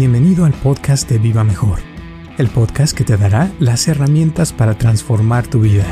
Bienvenido 0.00 0.46
al 0.46 0.54
podcast 0.54 1.10
de 1.10 1.18
Viva 1.18 1.44
Mejor, 1.44 1.80
el 2.38 2.48
podcast 2.48 2.96
que 2.96 3.04
te 3.04 3.18
dará 3.18 3.52
las 3.58 3.86
herramientas 3.86 4.50
para 4.50 4.78
transformar 4.78 5.46
tu 5.46 5.60
vida. 5.60 5.84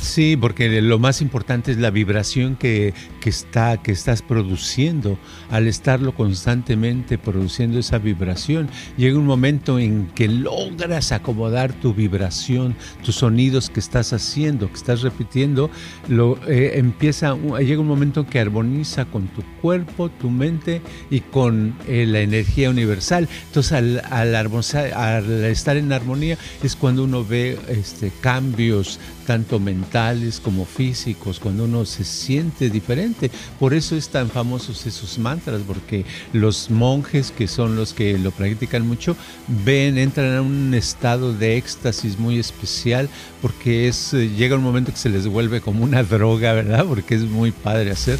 Sí, 0.00 0.36
porque 0.36 0.80
lo 0.80 0.98
más 0.98 1.20
importante 1.20 1.70
es 1.70 1.78
la 1.78 1.90
vibración 1.90 2.56
que, 2.56 2.94
que, 3.20 3.30
está, 3.30 3.76
que 3.76 3.92
estás 3.92 4.22
produciendo. 4.22 5.18
Al 5.50 5.66
estarlo 5.66 6.14
constantemente 6.14 7.18
produciendo 7.18 7.78
esa 7.78 7.98
vibración, 7.98 8.68
llega 8.96 9.18
un 9.18 9.26
momento 9.26 9.78
en 9.78 10.06
que 10.14 10.28
logras 10.28 11.12
acomodar 11.12 11.72
tu 11.72 11.94
vibración, 11.94 12.74
tus 13.04 13.16
sonidos 13.16 13.70
que 13.70 13.80
estás 13.80 14.12
haciendo, 14.12 14.68
que 14.68 14.74
estás 14.74 15.02
repitiendo, 15.02 15.70
lo, 16.08 16.38
eh, 16.46 16.72
empieza, 16.78 17.36
llega 17.58 17.80
un 17.80 17.88
momento 17.88 18.26
que 18.26 18.40
armoniza 18.40 19.04
con 19.04 19.26
tu 19.28 19.42
cuerpo, 19.60 20.10
tu 20.10 20.30
mente 20.30 20.80
y 21.10 21.20
con 21.20 21.74
eh, 21.86 22.06
la 22.06 22.20
energía 22.20 22.70
universal. 22.70 23.28
Entonces, 23.48 23.72
al, 24.10 24.34
estar 25.44 25.76
en 25.76 25.92
armonía 25.92 26.38
es 26.62 26.76
cuando 26.76 27.04
uno 27.04 27.24
ve 27.24 27.58
este, 27.68 28.12
cambios 28.20 28.98
tanto 29.28 29.60
mentales 29.60 30.40
como 30.40 30.64
físicos, 30.64 31.38
cuando 31.38 31.64
uno 31.64 31.84
se 31.84 32.02
siente 32.02 32.70
diferente. 32.70 33.30
Por 33.60 33.74
eso 33.74 33.94
es 33.94 34.08
tan 34.08 34.30
famosos 34.30 34.86
esos 34.86 35.18
mantras, 35.18 35.60
porque 35.66 36.06
los 36.32 36.70
monjes, 36.70 37.30
que 37.30 37.46
son 37.46 37.76
los 37.76 37.92
que 37.92 38.16
lo 38.16 38.30
practican 38.30 38.86
mucho, 38.86 39.18
ven, 39.66 39.98
entran 39.98 40.32
en 40.32 40.40
un 40.40 40.72
estado 40.72 41.34
de 41.34 41.58
éxtasis 41.58 42.18
muy 42.18 42.38
especial, 42.38 43.10
porque 43.42 43.88
es, 43.88 44.14
eh, 44.14 44.30
llega 44.30 44.56
un 44.56 44.62
momento 44.62 44.92
que 44.92 44.98
se 44.98 45.10
les 45.10 45.26
vuelve 45.26 45.60
como 45.60 45.84
una 45.84 46.02
droga, 46.02 46.54
¿verdad? 46.54 46.86
Porque 46.86 47.14
es 47.14 47.24
muy 47.24 47.50
padre 47.50 47.90
hacer. 47.90 48.18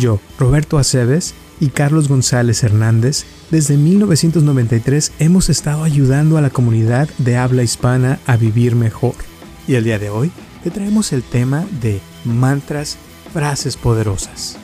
Yo, 0.00 0.20
Roberto 0.38 0.78
Aceves 0.78 1.34
y 1.60 1.68
Carlos 1.68 2.08
González 2.08 2.64
Hernández, 2.64 3.26
desde 3.50 3.76
1993 3.76 5.12
hemos 5.18 5.50
estado 5.50 5.84
ayudando 5.84 6.38
a 6.38 6.40
la 6.40 6.48
comunidad 6.48 7.10
de 7.18 7.36
habla 7.36 7.62
hispana 7.62 8.20
a 8.24 8.38
vivir 8.38 8.74
mejor. 8.74 9.33
Y 9.66 9.76
el 9.76 9.84
día 9.84 9.98
de 9.98 10.10
hoy 10.10 10.30
te 10.62 10.70
traemos 10.70 11.12
el 11.12 11.22
tema 11.22 11.64
de 11.80 12.00
mantras, 12.24 12.98
frases 13.32 13.76
poderosas. 13.76 14.58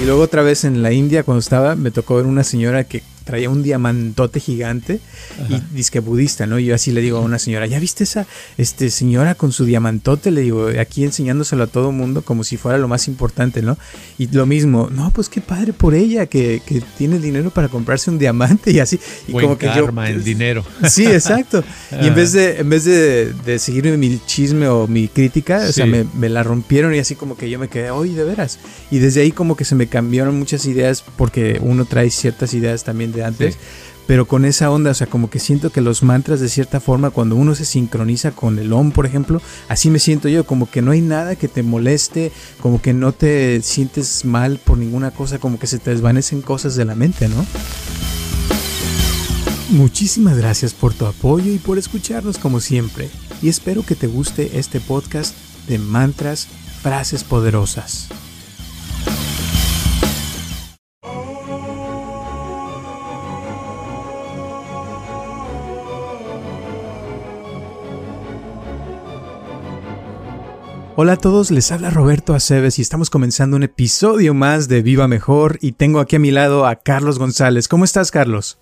Y 0.00 0.06
luego 0.06 0.22
otra 0.22 0.42
vez 0.42 0.64
en 0.64 0.82
la 0.82 0.92
India 0.92 1.22
cuando 1.22 1.40
estaba 1.40 1.74
me 1.74 1.90
tocó 1.90 2.16
ver 2.16 2.26
una 2.26 2.44
señora 2.44 2.84
que 2.84 3.02
traía 3.28 3.50
un 3.50 3.62
diamantote 3.62 4.40
gigante 4.40 5.00
Ajá. 5.44 5.56
y 5.56 5.74
disque 5.76 6.00
budista, 6.00 6.46
¿no? 6.46 6.58
Y 6.58 6.64
yo 6.64 6.74
así 6.74 6.92
le 6.92 7.02
digo 7.02 7.18
a 7.18 7.20
una 7.20 7.38
señora, 7.38 7.66
¿ya 7.66 7.78
viste 7.78 8.04
esa 8.04 8.26
este, 8.56 8.88
señora 8.88 9.34
con 9.34 9.52
su 9.52 9.66
diamantote? 9.66 10.30
Le 10.30 10.40
digo, 10.40 10.68
aquí 10.80 11.04
enseñándoselo 11.04 11.64
a 11.64 11.66
todo 11.66 11.92
mundo 11.92 12.22
como 12.22 12.42
si 12.42 12.56
fuera 12.56 12.78
lo 12.78 12.88
más 12.88 13.06
importante, 13.06 13.60
¿no? 13.60 13.76
Y 14.16 14.28
lo 14.28 14.46
mismo, 14.46 14.88
no, 14.90 15.10
pues 15.10 15.28
qué 15.28 15.42
padre 15.42 15.74
por 15.74 15.94
ella 15.94 16.24
que, 16.24 16.62
que 16.64 16.80
tiene 16.96 17.18
dinero 17.18 17.50
para 17.50 17.68
comprarse 17.68 18.10
un 18.10 18.18
diamante 18.18 18.70
y 18.70 18.80
así. 18.80 18.98
Y 19.26 19.32
Buen 19.32 19.44
como 19.44 19.58
que 19.58 19.66
karma, 19.66 20.08
yo, 20.08 20.16
el 20.16 20.24
dinero. 20.24 20.64
Sí, 20.88 21.04
exacto. 21.04 21.62
Y 22.00 22.06
en 22.06 22.14
vez 22.14 22.32
de, 22.32 22.60
en 22.60 22.70
vez 22.70 22.86
de, 22.86 23.34
de 23.44 23.58
seguirme 23.58 23.98
mi 23.98 24.18
chisme 24.24 24.68
o 24.68 24.86
mi 24.86 25.06
crítica, 25.08 25.64
sí. 25.64 25.68
o 25.68 25.72
sea, 25.74 25.86
me, 25.86 26.06
me, 26.14 26.30
la 26.30 26.42
rompieron 26.42 26.94
y 26.94 26.98
así 26.98 27.14
como 27.14 27.36
que 27.36 27.50
yo 27.50 27.58
me 27.58 27.68
quedé, 27.68 27.90
oye, 27.90 28.14
de 28.14 28.24
veras. 28.24 28.58
Y 28.90 29.00
desde 29.00 29.20
ahí 29.20 29.32
como 29.32 29.54
que 29.54 29.66
se 29.66 29.74
me 29.74 29.86
cambiaron 29.86 30.38
muchas 30.38 30.64
ideas 30.64 31.04
porque 31.18 31.58
uno 31.62 31.84
trae 31.84 32.10
ciertas 32.10 32.54
ideas 32.54 32.84
también 32.84 33.12
de 33.12 33.17
antes. 33.24 33.54
Sí. 33.54 33.60
Pero 34.08 34.26
con 34.26 34.46
esa 34.46 34.70
onda, 34.70 34.92
o 34.92 34.94
sea, 34.94 35.06
como 35.06 35.28
que 35.28 35.38
siento 35.38 35.68
que 35.70 35.82
los 35.82 36.02
mantras 36.02 36.40
de 36.40 36.48
cierta 36.48 36.80
forma, 36.80 37.10
cuando 37.10 37.36
uno 37.36 37.54
se 37.54 37.66
sincroniza 37.66 38.30
con 38.30 38.58
el 38.58 38.72
OM, 38.72 38.90
por 38.90 39.04
ejemplo, 39.04 39.42
así 39.68 39.90
me 39.90 39.98
siento 39.98 40.30
yo, 40.30 40.46
como 40.46 40.70
que 40.70 40.80
no 40.80 40.92
hay 40.92 41.02
nada 41.02 41.36
que 41.36 41.46
te 41.46 41.62
moleste, 41.62 42.32
como 42.62 42.80
que 42.80 42.94
no 42.94 43.12
te 43.12 43.60
sientes 43.60 44.24
mal 44.24 44.58
por 44.64 44.78
ninguna 44.78 45.10
cosa, 45.10 45.38
como 45.38 45.58
que 45.58 45.66
se 45.66 45.78
te 45.78 45.90
desvanecen 45.90 46.40
cosas 46.40 46.74
de 46.74 46.86
la 46.86 46.94
mente, 46.94 47.28
¿no? 47.28 47.44
Muchísimas 49.68 50.38
gracias 50.38 50.72
por 50.72 50.94
tu 50.94 51.04
apoyo 51.04 51.52
y 51.52 51.58
por 51.58 51.76
escucharnos 51.76 52.38
como 52.38 52.60
siempre. 52.60 53.10
Y 53.42 53.50
espero 53.50 53.84
que 53.84 53.94
te 53.94 54.06
guste 54.06 54.58
este 54.58 54.80
podcast 54.80 55.34
de 55.68 55.78
mantras, 55.78 56.48
frases 56.82 57.24
poderosas. 57.24 58.08
Hola 71.00 71.12
a 71.12 71.16
todos, 71.16 71.52
les 71.52 71.70
habla 71.70 71.90
Roberto 71.90 72.34
Aceves 72.34 72.80
y 72.80 72.82
estamos 72.82 73.08
comenzando 73.08 73.56
un 73.56 73.62
episodio 73.62 74.34
más 74.34 74.66
de 74.66 74.82
Viva 74.82 75.06
Mejor 75.06 75.56
y 75.62 75.70
tengo 75.70 76.00
aquí 76.00 76.16
a 76.16 76.18
mi 76.18 76.32
lado 76.32 76.66
a 76.66 76.74
Carlos 76.74 77.20
González. 77.20 77.68
¿Cómo 77.68 77.84
estás, 77.84 78.10
Carlos? 78.10 78.58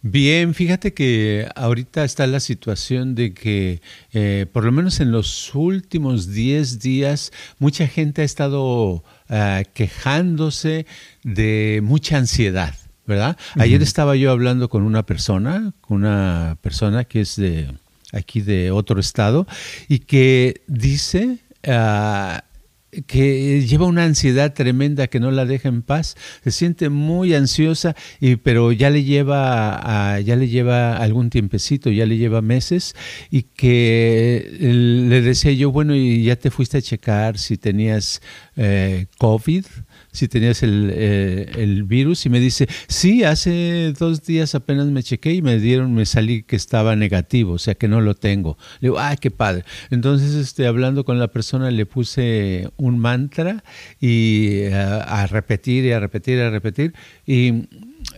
Bien, 0.00 0.54
fíjate 0.54 0.94
que 0.94 1.48
ahorita 1.56 2.04
está 2.04 2.28
la 2.28 2.38
situación 2.38 3.16
de 3.16 3.34
que 3.34 3.82
eh, 4.12 4.46
por 4.52 4.62
lo 4.62 4.70
menos 4.70 5.00
en 5.00 5.10
los 5.10 5.52
últimos 5.52 6.28
10 6.28 6.78
días 6.78 7.32
mucha 7.58 7.88
gente 7.88 8.22
ha 8.22 8.24
estado 8.24 8.92
uh, 8.92 9.02
quejándose 9.74 10.86
de 11.24 11.80
mucha 11.82 12.18
ansiedad. 12.18 12.76
¿verdad? 13.04 13.36
Uh 13.36 13.58
-huh. 13.58 13.62
Ayer 13.62 13.82
estaba 13.82 14.14
yo 14.14 14.30
hablando 14.30 14.68
con 14.68 14.84
una 14.84 15.04
persona, 15.04 15.72
con 15.80 15.96
una 15.96 16.56
persona 16.62 17.02
que 17.02 17.22
es 17.22 17.34
de 17.34 17.66
aquí 18.12 18.42
de 18.42 18.70
otro 18.70 19.00
estado 19.00 19.48
y 19.88 19.98
que 19.98 20.62
dice 20.68 21.40
Uh, 21.68 22.40
que 23.06 23.60
lleva 23.66 23.84
una 23.84 24.04
ansiedad 24.04 24.54
tremenda 24.54 25.08
que 25.08 25.20
no 25.20 25.30
la 25.30 25.44
deja 25.44 25.68
en 25.68 25.82
paz, 25.82 26.16
se 26.42 26.50
siente 26.50 26.88
muy 26.88 27.34
ansiosa, 27.34 27.94
y, 28.18 28.36
pero 28.36 28.72
ya 28.72 28.88
le 28.88 29.04
lleva 29.04 30.14
a, 30.14 30.20
ya 30.20 30.36
le 30.36 30.48
lleva 30.48 30.96
algún 30.96 31.28
tiempecito, 31.28 31.90
ya 31.90 32.06
le 32.06 32.16
lleva 32.16 32.40
meses, 32.40 32.94
y 33.30 33.42
que 33.42 34.56
le 34.58 35.20
decía 35.20 35.52
yo, 35.52 35.70
bueno, 35.70 35.94
y 35.94 36.22
ya 36.22 36.36
te 36.36 36.50
fuiste 36.50 36.78
a 36.78 36.82
checar 36.82 37.36
si 37.38 37.58
tenías 37.58 38.22
eh, 38.56 39.06
COVID, 39.18 39.66
si 40.18 40.28
tenías 40.28 40.62
el, 40.62 40.90
eh, 40.92 41.50
el, 41.56 41.84
virus 41.84 42.26
y 42.26 42.28
me 42.28 42.40
dice, 42.40 42.68
sí, 42.88 43.22
hace 43.24 43.94
dos 43.98 44.24
días 44.24 44.54
apenas 44.54 44.86
me 44.86 45.02
chequé 45.02 45.32
y 45.32 45.42
me 45.42 45.58
dieron, 45.58 45.94
me 45.94 46.06
salí 46.06 46.42
que 46.42 46.56
estaba 46.56 46.96
negativo, 46.96 47.52
o 47.52 47.58
sea 47.58 47.74
que 47.74 47.88
no 47.88 48.00
lo 48.00 48.14
tengo. 48.14 48.58
Le 48.80 48.88
digo, 48.88 48.98
ay, 48.98 49.16
qué 49.20 49.30
padre. 49.30 49.64
Entonces, 49.90 50.34
este, 50.34 50.66
hablando 50.66 51.04
con 51.04 51.18
la 51.18 51.28
persona, 51.28 51.70
le 51.70 51.86
puse 51.86 52.68
un 52.76 52.98
mantra 52.98 53.62
y 54.00 54.64
a, 54.66 55.22
a 55.22 55.26
repetir 55.26 55.84
y 55.84 55.92
a 55.92 56.00
repetir 56.00 56.38
y 56.38 56.40
a 56.40 56.50
repetir 56.50 56.94
y 57.26 57.68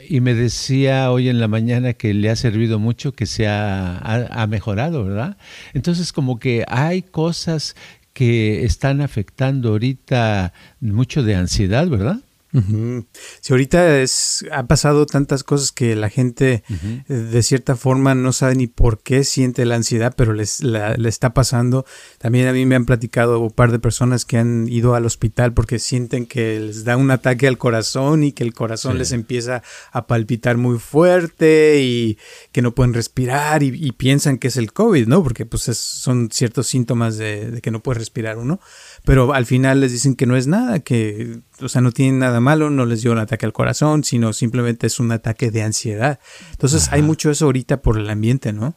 y 0.08 0.20
me 0.20 0.34
decía 0.34 1.10
hoy 1.10 1.28
en 1.28 1.40
la 1.40 1.48
mañana 1.48 1.94
que 1.94 2.12
le 2.14 2.30
ha 2.30 2.36
servido 2.36 2.78
mucho, 2.78 3.12
que 3.12 3.26
se 3.26 3.46
ha, 3.48 3.96
ha, 3.96 4.42
ha, 4.42 4.46
mejorado, 4.46 5.04
¿verdad? 5.04 5.36
Entonces 5.72 6.12
como 6.12 6.38
que 6.38 6.64
hay 6.68 7.02
cosas 7.02 7.76
que 8.12 8.64
están 8.64 9.00
afectando 9.00 9.70
ahorita 9.70 10.52
mucho 10.80 11.22
de 11.22 11.36
ansiedad, 11.36 11.88
¿verdad? 11.88 12.20
Uh 12.52 12.58
-huh. 12.58 13.06
Si 13.40 13.52
ahorita 13.52 14.00
es, 14.00 14.44
ha 14.52 14.66
pasado 14.66 15.06
tantas 15.06 15.44
cosas 15.44 15.72
que 15.72 15.94
la 15.94 16.08
gente 16.10 16.64
uh 16.68 16.74
-huh. 16.74 17.30
de 17.30 17.42
cierta 17.42 17.76
forma 17.76 18.14
no 18.14 18.32
sabe 18.32 18.56
ni 18.56 18.66
por 18.66 19.02
qué 19.02 19.24
siente 19.24 19.64
la 19.64 19.76
ansiedad, 19.76 20.14
pero 20.16 20.32
les 20.32 20.62
la, 20.62 20.96
le 20.96 21.08
está 21.08 21.32
pasando. 21.32 21.84
También 22.18 22.48
a 22.48 22.52
mí 22.52 22.66
me 22.66 22.74
han 22.74 22.86
platicado 22.86 23.38
un 23.38 23.50
par 23.50 23.70
de 23.70 23.78
personas 23.78 24.24
que 24.24 24.38
han 24.38 24.66
ido 24.68 24.94
al 24.94 25.06
hospital 25.06 25.54
porque 25.54 25.78
sienten 25.78 26.26
que 26.26 26.58
les 26.60 26.84
da 26.84 26.96
un 26.96 27.10
ataque 27.10 27.46
al 27.46 27.58
corazón 27.58 28.24
y 28.24 28.32
que 28.32 28.44
el 28.44 28.52
corazón 28.52 28.92
sí. 28.92 28.98
les 28.98 29.12
empieza 29.12 29.62
a 29.92 30.06
palpitar 30.06 30.56
muy 30.56 30.78
fuerte 30.78 31.80
y 31.80 32.18
que 32.52 32.62
no 32.62 32.74
pueden 32.74 32.94
respirar 32.94 33.62
y, 33.62 33.68
y 33.68 33.92
piensan 33.92 34.38
que 34.38 34.48
es 34.48 34.56
el 34.56 34.72
COVID, 34.72 35.06
¿no? 35.06 35.22
Porque 35.22 35.46
pues 35.46 35.68
es, 35.68 35.78
son 35.78 36.30
ciertos 36.32 36.66
síntomas 36.66 37.16
de, 37.16 37.50
de 37.50 37.60
que 37.60 37.70
no 37.70 37.80
puede 37.80 38.00
respirar 38.00 38.38
uno 38.38 38.60
pero 39.04 39.32
al 39.32 39.46
final 39.46 39.80
les 39.80 39.92
dicen 39.92 40.14
que 40.14 40.26
no 40.26 40.36
es 40.36 40.46
nada, 40.46 40.80
que, 40.80 41.40
o 41.60 41.68
sea, 41.68 41.80
no 41.80 41.92
tienen 41.92 42.18
nada 42.18 42.40
malo, 42.40 42.70
no 42.70 42.86
les 42.86 43.02
dio 43.02 43.12
un 43.12 43.18
ataque 43.18 43.46
al 43.46 43.52
corazón, 43.52 44.04
sino 44.04 44.32
simplemente 44.32 44.86
es 44.86 45.00
un 45.00 45.12
ataque 45.12 45.50
de 45.50 45.62
ansiedad. 45.62 46.20
Entonces 46.52 46.88
Ajá. 46.88 46.96
hay 46.96 47.02
mucho 47.02 47.30
eso 47.30 47.46
ahorita 47.46 47.82
por 47.82 47.98
el 47.98 48.08
ambiente, 48.10 48.52
¿no? 48.52 48.76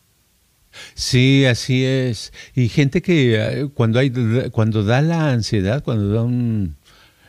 Sí, 0.95 1.45
así 1.45 1.86
es. 1.86 2.33
Y 2.56 2.69
gente 2.69 3.01
que 3.01 3.36
eh, 3.36 3.69
cuando 3.74 4.00
hay 4.00 4.12
cuando 4.51 4.83
da 4.83 5.01
la 5.01 5.30
ansiedad, 5.31 5.83
cuando 5.83 6.13
da 6.13 6.24
un 6.24 6.75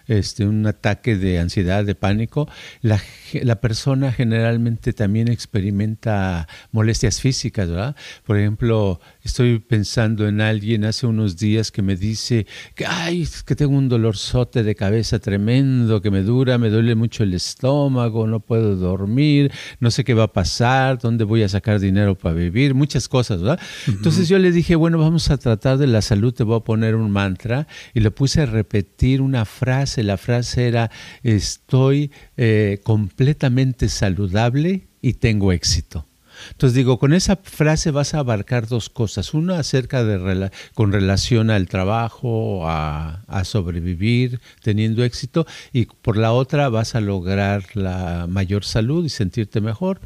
este, 0.06 0.46
un 0.46 0.66
ataque 0.66 1.16
de 1.16 1.38
ansiedad, 1.38 1.84
de 1.84 1.94
pánico, 1.94 2.48
la, 2.82 3.00
la, 3.42 3.60
persona 3.60 4.12
generalmente 4.12 4.92
también 4.92 5.28
experimenta 5.28 6.46
molestias 6.72 7.20
físicas, 7.20 7.68
¿verdad? 7.68 7.96
Por 8.24 8.38
ejemplo, 8.38 9.00
estoy 9.22 9.58
pensando 9.58 10.28
en 10.28 10.40
alguien 10.40 10.84
hace 10.84 11.06
unos 11.06 11.36
días 11.36 11.70
que 11.70 11.82
me 11.82 11.96
dice 11.96 12.46
que, 12.74 12.84
ay, 12.86 13.26
que 13.46 13.56
tengo 13.56 13.76
un 13.76 13.88
dolorzote 13.88 14.62
de 14.62 14.74
cabeza 14.74 15.18
tremendo, 15.18 16.02
que 16.02 16.10
me 16.10 16.22
dura, 16.22 16.58
me 16.58 16.68
duele 16.68 16.94
mucho 16.94 17.22
el 17.22 17.32
estómago, 17.34 18.26
no 18.26 18.40
puedo 18.40 18.76
dormir, 18.76 19.52
no 19.80 19.90
sé 19.90 20.04
qué 20.04 20.14
va 20.14 20.24
a 20.24 20.32
pasar, 20.32 20.98
dónde 20.98 21.24
voy 21.24 21.42
a 21.42 21.48
sacar 21.48 21.80
dinero 21.80 22.16
para 22.16 22.34
vivir, 22.34 22.74
muchas 22.74 23.08
cosas, 23.08 23.40
¿verdad? 23.40 23.60
Uh 23.60 23.90
-huh. 23.90 23.96
Entonces 23.96 24.28
yo 24.28 24.38
le 24.38 24.52
dije, 24.52 24.76
bueno, 24.76 24.98
vamos 24.98 25.30
a 25.30 25.38
tratar 25.38 25.78
de 25.78 25.86
la 25.86 26.02
salud, 26.02 26.34
te 26.34 26.44
voy 26.44 26.56
a 26.56 26.60
poner 26.60 26.94
un 26.94 27.10
mantra 27.10 27.66
y 27.94 28.00
le 28.00 28.10
puse 28.10 28.42
a 28.42 28.46
repetir 28.46 29.20
una 29.20 29.44
frase 29.44 29.93
La 30.02 30.16
frase 30.16 30.66
era, 30.66 30.90
estoy 31.22 32.10
eh, 32.36 32.80
completamente 32.82 33.88
saludable 33.88 34.88
y 35.00 35.14
tengo 35.14 35.52
éxito. 35.52 36.06
Entonces 36.50 36.74
digo, 36.74 36.98
con 36.98 37.12
esa 37.12 37.36
frase 37.36 37.90
vas 37.90 38.14
a 38.14 38.20
abarcar 38.20 38.66
dos 38.66 38.90
cosas. 38.90 39.34
Una 39.34 39.58
acerca 39.58 40.04
de 40.04 40.50
con 40.74 40.92
relación 40.92 41.50
al 41.50 41.68
trabajo, 41.68 42.68
a, 42.68 43.22
sobrevivir 43.44 44.40
teniendo 44.62 45.04
éxito, 45.04 45.46
y 45.72 45.86
por 45.86 46.16
la 46.16 46.32
otra 46.32 46.68
vas 46.68 46.94
a 46.94 47.00
lograr 47.00 47.64
la 47.74 48.26
mayor 48.28 48.64
salud 48.64 49.04
y 49.04 49.08
sentirte 49.08 49.60
mejor. 49.60 50.00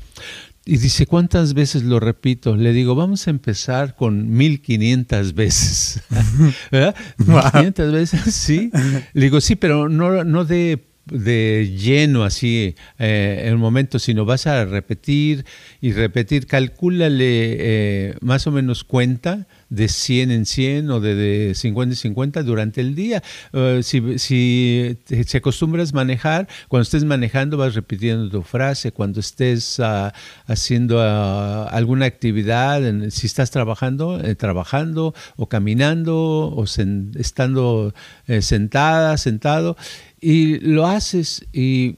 Y 0.70 0.76
dice, 0.76 1.06
¿cuántas 1.06 1.54
veces 1.54 1.82
lo 1.82 1.98
repito? 1.98 2.54
Le 2.54 2.74
digo, 2.74 2.94
vamos 2.94 3.26
a 3.26 3.30
empezar 3.30 3.96
con 3.96 4.28
1500 4.36 5.32
veces. 5.32 6.02
¿Verdad? 6.70 6.94
1500 7.16 7.90
veces, 7.90 8.34
sí. 8.34 8.70
Le 9.14 9.22
digo, 9.24 9.40
sí, 9.40 9.56
pero 9.56 9.88
no, 9.88 10.24
no 10.24 10.44
de 10.44 10.84
de 11.10 11.74
lleno 11.74 12.22
así 12.22 12.74
eh, 12.98 13.44
en 13.46 13.54
un 13.54 13.60
momento, 13.60 13.98
sino 13.98 14.26
vas 14.26 14.46
a 14.46 14.66
repetir 14.66 15.46
y 15.80 15.92
repetir, 15.92 16.46
calcúlale 16.46 17.16
eh, 17.22 18.14
más 18.20 18.46
o 18.46 18.50
menos 18.50 18.84
cuenta 18.84 19.46
de 19.68 19.88
100 19.88 20.30
en 20.30 20.46
100 20.46 20.90
o 20.90 21.00
de, 21.00 21.52
50 21.54 21.92
en 21.92 21.96
50 21.96 22.42
durante 22.42 22.80
el 22.80 22.94
día. 22.94 23.22
Eh, 23.52 23.80
si, 23.82 24.18
si 24.18 24.98
te 25.06 25.38
acostumbras 25.38 25.92
a 25.92 25.96
manejar, 25.96 26.48
cuando 26.68 26.82
estés 26.82 27.04
manejando 27.04 27.56
vas 27.56 27.74
repitiendo 27.74 28.28
tu 28.30 28.42
frase, 28.42 28.92
cuando 28.92 29.20
estés 29.20 29.80
ah, 29.80 30.12
haciendo 30.46 31.00
ah, 31.00 31.68
alguna 31.70 32.06
actividad, 32.06 32.82
si 33.10 33.26
estás 33.26 33.50
trabajando, 33.50 34.20
trabajando 34.36 35.14
o 35.36 35.48
caminando 35.48 36.16
o 36.16 36.64
estando 36.64 37.94
sentada, 38.40 39.16
sentado, 39.16 39.76
y 40.20 40.58
lo 40.60 40.86
haces 40.86 41.46
y, 41.52 41.96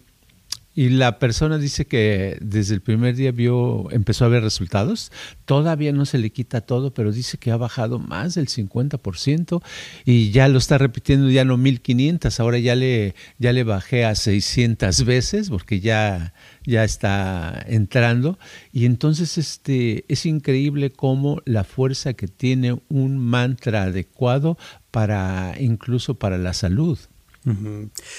la 0.77 1.19
persona 1.19 1.59
dice 1.59 1.87
que 1.87 2.39
desde 2.41 2.75
el 2.75 2.81
primer 2.81 3.17
día 3.17 3.33
vio, 3.33 3.91
empezó 3.91 4.25
a 4.25 4.29
ver 4.29 4.43
resultados. 4.43 5.11
Todavía 5.45 5.93
no 5.93 6.07
se 6.07 6.19
le 6.19 6.31
quita 6.31 6.61
todo, 6.61 6.95
pero 6.95 7.13
dice 7.13 7.39
que 7.39 7.51
ha 7.51 7.57
bajado 7.57 7.99
más 7.99 8.35
del 8.35 8.47
50% 8.47 9.63
y 10.05 10.31
ya 10.31 10.49
lo 10.49 10.59
está 10.59 10.79
repitiendo 10.79 11.29
ya 11.29 11.45
no 11.45 11.57
1500, 11.57 12.39
ahora 12.39 12.59
ya 12.59 12.77
le, 12.77 13.15
ya 13.39 13.53
le 13.53 13.65
bajé 13.65 14.05
a 14.05 14.15
600 14.15 15.05
veces 15.05 15.51
porque 15.51 15.81
ya, 15.81 16.35
ya 16.65 16.85
está 16.85 17.65
entrando. 17.67 18.39
Y 18.73 18.87
entonces 18.87 19.39
este, 19.39 20.05
es 20.09 20.25
increíble 20.25 20.91
cómo 20.91 21.43
la 21.45 21.65
fuerza 21.65 22.15
que 22.15 22.29
tiene 22.29 22.81
un 22.89 23.19
mantra 23.19 23.85
adecuado 23.85 24.57
para 24.91 25.55
incluso 25.59 26.15
para 26.15 26.39
la 26.39 26.55
salud. 26.55 26.99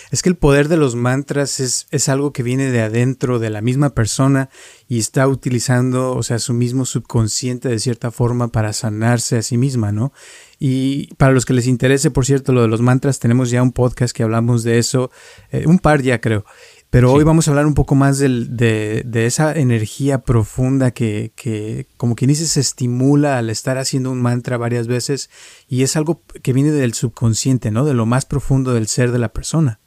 Es 0.10 0.24
que 0.24 0.30
el 0.30 0.36
poder 0.36 0.68
de 0.68 0.78
los 0.78 0.96
mantras 0.96 1.60
es, 1.60 1.88
es, 1.92 2.10
algo 2.10 2.34
que 2.34 2.42
viene 2.42 2.72
de 2.72 2.82
adentro 2.82 3.38
de 3.38 3.52
la 3.52 3.62
misma 3.62 3.92
persona 3.92 4.50
y 4.88 4.98
está 4.98 5.28
utilizando, 5.28 6.16
o 6.16 6.24
sea, 6.24 6.40
su 6.40 6.54
mismo 6.54 6.86
subconsciente 6.86 7.70
de 7.70 7.78
cierta 7.78 8.10
forma 8.10 8.48
para 8.48 8.74
sanarse 8.74 9.38
a 9.38 9.44
sí 9.44 9.58
misma, 9.58 9.92
¿no? 9.92 10.12
Y 10.58 11.14
para 11.16 11.34
los 11.34 11.46
que 11.46 11.54
les 11.54 11.68
interese, 11.68 12.10
por 12.10 12.26
cierto, 12.26 12.52
lo 12.52 12.64
de 12.64 12.68
los 12.68 12.82
mantras, 12.82 13.20
tenemos 13.20 13.52
ya 13.52 13.62
un 13.62 13.72
podcast 13.72 14.16
que 14.16 14.24
hablamos 14.24 14.64
de 14.64 14.80
eso, 14.80 15.12
eh, 15.52 15.66
un 15.68 15.78
par 15.78 16.02
ya 16.02 16.20
creo. 16.20 16.44
Pero 16.92 17.14
hoy 17.14 17.24
vamos 17.24 17.48
a 17.48 17.52
hablar 17.52 17.68
un 17.68 17.74
poco 17.74 17.96
más 17.96 18.20
de, 18.20 19.06
esa 19.14 19.54
energía 19.54 20.20
profunda 20.24 20.92
que, 20.92 21.32
que, 21.38 21.88
como 21.96 22.16
quien 22.16 22.28
dice, 22.28 22.46
se 22.46 22.60
estimula 22.60 23.38
al 23.38 23.50
estar 23.50 23.78
haciendo 23.78 24.12
un 24.12 24.22
mantra 24.22 24.58
varias 24.58 24.88
veces 24.88 25.30
y 25.70 25.84
es 25.84 25.96
algo 25.96 26.22
que 26.44 26.52
viene 26.52 26.72
del 26.72 26.94
subconsciente, 26.94 27.72
¿no? 27.72 27.86
De 27.86 27.94
lo 27.94 28.06
más 28.06 28.26
profundo 28.26 28.74
del 28.74 28.88
ser 28.88 29.14
de 29.14 29.20
la 29.20 29.32
persona. 29.32 29.80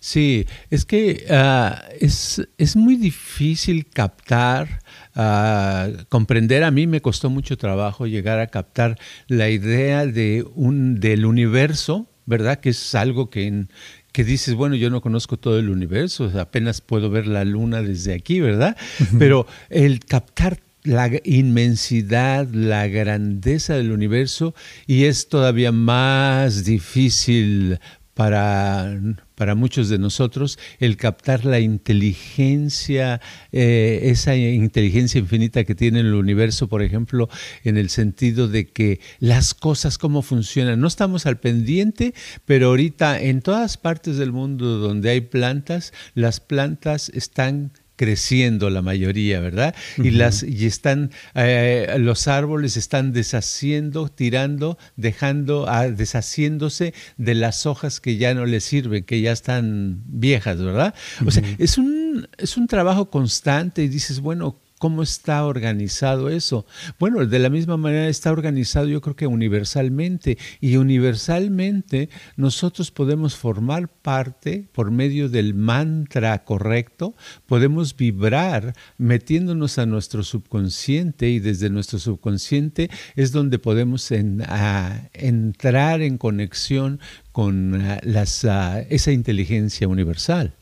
Sí, 0.00 0.46
es 0.70 0.86
que 0.86 1.26
ah, 1.28 1.82
es, 2.00 2.48
es, 2.56 2.76
muy 2.76 2.96
difícil 2.96 3.86
captar, 3.86 4.80
ah, 5.14 5.88
comprender. 6.08 6.64
A 6.64 6.70
mí 6.70 6.86
me 6.86 7.02
costó 7.02 7.28
mucho 7.28 7.58
trabajo 7.58 8.06
llegar 8.06 8.38
a 8.38 8.46
captar 8.46 8.98
la 9.26 9.50
idea 9.50 10.06
de 10.06 10.46
un, 10.54 10.98
del 10.98 11.26
universo, 11.26 12.08
¿verdad? 12.24 12.60
Que 12.60 12.70
es 12.70 12.94
algo 12.94 13.28
que 13.28 13.46
en, 13.46 13.68
que 14.16 14.24
dices, 14.24 14.54
bueno, 14.54 14.76
yo 14.76 14.88
no 14.88 15.02
conozco 15.02 15.36
todo 15.36 15.58
el 15.58 15.68
universo, 15.68 16.32
apenas 16.40 16.80
puedo 16.80 17.10
ver 17.10 17.26
la 17.26 17.44
luna 17.44 17.82
desde 17.82 18.14
aquí, 18.14 18.40
¿verdad? 18.40 18.74
Pero 19.18 19.46
el 19.68 20.00
captar 20.00 20.58
la 20.84 21.10
inmensidad, 21.22 22.48
la 22.50 22.88
grandeza 22.88 23.74
del 23.74 23.92
universo 23.92 24.54
y 24.86 25.04
es 25.04 25.28
todavía 25.28 25.70
más 25.70 26.64
difícil 26.64 27.78
para, 28.14 28.98
para 29.36 29.54
muchos 29.54 29.88
de 29.88 29.98
nosotros 29.98 30.58
el 30.80 30.96
captar 30.96 31.44
la 31.44 31.60
inteligencia, 31.60 33.20
eh, 33.52 34.00
esa 34.04 34.34
inteligencia 34.34 35.20
infinita 35.20 35.62
que 35.64 35.76
tiene 35.76 36.00
el 36.00 36.14
universo, 36.14 36.68
por 36.68 36.82
ejemplo, 36.82 37.28
en 37.62 37.76
el 37.76 37.90
sentido 37.90 38.48
de 38.48 38.66
que 38.66 38.98
las 39.20 39.54
cosas, 39.54 39.98
cómo 39.98 40.22
funcionan. 40.22 40.80
No 40.80 40.88
estamos 40.88 41.26
al 41.26 41.38
pendiente, 41.38 42.14
pero 42.44 42.68
ahorita 42.68 43.20
en 43.20 43.42
todas 43.42 43.76
partes 43.76 44.16
del 44.16 44.32
mundo 44.32 44.78
donde 44.78 45.10
hay 45.10 45.20
plantas, 45.20 45.92
las 46.14 46.40
plantas 46.40 47.10
están 47.10 47.72
creciendo 47.96 48.70
la 48.70 48.82
mayoría, 48.82 49.40
¿verdad? 49.40 49.74
Y 49.96 50.10
las 50.10 50.42
y 50.42 50.66
están 50.66 51.10
eh, 51.34 51.96
los 51.98 52.28
árboles 52.28 52.76
están 52.76 53.12
deshaciendo, 53.12 54.08
tirando, 54.08 54.78
dejando, 54.96 55.66
ah, 55.68 55.88
deshaciéndose 55.88 56.94
de 57.16 57.34
las 57.34 57.66
hojas 57.66 58.00
que 58.00 58.16
ya 58.16 58.34
no 58.34 58.46
les 58.46 58.64
sirven, 58.64 59.04
que 59.04 59.20
ya 59.20 59.32
están 59.32 60.02
viejas, 60.06 60.62
¿verdad? 60.62 60.94
O 61.24 61.30
sea, 61.30 61.42
es 61.58 61.78
un 61.78 62.28
es 62.38 62.56
un 62.56 62.66
trabajo 62.66 63.10
constante 63.10 63.82
y 63.82 63.88
dices, 63.88 64.20
bueno, 64.20 64.60
¿Cómo 64.78 65.02
está 65.02 65.46
organizado 65.46 66.28
eso? 66.28 66.66
Bueno, 66.98 67.24
de 67.24 67.38
la 67.38 67.48
misma 67.48 67.76
manera 67.76 68.08
está 68.08 68.30
organizado 68.30 68.86
yo 68.86 69.00
creo 69.00 69.16
que 69.16 69.26
universalmente 69.26 70.36
y 70.60 70.76
universalmente 70.76 72.10
nosotros 72.36 72.90
podemos 72.90 73.36
formar 73.36 73.88
parte 73.88 74.68
por 74.72 74.90
medio 74.90 75.30
del 75.30 75.54
mantra 75.54 76.44
correcto, 76.44 77.14
podemos 77.46 77.96
vibrar 77.96 78.74
metiéndonos 78.98 79.78
a 79.78 79.86
nuestro 79.86 80.22
subconsciente 80.22 81.30
y 81.30 81.38
desde 81.38 81.70
nuestro 81.70 81.98
subconsciente 81.98 82.90
es 83.14 83.32
donde 83.32 83.58
podemos 83.58 84.10
entrar 84.10 86.02
en 86.02 86.18
conexión 86.18 87.00
con 87.32 87.80
esa 88.02 89.12
inteligencia 89.12 89.88
universal. 89.88 90.54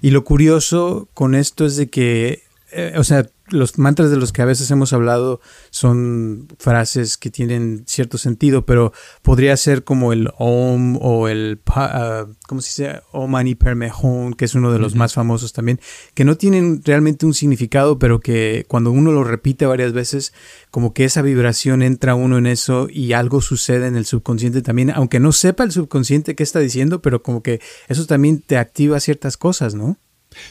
Y 0.00 0.10
lo 0.10 0.24
curioso 0.24 1.08
con 1.12 1.34
esto 1.34 1.66
es 1.66 1.76
de 1.76 1.90
que 1.90 2.49
eh, 2.72 2.94
o 2.96 3.04
sea, 3.04 3.26
los 3.48 3.78
mantras 3.78 4.10
de 4.10 4.16
los 4.16 4.32
que 4.32 4.42
a 4.42 4.46
veces 4.46 4.70
hemos 4.70 4.92
hablado 4.92 5.40
son 5.70 6.48
frases 6.58 7.16
que 7.16 7.30
tienen 7.30 7.84
cierto 7.86 8.18
sentido, 8.18 8.64
pero 8.64 8.92
podría 9.22 9.56
ser 9.56 9.84
como 9.84 10.12
el 10.12 10.30
Om 10.38 10.96
o 11.00 11.28
el, 11.28 11.60
uh, 11.66 12.32
¿cómo 12.46 12.60
se 12.60 12.84
dice? 12.84 13.00
Om 13.12 13.30
Mani 13.30 13.54
Padme 13.54 13.90
Hum, 14.02 14.32
que 14.34 14.44
es 14.44 14.54
uno 14.54 14.72
de 14.72 14.78
los 14.78 14.94
más 14.94 15.14
famosos 15.14 15.52
también, 15.52 15.80
que 16.14 16.24
no 16.24 16.36
tienen 16.36 16.82
realmente 16.84 17.26
un 17.26 17.34
significado, 17.34 17.98
pero 17.98 18.20
que 18.20 18.64
cuando 18.68 18.92
uno 18.92 19.12
lo 19.12 19.24
repite 19.24 19.66
varias 19.66 19.92
veces, 19.92 20.32
como 20.70 20.94
que 20.94 21.04
esa 21.04 21.22
vibración 21.22 21.82
entra 21.82 22.14
uno 22.14 22.38
en 22.38 22.46
eso 22.46 22.88
y 22.90 23.12
algo 23.12 23.40
sucede 23.40 23.86
en 23.86 23.96
el 23.96 24.06
subconsciente 24.06 24.62
también, 24.62 24.90
aunque 24.90 25.20
no 25.20 25.32
sepa 25.32 25.64
el 25.64 25.72
subconsciente 25.72 26.34
qué 26.34 26.42
está 26.42 26.60
diciendo, 26.60 27.02
pero 27.02 27.22
como 27.22 27.42
que 27.42 27.60
eso 27.88 28.06
también 28.06 28.40
te 28.40 28.58
activa 28.58 29.00
ciertas 29.00 29.36
cosas, 29.36 29.74
¿no? 29.74 29.98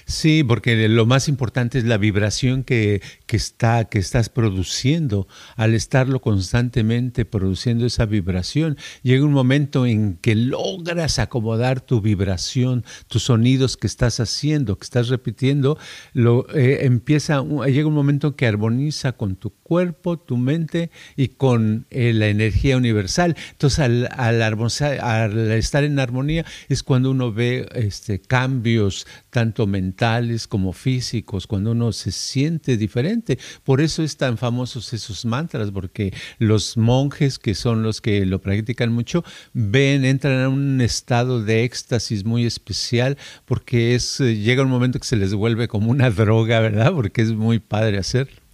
Sí, 0.06 0.44
porque 0.44 0.90
lo 0.90 1.06
más 1.06 1.30
importante 1.30 1.78
es 1.78 1.86
la 1.86 1.98
vibración 1.98 2.64
que, 2.64 3.02
que, 3.26 3.38
está, 3.38 3.86
que 3.86 4.00
estás 4.00 4.30
produciendo. 4.30 5.28
Al 5.56 5.74
estarlo 5.74 6.22
constantemente 6.22 7.26
produciendo 7.26 7.86
esa 7.86 8.06
vibración, 8.06 8.78
llega 9.04 9.24
un 9.24 9.32
momento 9.32 9.86
en 9.86 10.18
que 10.18 10.36
logras 10.36 11.20
acomodar 11.20 11.82
tu 11.82 12.02
vibración, 12.02 12.84
tus 13.08 13.24
sonidos 13.24 13.78
que 13.78 13.88
estás 13.88 14.20
haciendo, 14.20 14.78
que 14.78 14.84
estás 14.84 15.08
repitiendo, 15.08 15.78
lo, 16.14 16.48
eh, 16.54 16.86
empieza, 16.86 17.44
llega 17.68 17.88
un 17.88 17.94
momento 17.94 18.36
que 18.36 18.48
armoniza 18.48 19.14
con 19.14 19.36
tu 19.36 19.54
cuerpo, 19.70 20.18
tu 20.18 20.36
mente 20.36 20.90
y 21.16 21.28
con 21.28 21.86
eh, 21.92 22.12
la 22.12 22.28
energía 22.28 22.76
universal. 22.76 23.36
Entonces, 23.52 23.80
al, 23.80 25.52
estar 25.52 25.84
en 25.84 26.00
armonía 26.00 26.44
es 26.70 26.82
cuando 26.82 27.12
uno 27.12 27.32
ve 27.32 27.70
este, 27.76 28.20
cambios 28.20 29.06
tanto 29.30 29.68
mentales 29.68 30.48
como 30.48 30.74
físicos, 30.74 31.46
cuando 31.46 31.74
uno 31.74 31.92
se 31.92 32.12
siente 32.12 32.78
diferente. 32.78 33.38
Por 33.64 33.80
eso 33.80 34.02
es 34.02 34.18
tan 34.18 34.40
famosos 34.40 34.92
esos 34.92 35.24
mantras, 35.24 35.70
porque 35.70 36.16
los 36.40 36.76
monjes, 36.76 37.38
que 37.38 37.54
son 37.54 37.84
los 37.84 38.02
que 38.02 38.26
lo 38.26 38.42
practican 38.42 38.92
mucho, 38.92 39.24
ven, 39.54 40.04
entran 40.04 40.42
a 40.42 40.50
un 40.50 40.82
estado 40.82 41.44
de 41.44 41.64
éxtasis 41.64 42.26
muy 42.26 42.48
especial, 42.48 43.20
porque 43.46 43.94
es, 43.94 44.20
eh, 44.20 44.36
llega 44.36 44.64
un 44.64 44.70
momento 44.70 44.98
que 44.98 45.06
se 45.06 45.16
les 45.16 45.36
vuelve 45.36 45.68
como 45.68 45.92
una 45.92 46.10
droga, 46.10 46.60
¿verdad? 46.60 46.92
Porque 46.92 47.22
es 47.22 47.34
muy 47.34 47.60
padre 47.60 48.00
hacerlo. 48.00 48.49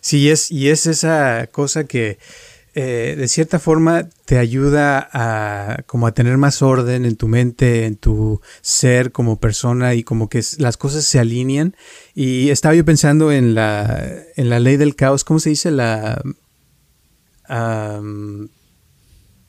Sí, 0.00 0.30
es, 0.30 0.50
y 0.50 0.68
es 0.68 0.86
esa 0.86 1.48
cosa 1.50 1.84
que 1.84 2.18
eh, 2.80 3.16
de 3.18 3.26
cierta 3.26 3.58
forma 3.58 4.08
te 4.24 4.38
ayuda 4.38 5.08
a 5.12 5.82
como 5.86 6.06
a 6.06 6.12
tener 6.12 6.36
más 6.36 6.62
orden 6.62 7.06
en 7.06 7.16
tu 7.16 7.26
mente, 7.26 7.86
en 7.86 7.96
tu 7.96 8.40
ser 8.60 9.10
como 9.10 9.40
persona 9.40 9.94
y 9.94 10.04
como 10.04 10.28
que 10.28 10.44
las 10.58 10.76
cosas 10.76 11.04
se 11.04 11.18
alinean. 11.18 11.74
Y 12.14 12.50
estaba 12.50 12.76
yo 12.76 12.84
pensando 12.84 13.32
en 13.32 13.56
la, 13.56 14.22
en 14.36 14.48
la 14.48 14.60
ley 14.60 14.76
del 14.76 14.94
caos, 14.94 15.24
¿cómo 15.24 15.40
se 15.40 15.50
dice? 15.50 15.72
La... 15.72 16.22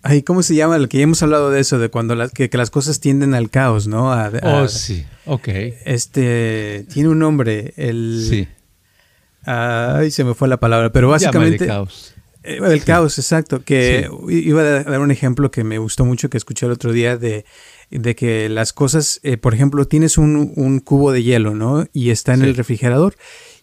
ay, 0.01 0.23
¿cómo 0.23 0.41
se 0.41 0.55
llama? 0.55 0.79
Lo 0.79 0.89
que 0.89 0.97
ya 0.97 1.03
hemos 1.03 1.21
hablado 1.21 1.51
de 1.51 1.59
eso, 1.59 1.77
de 1.77 1.89
cuando 1.89 2.15
las, 2.15 2.31
que, 2.31 2.49
las 2.53 2.71
cosas 2.71 2.99
tienden 2.99 3.35
al 3.35 3.51
caos, 3.51 3.85
¿no? 3.85 4.11
oh, 4.41 4.67
sí, 4.69 5.05
ok. 5.27 5.49
Este, 5.85 6.87
tiene 6.91 7.09
un 7.09 7.19
nombre, 7.19 7.75
el... 7.77 8.25
Sí. 8.27 8.47
Ay, 9.51 10.11
se 10.11 10.23
me 10.23 10.35
fue 10.35 10.47
la 10.47 10.57
palabra, 10.57 10.91
pero 10.91 11.09
básicamente... 11.09 11.65
caos. 11.65 12.13
Eh, 12.43 12.59
el 12.63 12.83
caos, 12.83 13.17
exacto. 13.17 13.63
Que 13.63 14.07
iba 14.29 14.61
a 14.61 14.83
dar 14.83 14.99
un 14.99 15.09
ejemplo 15.09 15.49
que 15.49 15.63
me 15.63 15.79
gustó 15.79 16.05
mucho 16.05 16.29
que 16.29 16.37
escuché 16.37 16.67
el 16.67 16.71
otro 16.71 16.91
día 16.91 17.17
de, 17.17 17.45
que 18.15 18.47
las 18.47 18.73
cosas, 18.73 19.19
eh, 19.23 19.37
por 19.37 19.55
ejemplo, 19.55 19.85
tienes 19.85 20.19
un, 20.19 20.79
cubo 20.85 21.11
de 21.11 21.23
hielo, 21.23 21.55
¿no? 21.55 21.87
Y 21.93 22.11
está 22.11 22.35
en 22.35 22.43
el 22.43 22.55
refrigerador 22.55 23.15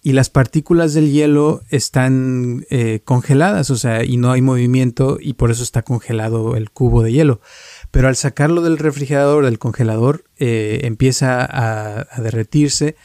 y 0.02 0.12
las 0.12 0.28
partículas 0.28 0.92
del 0.92 1.12
hielo 1.12 1.62
están 1.70 2.66
eh, 2.70 3.00
congeladas, 3.04 3.70
o 3.70 3.76
sea, 3.76 4.04
y 4.04 4.16
no 4.16 4.32
hay 4.32 4.42
movimiento 4.42 5.18
y 5.20 5.34
por 5.34 5.52
eso 5.52 5.62
está 5.62 5.82
congelado 5.82 6.56
el 6.56 6.70
cubo 6.70 7.04
de 7.04 7.12
hielo. 7.12 7.40
Pero 7.92 8.08
al 8.08 8.16
sacarlo 8.16 8.60
del 8.60 8.78
refrigerador, 8.78 9.44
del 9.44 9.60
congelador, 9.60 10.24
empieza 10.36 11.44
a, 11.44 12.08
a 12.10 12.20
derretirse 12.20 12.96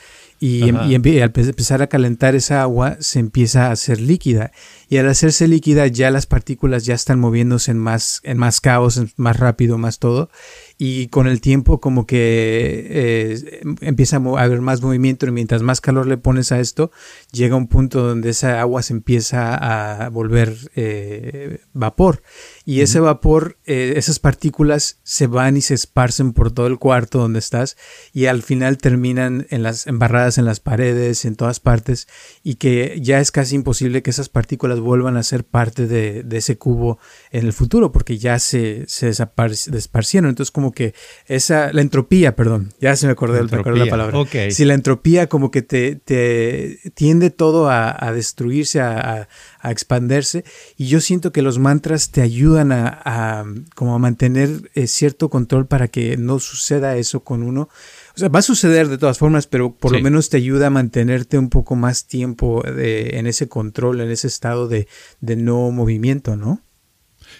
y, 0.41 0.67
em, 0.67 0.75
y, 0.89 0.95
al 1.21 1.31
empezar 1.35 1.83
a 1.83 1.87
calentar 1.87 2.33
esa 2.33 2.63
agua 2.63 2.97
se 2.99 3.19
empieza 3.19 3.67
a 3.67 3.71
hacer 3.73 4.01
líquida. 4.01 4.51
Y 4.89 4.97
al 4.97 5.07
hacerse 5.07 5.47
líquida 5.47 5.85
ya 5.85 6.09
las 6.09 6.25
partículas 6.25 6.83
ya 6.83 6.95
están 6.95 7.19
moviéndose 7.19 7.69
en 7.69 7.77
más 7.77 8.21
en 8.23 8.39
más 8.39 8.59
caos 8.59 8.99
más 9.17 9.37
rápido 9.37 9.77
más 9.77 9.99
todo. 9.99 10.31
Y 10.79 11.09
con 11.09 11.27
el 11.27 11.41
tiempo 11.41 11.79
como 11.79 12.07
que 12.07 12.87
eh, 12.89 13.61
empieza 13.81 14.17
a 14.17 14.41
haber 14.41 14.61
más 14.61 14.81
movimiento. 14.81 15.27
Y 15.27 15.31
mientras 15.31 15.61
más 15.61 15.79
calor 15.79 16.07
le 16.07 16.17
pones 16.17 16.51
a 16.51 16.59
esto 16.59 16.89
llega 17.31 17.55
un 17.55 17.67
punto 17.67 18.01
donde 18.01 18.31
esa 18.31 18.61
agua 18.61 18.81
se 18.81 18.93
empieza 18.93 19.53
a 19.53 20.09
volver 20.09 20.57
eh, 20.75 21.59
vapor 21.73 22.23
y 22.63 22.81
ese 22.81 22.99
vapor, 22.99 23.57
eh, 23.65 23.93
esas 23.95 24.19
partículas 24.19 24.99
se 25.03 25.25
van 25.25 25.57
y 25.57 25.61
se 25.61 25.73
esparcen 25.73 26.33
por 26.33 26.51
todo 26.51 26.67
el 26.67 26.77
cuarto 26.77 27.17
donde 27.17 27.39
estás 27.39 27.75
y 28.13 28.27
al 28.27 28.43
final 28.43 28.77
terminan 28.77 29.47
en 29.49 29.63
las 29.63 29.87
embarradas 29.87 30.37
en 30.37 30.45
las 30.45 30.59
paredes, 30.59 31.25
en 31.25 31.35
todas 31.35 31.59
partes 31.59 32.07
y 32.43 32.55
que 32.55 32.99
ya 33.01 33.19
es 33.19 33.31
casi 33.31 33.55
imposible 33.55 34.03
que 34.03 34.11
esas 34.11 34.29
partículas 34.29 34.79
vuelvan 34.79 35.17
a 35.17 35.23
ser 35.23 35.43
parte 35.43 35.87
de, 35.87 36.23
ese 36.31 36.57
cubo 36.57 36.99
en 37.31 37.45
el 37.45 37.53
futuro 37.53 37.91
porque 37.91 38.17
ya 38.17 38.37
se, 38.39 38.85
se 38.87 39.07
desparcieron. 39.07 40.29
Entonces 40.29 40.51
como 40.51 40.71
que 40.71 40.93
esa, 41.25 41.73
la 41.73 41.81
entropía, 41.81 42.35
perdón, 42.35 42.73
ya 42.79 42.95
se 42.95 43.07
me 43.07 43.13
acordé, 43.13 43.39
de 43.39 43.57
la 43.57 43.85
palabra. 43.87 44.17
Si 44.51 44.65
la 44.65 44.75
entropía 44.75 45.27
como 45.27 45.49
que 45.49 45.61
te, 45.63 45.95
te 45.95 46.79
tiende 46.93 47.31
todo 47.31 47.69
a, 47.69 48.11
destruirse, 48.13 48.81
a, 48.81 49.21
a 49.21 49.27
expandirse 49.69 50.43
y 50.77 50.87
yo 50.87 50.99
siento 51.01 51.31
que 51.31 51.43
los 51.43 51.59
mantras 51.59 52.09
te 52.09 52.21
ayudan 52.21 52.71
a, 52.71 53.45
como 53.75 53.93
a 53.93 53.99
mantener 53.99 54.71
eh, 54.73 54.87
cierto 54.87 55.29
control 55.29 55.67
para 55.67 55.87
que 55.87 56.17
no 56.17 56.39
suceda 56.39 56.97
eso 56.97 57.23
con 57.23 57.43
uno. 57.43 57.69
O 58.15 58.19
sea, 58.19 58.29
va 58.29 58.39
a 58.39 58.43
suceder 58.43 58.87
de 58.87 58.97
todas 58.97 59.17
formas, 59.19 59.45
pero 59.45 59.75
por 59.75 59.91
lo 59.91 60.01
menos 60.01 60.29
te 60.29 60.37
ayuda 60.37 60.67
a 60.67 60.71
mantenerte 60.71 61.37
un 61.37 61.49
poco 61.49 61.75
más 61.75 62.07
tiempo 62.07 62.63
en 62.65 63.27
ese 63.27 63.47
control, 63.47 64.01
en 64.01 64.09
ese 64.09 64.27
estado 64.27 64.67
de, 64.67 64.87
de 65.19 65.35
no 65.35 65.69
movimiento, 65.71 66.35
¿no? 66.35 66.61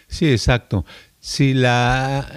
Sí, 0.08 0.30
exacto. 0.30 0.86
Si 1.20 1.54
la, 1.54 2.28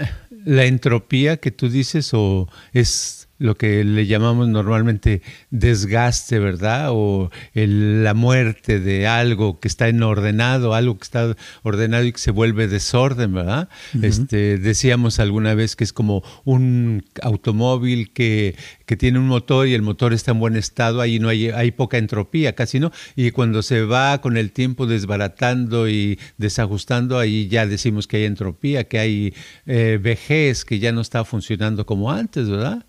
la 0.45 0.65
entropía 0.65 1.39
que 1.39 1.51
tú 1.51 1.69
dices 1.69 2.11
o 2.13 2.49
es 2.73 3.24
lo 3.39 3.57
que 3.57 3.85
le 3.85 4.07
llamamos 4.07 4.49
normalmente 4.49 5.23
desgaste, 5.51 6.39
¿verdad? 6.39 6.89
O 6.91 7.31
la 7.55 8.15
muerte 8.15 8.81
de 8.81 9.07
algo 9.07 9.61
que 9.61 9.69
está 9.69 9.89
en 9.89 10.03
ordenado, 10.03 10.75
algo 10.75 10.99
que 10.99 11.05
está 11.05 11.37
ordenado 11.63 12.05
y 12.05 12.13
que 12.13 12.19
se 12.19 12.31
vuelve 12.31 12.69
desorden, 12.69 13.35
¿verdad? 13.35 13.69
este, 14.03 14.59
decíamos 14.59 15.19
alguna 15.19 15.55
vez 15.55 15.77
que 15.77 15.85
es 15.85 15.93
como 15.93 16.23
un 16.45 17.05
automóvil 17.23 18.13
que, 18.13 18.57
que, 18.87 18.97
tiene 18.97 19.19
un 19.19 19.27
motor 19.27 19.67
y 19.67 19.75
el 19.75 19.83
motor 19.83 20.13
está 20.13 20.31
en 20.31 20.39
buen 20.39 20.57
estado, 20.57 21.01
ahí 21.01 21.19
no 21.19 21.29
hay, 21.29 21.49
hay 21.49 21.73
poca 21.73 21.99
entropía, 21.99 22.55
casi 22.55 22.79
no, 22.79 22.93
y 23.17 23.33
cuando 23.33 23.63
se 23.63 23.83
va 23.83 24.21
con 24.21 24.37
el 24.37 24.53
tiempo 24.53 24.87
desbaratando 24.87 25.89
y 25.89 26.19
desajustando, 26.39 27.19
ahí 27.19 27.49
ya 27.49 27.67
decimos 27.67 28.07
que 28.07 28.19
hay 28.19 28.25
entropía, 28.25 28.85
que 28.85 28.99
hay 28.99 29.35
eh, 29.67 29.99
vejez, 30.01 30.65
que 30.65 30.79
ya 30.79 30.93
no 30.93 31.01
está 31.01 31.25
funcionando 31.25 31.87
como 31.87 32.13
antes, 32.13 32.49
¿verdad? 32.49 32.85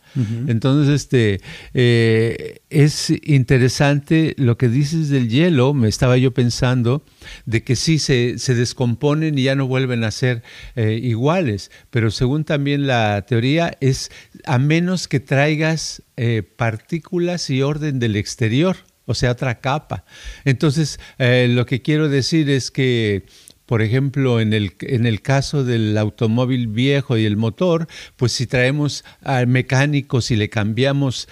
Entonces, 0.47 0.93
este, 0.93 1.41
eh, 1.73 2.59
es 2.69 3.11
interesante 3.23 4.33
lo 4.37 4.57
que 4.57 4.69
dices 4.69 5.09
del 5.09 5.29
hielo, 5.29 5.73
me 5.73 5.89
estaba 5.89 6.17
yo 6.17 6.33
pensando, 6.33 7.03
de 7.45 7.63
que 7.63 7.75
sí 7.75 7.99
se, 7.99 8.37
se 8.37 8.55
descomponen 8.55 9.37
y 9.37 9.43
ya 9.43 9.55
no 9.55 9.67
vuelven 9.67 10.03
a 10.03 10.11
ser 10.11 10.43
eh, 10.75 10.99
iguales, 11.01 11.69
pero 11.89 12.11
según 12.11 12.45
también 12.45 12.87
la 12.87 13.25
teoría 13.27 13.75
es 13.81 14.09
a 14.45 14.57
menos 14.57 15.07
que 15.07 15.19
traigas 15.19 16.01
eh, 16.15 16.43
partículas 16.43 17.49
y 17.49 17.61
orden 17.61 17.99
del 17.99 18.15
exterior, 18.15 18.77
o 19.05 19.13
sea, 19.13 19.31
otra 19.31 19.59
capa. 19.59 20.05
Entonces, 20.45 20.99
lo 21.19 21.65
que 21.65 21.81
quiero 21.81 22.09
decir 22.09 22.49
es 22.49 22.71
que 22.71 23.25
por 23.65 23.81
ejemplo, 23.81 24.39
en 24.39 24.53
el, 24.53 24.73
en 24.81 25.05
el 25.05 25.21
caso 25.21 25.63
del 25.63 25.97
automóvil 25.97 26.67
viejo 26.67 27.17
y 27.17 27.25
el 27.25 27.37
motor, 27.37 27.87
pues 28.15 28.31
si 28.31 28.45
traemos 28.45 29.03
al 29.21 29.47
mecánico, 29.47 30.21
si 30.21 30.35
le 30.35 30.49
cambiamos 30.49 31.27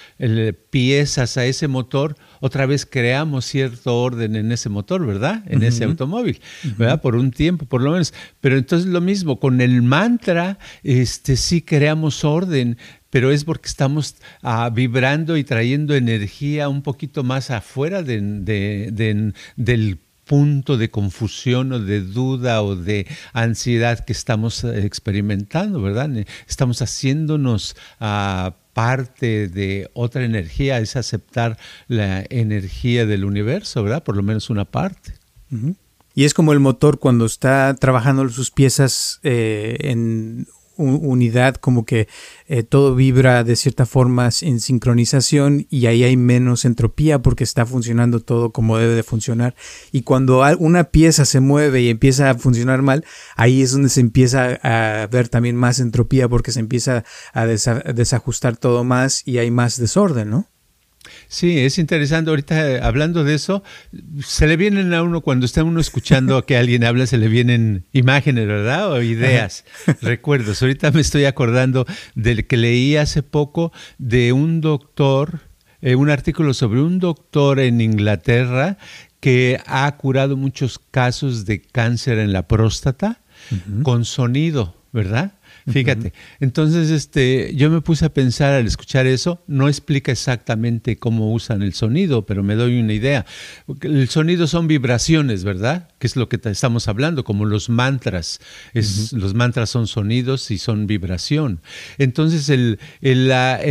piezas 0.69 1.37
a 1.37 1.45
ese 1.45 1.67
motor, 1.67 2.15
otra 2.39 2.65
vez 2.65 2.85
creamos 2.85 3.45
cierto 3.45 3.95
orden 4.01 4.35
en 4.35 4.51
ese 4.51 4.69
motor, 4.69 5.05
¿verdad? 5.05 5.43
En 5.47 5.63
ese 5.63 5.83
automóvil, 5.83 6.41
¿verdad? 6.77 7.01
Por 7.01 7.15
un 7.15 7.31
tiempo, 7.31 7.65
por 7.65 7.81
lo 7.81 7.91
menos. 7.91 8.13
Pero 8.41 8.57
entonces 8.57 8.89
lo 8.89 9.01
mismo, 9.01 9.39
con 9.39 9.61
el 9.61 9.81
mantra, 9.81 10.57
este, 10.83 11.35
sí 11.35 11.61
creamos 11.61 12.23
orden, 12.23 12.77
pero 13.09 13.31
es 13.31 13.43
porque 13.43 13.69
estamos 13.69 14.15
ah, 14.41 14.71
vibrando 14.73 15.37
y 15.37 15.43
trayendo 15.43 15.93
energía 15.93 16.67
un 16.67 16.81
poquito 16.81 17.23
más 17.23 17.51
afuera 17.51 18.01
de, 18.01 18.21
del 19.55 19.99
punto 20.25 20.77
de 20.77 20.89
confusión 20.89 21.71
o 21.73 21.79
de 21.79 22.01
duda 22.01 22.61
o 22.61 22.75
de 22.75 23.07
ansiedad 23.33 24.03
que 24.05 24.13
estamos 24.13 24.63
eh, 24.63 24.85
experimentando, 24.85 25.81
¿verdad? 25.81 26.09
Estamos 26.47 26.81
haciéndonos 26.81 27.75
ah, 27.99 28.55
parte 28.73 29.47
de 29.47 29.89
otra 29.93 30.23
energía, 30.25 30.79
es 30.79 30.95
aceptar 30.95 31.57
la 31.87 32.23
energía 32.29 33.05
del 33.05 33.25
universo, 33.25 33.83
¿verdad? 33.83 34.03
Por 34.03 34.15
lo 34.15 34.23
menos 34.23 34.49
una 34.49 34.65
parte. 34.65 35.13
Y 36.15 36.25
es 36.25 36.33
como 36.33 36.51
el 36.53 36.59
motor 36.59 36.99
cuando 36.99 37.25
está 37.25 37.75
trabajando 37.75 38.27
sus 38.29 38.49
piezas 38.49 39.19
eh, 39.23 39.77
en 39.81 40.47
unidad, 40.77 41.55
como 41.55 41.85
que 41.85 42.07
eh, 42.47 42.63
todo 42.63 42.95
vibra 42.95 43.43
de 43.43 43.55
cierta 43.55 43.85
forma 43.85 44.29
en 44.41 44.59
sincronización 44.59 45.67
y 45.69 45.85
ahí 45.85 46.03
hay 46.03 46.17
menos 46.17 46.65
entropía 46.65 47.21
porque 47.21 47.43
está 47.43 47.65
funcionando 47.65 48.19
todo 48.19 48.51
como 48.51 48.77
debe 48.77 48.95
de 48.95 49.03
funcionar. 49.03 49.55
Y 49.91 50.01
cuando 50.01 50.43
una 50.59 50.85
pieza 50.85 51.25
se 51.25 51.39
mueve 51.39 51.81
y 51.81 51.89
empieza 51.89 52.29
a 52.29 52.35
funcionar 52.35 52.81
mal, 52.81 53.05
ahí 53.35 53.61
es 53.61 53.71
donde 53.71 53.89
se 53.89 54.01
empieza 54.01 54.59
a 54.63 55.07
ver 55.07 55.29
también 55.29 55.55
más 55.55 55.79
entropía 55.79 56.27
porque 56.27 56.51
se 56.51 56.59
empieza 56.59 57.03
a 57.33 57.45
desajustar 57.45 58.57
todo 58.57 58.83
más 58.83 59.23
y 59.25 59.37
hay 59.37 59.51
más 59.51 59.77
desorden, 59.77 60.29
¿no? 60.29 60.52
Sí, 61.33 61.57
es 61.57 61.79
interesante. 61.79 62.29
Ahorita 62.29 62.69
eh, 62.69 62.79
hablando 62.83 63.23
de 63.23 63.33
eso, 63.33 63.63
se 64.23 64.45
le 64.45 64.55
vienen 64.55 64.93
a 64.93 65.01
uno 65.01 65.21
cuando 65.21 65.47
está 65.47 65.63
uno 65.63 65.79
escuchando 65.79 66.45
que 66.45 66.57
alguien 66.57 66.83
habla, 66.83 67.07
se 67.07 67.17
le 67.17 67.27
vienen 67.27 67.85
imágenes, 67.91 68.45
¿verdad? 68.45 68.91
O 68.91 69.01
ideas, 69.01 69.65
recuerdos. 70.03 70.61
Ahorita 70.61 70.91
me 70.91 71.01
estoy 71.01 71.25
acordando 71.25 71.87
del 72.13 72.45
que 72.45 72.55
leí 72.55 72.97
hace 72.97 73.23
poco 73.23 73.73
de 73.97 74.31
un 74.31 74.61
doctor, 74.61 75.39
eh, 75.81 75.95
un 75.95 76.11
artículo 76.11 76.53
sobre 76.53 76.81
un 76.81 76.99
doctor 76.99 77.59
en 77.59 77.81
Inglaterra 77.81 78.77
que 79.19 79.59
ha 79.65 79.91
curado 79.97 80.37
muchos 80.37 80.77
casos 80.77 81.45
de 81.47 81.63
cáncer 81.63 82.19
en 82.19 82.31
la 82.31 82.47
próstata 82.47 83.21
con 83.81 84.05
sonido, 84.05 84.75
¿verdad? 84.91 85.33
Fíjate. 85.67 86.13
Entonces, 86.39 86.89
este, 86.89 87.53
yo 87.55 87.69
me 87.69 87.81
puse 87.81 88.05
a 88.05 88.13
pensar 88.13 88.53
al 88.53 88.67
escuchar 88.67 89.07
eso, 89.07 89.43
no 89.47 89.67
explica 89.67 90.11
exactamente 90.11 90.97
cómo 90.97 91.33
usan 91.33 91.61
el 91.61 91.73
sonido, 91.73 92.25
pero 92.25 92.43
me 92.43 92.55
doy 92.55 92.79
una 92.79 92.93
idea. 92.93 93.25
El 93.81 94.09
sonido 94.09 94.47
son 94.47 94.67
vibraciones, 94.67 95.43
¿verdad? 95.43 95.89
Que 95.99 96.07
es 96.07 96.15
lo 96.15 96.27
que 96.27 96.39
estamos 96.43 96.87
hablando, 96.87 97.23
como 97.23 97.45
los 97.45 97.69
mantras. 97.69 98.41
Es, 98.73 99.13
Los 99.13 99.33
mantras 99.33 99.69
son 99.69 99.87
sonidos 99.87 100.51
y 100.51 100.57
son 100.57 100.85
vibración. 100.85 101.61
Entonces, 101.97 102.49
el, 102.49 102.79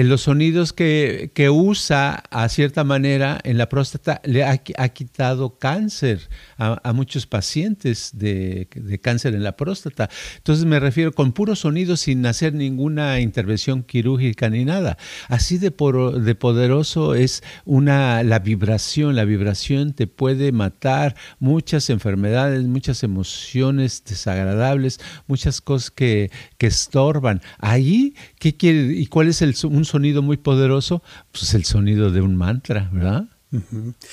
los 0.09 0.23
sonidos 0.23 0.73
que, 0.73 1.31
que, 1.35 1.51
usa 1.51 2.23
a 2.31 2.49
cierta 2.49 2.85
manera 2.85 3.39
en 3.45 3.59
la 3.59 3.69
próstata 3.69 4.23
le 4.25 4.45
ha, 4.45 4.57
quitado 4.89 5.59
cáncer 5.59 6.29
a, 6.57 6.93
muchos 6.95 7.27
pacientes 7.27 8.11
de, 8.15 8.69
de 8.75 8.99
cáncer 8.99 9.35
en 9.35 9.43
la 9.43 9.57
próstata. 9.57 10.09
Entonces, 10.39 10.65
me 10.65 10.81
refiero 10.81 11.13
con 11.13 11.33
puro 11.33 11.55
sonido 11.55 11.82
sin 11.97 12.25
hacer 12.27 12.55
ninguna 12.55 13.21
intervención 13.21 13.83
quirúrgica 13.83 14.49
ni 14.49 14.65
nada. 14.65 14.97
Así 15.29 15.59
de, 15.59 15.71
de 15.71 16.35
poderoso 16.35 17.15
es 17.15 17.43
una, 17.65 18.23
la 18.23 18.39
vibración. 18.39 19.17
La 19.17 19.25
vibración 19.25 19.93
te 19.93 20.07
puede 20.07 20.53
matar 20.53 21.17
muchas 21.39 21.91
enfermedades, 21.91 22.65
muchas 22.65 23.03
emociones 23.03 24.03
desagradables, 24.05 25.01
muchas 25.27 25.61
cosas 25.61 25.91
que, 25.91 26.31
que 26.59 26.67
estorban. 26.67 27.43
Ahí, 27.59 28.15
¿qué 28.39 28.57
quiere? 28.57 28.93
¿Y 28.95 29.07
cuál 29.07 29.29
es 29.29 29.43
el, 29.43 29.55
un 29.65 29.85
sonido 29.85 30.23
muy 30.23 30.37
poderoso? 30.37 31.03
Pues 31.33 31.55
el 31.55 31.65
sonido 31.65 32.11
de 32.11 32.21
un 32.21 32.37
mantra, 32.37 32.89
¿verdad? 32.93 33.27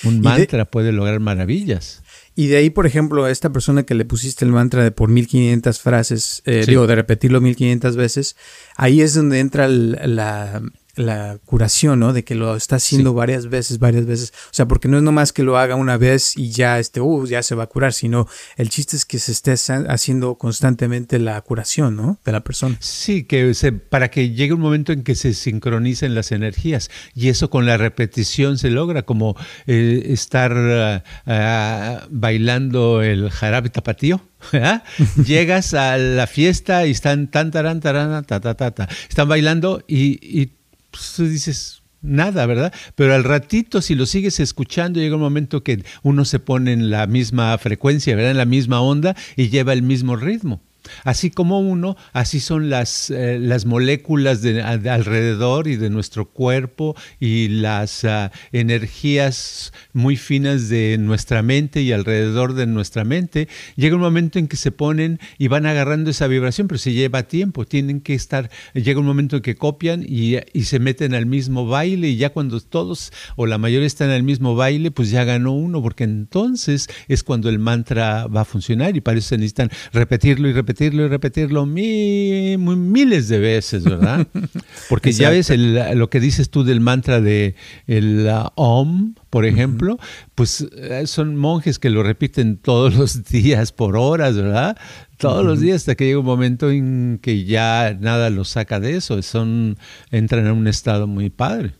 Un 0.03 0.19
mantra 0.21 0.65
puede 0.65 0.91
lograr 0.91 1.19
maravillas. 1.19 2.03
Y 2.39 2.47
de 2.47 2.55
ahí, 2.55 2.69
por 2.69 2.85
ejemplo, 2.85 3.25
a 3.25 3.31
esta 3.31 3.51
persona 3.51 3.83
que 3.83 3.93
le 3.93 4.05
pusiste 4.05 4.45
el 4.45 4.53
mantra 4.53 4.81
de 4.81 4.91
por 4.91 5.09
1500 5.09 5.81
frases, 5.81 6.41
eh, 6.45 6.63
digo, 6.65 6.87
de 6.87 6.95
repetirlo 6.95 7.41
1500 7.41 7.97
veces, 7.97 8.37
ahí 8.77 9.01
es 9.01 9.13
donde 9.13 9.41
entra 9.41 9.67
la, 9.67 10.61
la 10.99 11.39
curación, 11.45 11.99
¿no? 11.99 12.13
De 12.13 12.23
que 12.23 12.35
lo 12.35 12.55
está 12.55 12.75
haciendo 12.75 13.13
varias 13.13 13.47
veces, 13.47 13.79
varias 13.79 14.05
veces. 14.05 14.33
O 14.45 14.53
sea, 14.53 14.67
porque 14.67 14.87
no 14.87 14.97
es 14.97 15.03
nomás 15.03 15.33
que 15.33 15.43
lo 15.43 15.57
haga 15.57 15.75
una 15.75 15.97
vez 15.97 16.37
y 16.37 16.51
ya, 16.51 16.77
este, 16.77 16.99
uh, 17.01 17.25
ya 17.25 17.41
se 17.41 17.55
va 17.55 17.63
a 17.63 17.67
curar, 17.67 17.93
sino 17.93 18.27
el 18.57 18.69
chiste 18.69 18.97
es 18.97 19.05
que 19.05 19.17
se 19.17 19.31
esté 19.31 19.53
haciendo 19.87 20.35
constantemente 20.35 21.17
la 21.17 21.39
curación, 21.41 21.95
¿no? 21.95 22.19
De 22.25 22.31
la 22.31 22.43
persona. 22.43 22.77
Sí, 22.81 23.23
que 23.23 23.53
se, 23.53 23.71
para 23.71 24.11
que 24.11 24.31
llegue 24.31 24.53
un 24.53 24.59
momento 24.59 24.91
en 24.91 25.03
que 25.03 25.15
se 25.15 25.33
sincronicen 25.33 26.15
las 26.15 26.31
energías. 26.31 26.89
Y 27.15 27.29
eso 27.29 27.49
con 27.49 27.65
la 27.65 27.77
repetición 27.77 28.57
se 28.57 28.69
logra, 28.69 29.03
como 29.03 29.35
eh, 29.67 30.03
estar 30.07 30.53
ah, 30.55 31.03
ah, 31.25 32.07
bailando 32.09 33.01
el 33.01 33.31
jarabe 33.31 33.69
tapatío. 33.69 34.21
Llegas 35.25 35.73
a 35.73 35.97
la 35.97 36.27
fiesta 36.27 36.85
y 36.85 36.91
están 36.91 37.29
tan, 37.29 37.51
taran, 37.51 37.79
taran, 37.79 38.23
ta, 38.25 38.39
ta, 38.39 38.55
ta, 38.55 38.71
ta. 38.71 38.89
Están 39.09 39.27
bailando 39.27 39.83
y, 39.87 40.19
y 40.21 40.58
pues, 40.91 41.13
tú 41.15 41.27
dices, 41.27 41.81
nada, 42.01 42.45
¿verdad? 42.45 42.73
Pero 42.95 43.13
al 43.13 43.23
ratito, 43.23 43.81
si 43.81 43.95
lo 43.95 44.05
sigues 44.05 44.39
escuchando, 44.39 44.99
llega 44.99 45.15
un 45.15 45.21
momento 45.21 45.63
que 45.63 45.83
uno 46.03 46.25
se 46.25 46.39
pone 46.39 46.73
en 46.73 46.89
la 46.89 47.07
misma 47.07 47.57
frecuencia, 47.57 48.15
¿verdad? 48.15 48.31
En 48.31 48.37
la 48.37 48.45
misma 48.45 48.81
onda 48.81 49.15
y 49.35 49.49
lleva 49.49 49.73
el 49.73 49.81
mismo 49.81 50.15
ritmo. 50.15 50.61
Así 51.03 51.29
como 51.29 51.59
uno, 51.59 51.97
así 52.13 52.39
son 52.39 52.69
las, 52.69 53.09
eh, 53.09 53.37
las 53.39 53.65
moléculas 53.65 54.41
de, 54.41 54.61
alrededor 54.61 55.67
y 55.67 55.75
de 55.75 55.89
nuestro 55.89 56.25
cuerpo 56.25 56.95
y 57.19 57.47
las 57.47 58.05
ah, 58.05 58.31
energías 58.51 59.73
muy 59.93 60.17
finas 60.17 60.69
de 60.69 60.97
nuestra 60.99 61.41
mente 61.41 61.81
y 61.81 61.91
alrededor 61.91 62.53
de 62.53 62.67
nuestra 62.67 63.03
mente. 63.03 63.47
Llega 63.75 63.95
un 63.95 64.01
momento 64.01 64.39
en 64.39 64.47
que 64.47 64.57
se 64.57 64.71
ponen 64.71 65.19
y 65.37 65.47
van 65.47 65.65
agarrando 65.65 66.09
esa 66.09 66.27
vibración, 66.27 66.67
pero 66.67 66.77
se 66.77 66.93
lleva 66.93 67.23
tiempo. 67.23 67.65
Tienen 67.65 68.01
que 68.01 68.13
estar, 68.13 68.49
llega 68.73 68.99
un 68.99 69.05
momento 69.05 69.37
en 69.37 69.41
que 69.41 69.55
copian 69.55 70.03
y, 70.07 70.37
y 70.53 70.63
se 70.63 70.79
meten 70.79 71.13
al 71.13 71.25
mismo 71.25 71.65
baile 71.65 72.09
y 72.09 72.17
ya 72.17 72.29
cuando 72.29 72.59
todos 72.59 73.11
o 73.35 73.45
la 73.45 73.57
mayoría 73.57 73.87
están 73.87 74.09
al 74.09 74.23
mismo 74.23 74.55
baile, 74.55 74.91
pues 74.91 75.11
ya 75.11 75.23
ganó 75.23 75.53
uno, 75.53 75.81
porque 75.81 76.03
entonces 76.03 76.87
es 77.07 77.23
cuando 77.23 77.49
el 77.49 77.59
mantra 77.59 78.27
va 78.27 78.41
a 78.41 78.45
funcionar 78.45 78.95
y 78.95 79.01
para 79.01 79.17
eso 79.17 79.29
se 79.29 79.37
necesitan 79.37 79.69
repetirlo 79.91 80.47
y 80.47 80.53
repetirlo 80.53 80.78
repetirlo 80.79 81.05
y 81.05 81.07
repetirlo 81.09 81.65
miles 81.65 83.27
de 83.27 83.39
veces, 83.39 83.83
¿verdad? 83.83 84.25
Porque 84.89 85.11
ya 85.11 85.29
ves 85.29 85.49
lo 85.49 86.09
que 86.09 86.19
dices 86.21 86.49
tú 86.49 86.63
del 86.63 86.79
mantra 86.79 87.19
de 87.19 87.55
el 87.85 88.29
Om, 88.55 89.15
por 89.29 89.45
ejemplo, 89.45 89.99
pues 90.35 90.65
eh, 90.75 91.05
son 91.05 91.35
monjes 91.35 91.79
que 91.79 91.89
lo 91.89 92.01
repiten 92.01 92.57
todos 92.57 92.95
los 92.95 93.23
días 93.29 93.73
por 93.73 93.97
horas, 93.97 94.37
¿verdad? 94.37 94.77
Todos 95.17 95.45
los 95.45 95.59
días 95.59 95.77
hasta 95.77 95.95
que 95.95 96.05
llega 96.05 96.19
un 96.19 96.25
momento 96.25 96.71
en 96.71 97.19
que 97.21 97.43
ya 97.43 97.97
nada 97.99 98.29
los 98.29 98.49
saca 98.49 98.79
de 98.79 98.95
eso, 98.95 99.21
son 99.21 99.77
entran 100.11 100.45
en 100.45 100.53
un 100.53 100.67
estado 100.67 101.07
muy 101.07 101.29
padre. 101.29 101.73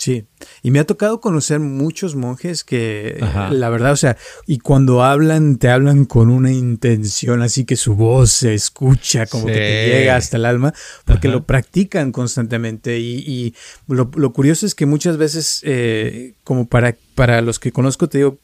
Sí, 0.00 0.24
y 0.62 0.70
me 0.70 0.78
ha 0.78 0.86
tocado 0.86 1.20
conocer 1.20 1.60
muchos 1.60 2.14
monjes 2.14 2.64
que, 2.64 3.22
la 3.50 3.68
verdad, 3.68 3.92
o 3.92 3.96
sea, 3.96 4.16
y 4.46 4.56
cuando 4.56 5.04
hablan, 5.04 5.58
te 5.58 5.68
hablan 5.68 6.06
con 6.06 6.30
una 6.30 6.50
intención, 6.50 7.42
así 7.42 7.66
que 7.66 7.76
su 7.76 7.96
voz 7.96 8.32
se 8.32 8.54
escucha 8.54 9.26
como 9.26 9.44
que 9.44 9.52
te 9.52 9.88
llega 9.88 10.16
hasta 10.16 10.38
el 10.38 10.46
alma, 10.46 10.72
porque 11.04 11.28
lo 11.28 11.44
practican 11.44 12.12
constantemente. 12.12 12.98
Y, 12.98 13.54
lo, 13.88 14.32
curioso 14.32 14.64
es 14.64 14.74
que 14.74 14.86
muchas 14.86 15.18
veces, 15.18 15.60
eh, 15.64 16.32
como 16.44 16.66
para, 16.66 16.96
para 17.14 17.42
los 17.42 17.58
que 17.58 17.70
conozco, 17.70 18.08
te 18.08 18.16
digo, 18.16 18.38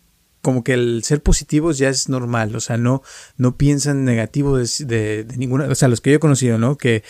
como 0.47 0.63
que 0.63 0.75
el 0.75 1.03
ser 1.03 1.25
positivos 1.25 1.77
ya 1.77 1.89
es 1.89 2.09
normal, 2.09 2.55
o 2.55 2.61
sea, 2.61 2.77
no, 2.77 3.03
no 3.37 3.57
piensan 3.57 4.05
negativo 4.05 4.57
de, 4.57 5.27
ninguna, 5.37 5.65
o 5.65 5.75
sea, 5.75 5.89
los 5.89 6.01
que 6.01 6.11
yo 6.11 6.17
he 6.19 6.21
conocido, 6.21 6.57
¿no? 6.57 6.77
Que 6.79 7.03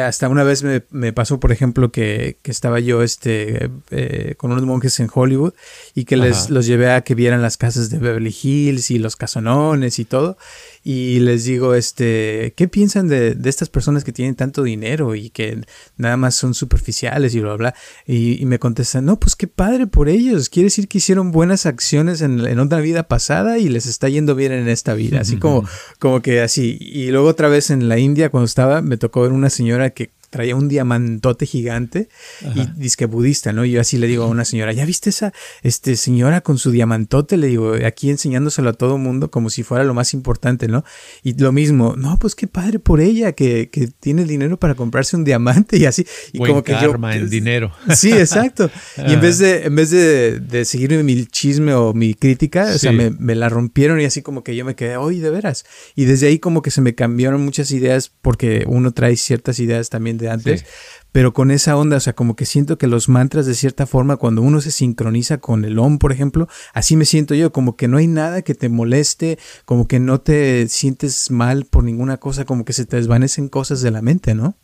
hasta 0.00 0.28
una 0.28 0.44
vez 0.44 0.62
me, 0.62 1.12
pasó, 1.12 1.40
por 1.40 1.50
ejemplo, 1.50 1.90
que, 1.90 2.36
estaba 2.44 2.78
yo 2.78 3.02
este, 3.02 3.68
eh, 3.90 4.36
con 4.36 4.52
unos 4.52 4.64
monjes 4.64 5.00
en 5.00 5.10
Hollywood 5.12 5.54
y 5.96 6.04
que 6.04 6.16
les 6.16 6.50
los 6.50 6.66
llevé 6.66 6.92
a 6.92 7.00
que 7.00 7.16
vieran 7.16 7.42
las 7.42 7.56
casas 7.56 7.90
de 7.90 7.98
Beverly 7.98 8.32
Hills 8.40 8.92
y 8.92 9.00
los 9.00 9.16
casonones 9.16 9.98
y 9.98 10.04
todo 10.04 10.38
y 10.86 11.18
les 11.20 11.44
digo, 11.44 11.74
este, 11.74 12.52
¿qué 12.58 12.68
piensan 12.68 13.08
de, 13.08 13.34
de, 13.34 13.48
estas 13.48 13.70
personas 13.70 14.04
que 14.04 14.12
tienen 14.12 14.34
tanto 14.34 14.62
dinero 14.62 15.14
y 15.14 15.30
que 15.30 15.62
nada 15.96 16.18
más 16.18 16.34
son 16.34 16.52
superficiales 16.52 17.34
y 17.34 17.40
bla, 17.40 17.56
bla? 17.56 17.74
Y, 18.06 18.40
y 18.40 18.44
me 18.44 18.58
contestan, 18.58 19.06
no, 19.06 19.18
pues 19.18 19.34
qué 19.34 19.46
padre 19.46 19.86
por 19.86 20.10
ellos, 20.10 20.50
quiere 20.50 20.66
decir 20.66 20.86
que 20.86 20.98
hicieron 20.98 21.32
buenas 21.32 21.64
acciones 21.64 22.20
en, 22.20 22.46
en 22.46 22.58
otra 22.58 22.80
vida 22.80 23.08
pasada 23.08 23.56
y 23.58 23.70
les 23.70 23.86
está 23.86 24.10
yendo 24.10 24.34
bien 24.34 24.52
en 24.52 24.68
esta 24.68 24.92
vida, 24.92 25.22
así 25.22 25.38
como, 25.38 25.66
como 25.98 26.20
que 26.20 26.42
así. 26.42 26.76
Y 26.78 27.10
luego 27.10 27.28
otra 27.28 27.48
vez 27.48 27.70
en 27.70 27.88
la 27.88 27.98
India, 27.98 28.28
cuando 28.28 28.44
estaba, 28.44 28.82
me 28.82 28.98
tocó 28.98 29.22
ver 29.22 29.32
una 29.32 29.48
señora 29.48 29.88
que 29.88 30.10
traía 30.34 30.56
un 30.56 30.66
diamantote 30.66 31.46
gigante 31.46 32.08
y 32.56 32.66
dice 32.74 32.96
que 32.96 33.06
budista, 33.06 33.52
¿no? 33.52 33.64
Y 33.64 33.70
yo 33.70 33.80
así 33.80 33.98
le 33.98 34.08
digo 34.08 34.24
a 34.24 34.26
una 34.26 34.44
señora, 34.44 34.72
¿ya 34.72 34.84
viste 34.84 35.10
esa 35.10 35.32
este, 35.62 35.94
señora 35.94 36.40
con 36.40 36.58
su 36.58 36.72
diamantote? 36.72 37.36
Le 37.36 37.46
digo, 37.46 37.74
aquí 37.86 38.10
enseñándoselo 38.10 38.70
a 38.70 38.72
todo 38.72 38.98
mundo 38.98 39.30
como 39.30 39.48
si 39.48 39.62
fuera 39.62 39.84
lo 39.84 39.94
más 39.94 40.12
importante, 40.12 40.66
¿no? 40.66 40.84
Y 41.22 41.34
lo 41.34 41.52
mismo, 41.52 41.94
no, 41.96 42.18
pues 42.18 42.34
qué 42.34 42.48
padre 42.48 42.80
por 42.80 43.00
ella 43.00 43.30
que, 43.30 43.70
que 43.70 43.86
tiene 43.86 44.24
dinero 44.24 44.58
para 44.58 44.74
comprarse 44.74 45.14
un 45.14 45.22
diamante 45.22 45.76
y 45.78 45.86
así. 45.86 46.04
Y 46.32 46.38
como 46.38 46.64
que 46.64 46.72
yo, 46.82 46.96
el 47.12 47.30
dinero. 47.30 47.70
Sí, 47.94 48.10
exacto. 48.10 48.68
Y 49.06 49.12
en 49.12 49.20
vez 49.20 49.38
de, 49.38 49.66
en 49.66 49.76
vez 49.76 49.90
de, 49.90 50.40
de 50.40 50.64
seguirme 50.64 51.04
mi 51.04 51.26
chisme 51.26 51.74
o 51.74 51.94
mi 51.94 52.14
crítica, 52.14 52.72
o 52.74 52.78
sea, 52.78 52.90
me, 52.90 53.10
me, 53.10 53.36
la 53.36 53.48
rompieron 53.48 54.00
y 54.00 54.04
así 54.04 54.20
como 54.20 54.42
que 54.42 54.56
yo 54.56 54.64
me 54.64 54.74
quedé, 54.74 54.96
oye, 54.96 55.20
de 55.20 55.30
veras. 55.30 55.64
Y 55.94 56.06
desde 56.06 56.26
ahí 56.26 56.40
como 56.40 56.60
que 56.60 56.72
se 56.72 56.80
me 56.80 56.96
cambiaron 56.96 57.44
muchas 57.44 57.70
ideas 57.70 58.10
porque 58.20 58.64
uno 58.66 58.90
trae 58.92 59.16
ciertas 59.16 59.60
ideas 59.60 59.90
también 59.90 60.18
de 60.18 60.23
antes, 60.30 60.64
pero 61.12 61.32
con 61.32 61.50
esa 61.50 61.76
onda, 61.76 61.96
o 61.96 62.00
sea, 62.00 62.14
como 62.14 62.36
que 62.36 62.44
siento 62.44 62.78
que 62.78 62.86
los 62.86 63.08
mantras 63.08 63.46
de 63.46 63.54
cierta 63.54 63.86
forma, 63.86 64.16
cuando 64.16 64.42
uno 64.42 64.60
se 64.60 64.70
sincroniza 64.70 65.38
con 65.38 65.64
el 65.64 65.78
OM, 65.78 65.98
por 65.98 66.12
ejemplo, 66.12 66.48
así 66.72 66.96
me 66.96 67.04
siento 67.04 67.34
yo, 67.34 67.52
como 67.52 67.76
que 67.76 67.88
no 67.88 67.98
hay 67.98 68.06
nada 68.06 68.42
que 68.42 68.54
te 68.54 68.68
moleste, 68.68 69.38
como 69.64 69.86
que 69.86 70.00
no 70.00 70.20
te 70.20 70.66
sientes 70.68 71.30
mal 71.30 71.66
por 71.66 71.84
ninguna 71.84 72.16
cosa, 72.16 72.44
como 72.44 72.64
que 72.64 72.72
se 72.72 72.86
te 72.86 72.96
desvanecen 72.96 73.48
cosas 73.48 73.80
de 73.80 73.90
la 73.90 74.02
mente, 74.02 74.34
¿no? 74.34 74.56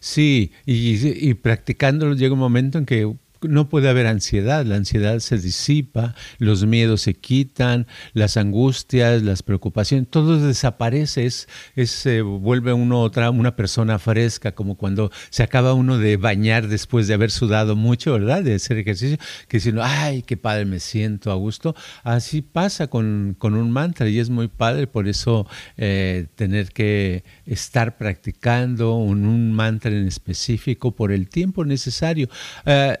Sí, 0.00 0.52
y, 0.64 1.28
y 1.28 1.34
practicándolo 1.34 2.14
llega 2.14 2.34
un 2.34 2.40
momento 2.40 2.78
en 2.78 2.86
que 2.86 3.12
no 3.48 3.68
puede 3.68 3.88
haber 3.88 4.06
ansiedad, 4.06 4.64
la 4.64 4.76
ansiedad 4.76 5.18
se 5.18 5.38
disipa, 5.38 6.14
los 6.38 6.64
miedos 6.64 7.02
se 7.02 7.14
quitan, 7.14 7.86
las 8.12 8.36
angustias, 8.36 9.22
las 9.22 9.42
preocupaciones, 9.42 10.08
todo 10.08 10.38
desaparece, 10.38 11.26
es, 11.26 11.46
se 11.84 12.22
vuelve 12.22 12.72
uno 12.72 13.00
otra, 13.00 13.30
una 13.30 13.56
persona 13.56 13.98
fresca, 13.98 14.52
como 14.52 14.76
cuando 14.76 15.10
se 15.30 15.42
acaba 15.42 15.74
uno 15.74 15.98
de 15.98 16.16
bañar 16.16 16.68
después 16.68 17.06
de 17.08 17.14
haber 17.14 17.30
sudado 17.30 17.76
mucho, 17.76 18.12
¿verdad? 18.12 18.42
De 18.42 18.54
hacer 18.54 18.78
ejercicio, 18.78 19.18
que 19.48 19.58
diciendo, 19.58 19.82
ay, 19.84 20.22
qué 20.22 20.36
padre 20.36 20.64
me 20.64 20.80
siento 20.80 21.30
a 21.30 21.34
gusto. 21.34 21.74
Así 22.02 22.42
pasa 22.42 22.86
con, 22.86 23.36
un 23.40 23.70
mantra 23.70 24.08
y 24.08 24.18
es 24.18 24.30
muy 24.30 24.48
padre, 24.48 24.86
por 24.86 25.08
eso 25.08 25.46
eh, 25.76 26.26
tener 26.34 26.70
que 26.72 27.24
estar 27.46 27.96
practicando 27.96 28.94
un, 28.96 29.52
mantra 29.52 29.90
en 29.90 30.06
específico 30.06 30.92
por 30.92 31.12
el 31.12 31.28
tiempo 31.28 31.64
necesario. 31.64 32.28
Eh, 32.66 32.96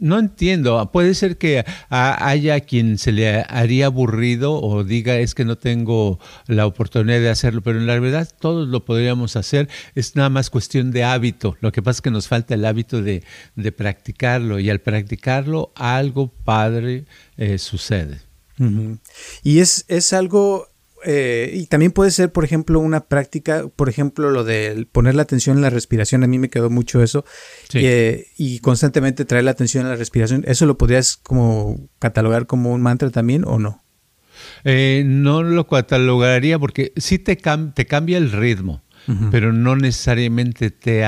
no 0.00 0.18
entiendo. 0.18 0.90
Puede 0.92 1.14
ser 1.14 1.38
que 1.38 1.64
haya 1.88 2.60
quien 2.60 2.98
se 2.98 3.12
le 3.12 3.40
haría 3.48 3.86
aburrido 3.86 4.60
o 4.60 4.84
diga 4.84 5.16
es 5.16 5.34
que 5.34 5.44
no 5.44 5.56
tengo 5.56 6.18
la 6.46 6.66
oportunidad 6.66 7.20
de 7.20 7.30
hacerlo, 7.30 7.62
pero 7.62 7.78
en 7.78 7.86
la 7.86 7.98
verdad 7.98 8.28
todos 8.38 8.68
lo 8.68 8.84
podríamos 8.84 9.36
hacer. 9.36 9.68
Es 9.94 10.16
nada 10.16 10.28
más 10.28 10.50
cuestión 10.50 10.90
de 10.90 11.04
hábito. 11.04 11.56
Lo 11.60 11.72
que 11.72 11.82
pasa 11.82 11.98
es 11.98 12.02
que 12.02 12.10
nos 12.10 12.28
falta 12.28 12.54
el 12.54 12.64
hábito 12.64 13.02
de, 13.02 13.22
practicarlo 13.76 14.60
y 14.60 14.70
al 14.70 14.80
practicarlo 14.80 15.72
algo 15.74 16.28
padre 16.28 17.04
eh, 17.36 17.58
sucede. 17.58 18.20
Y 19.42 19.58
es, 19.58 19.84
es 19.88 20.12
algo 20.12 20.68
eh, 21.04 21.50
y 21.54 21.66
también 21.66 21.92
puede 21.92 22.10
ser, 22.10 22.32
por 22.32 22.44
ejemplo, 22.44 22.80
una 22.80 23.06
práctica, 23.06 23.68
por 23.74 23.88
ejemplo, 23.88 24.30
lo 24.30 24.44
de 24.44 24.86
poner 24.90 25.14
la 25.14 25.22
atención 25.22 25.56
en 25.56 25.62
la 25.62 25.70
respiración, 25.70 26.24
a 26.24 26.26
mí 26.26 26.38
me 26.38 26.50
quedó 26.50 26.70
mucho 26.70 27.02
eso, 27.02 27.24
eh, 27.74 28.28
y 28.36 28.60
constantemente 28.60 29.24
traer 29.24 29.44
la 29.44 29.50
atención 29.50 29.84
en 29.84 29.90
la 29.90 29.96
respiración, 29.96 30.44
¿eso 30.46 30.66
lo 30.66 30.78
podrías 30.78 31.16
como 31.16 31.88
catalogar 31.98 32.46
como 32.46 32.72
un 32.72 32.82
mantra 32.82 33.10
también 33.10 33.44
o 33.46 33.58
no? 33.58 33.82
Eh, 34.64 35.04
no 35.06 35.42
lo 35.42 35.66
catalogaría 35.66 36.58
porque 36.58 36.92
sí 36.96 37.18
te, 37.18 37.36
te 37.36 37.86
cambia 37.86 38.18
el 38.18 38.32
ritmo 38.32 38.83
pero 39.30 39.52
no 39.52 39.76
necesariamente 39.76 40.70
te, 40.70 41.04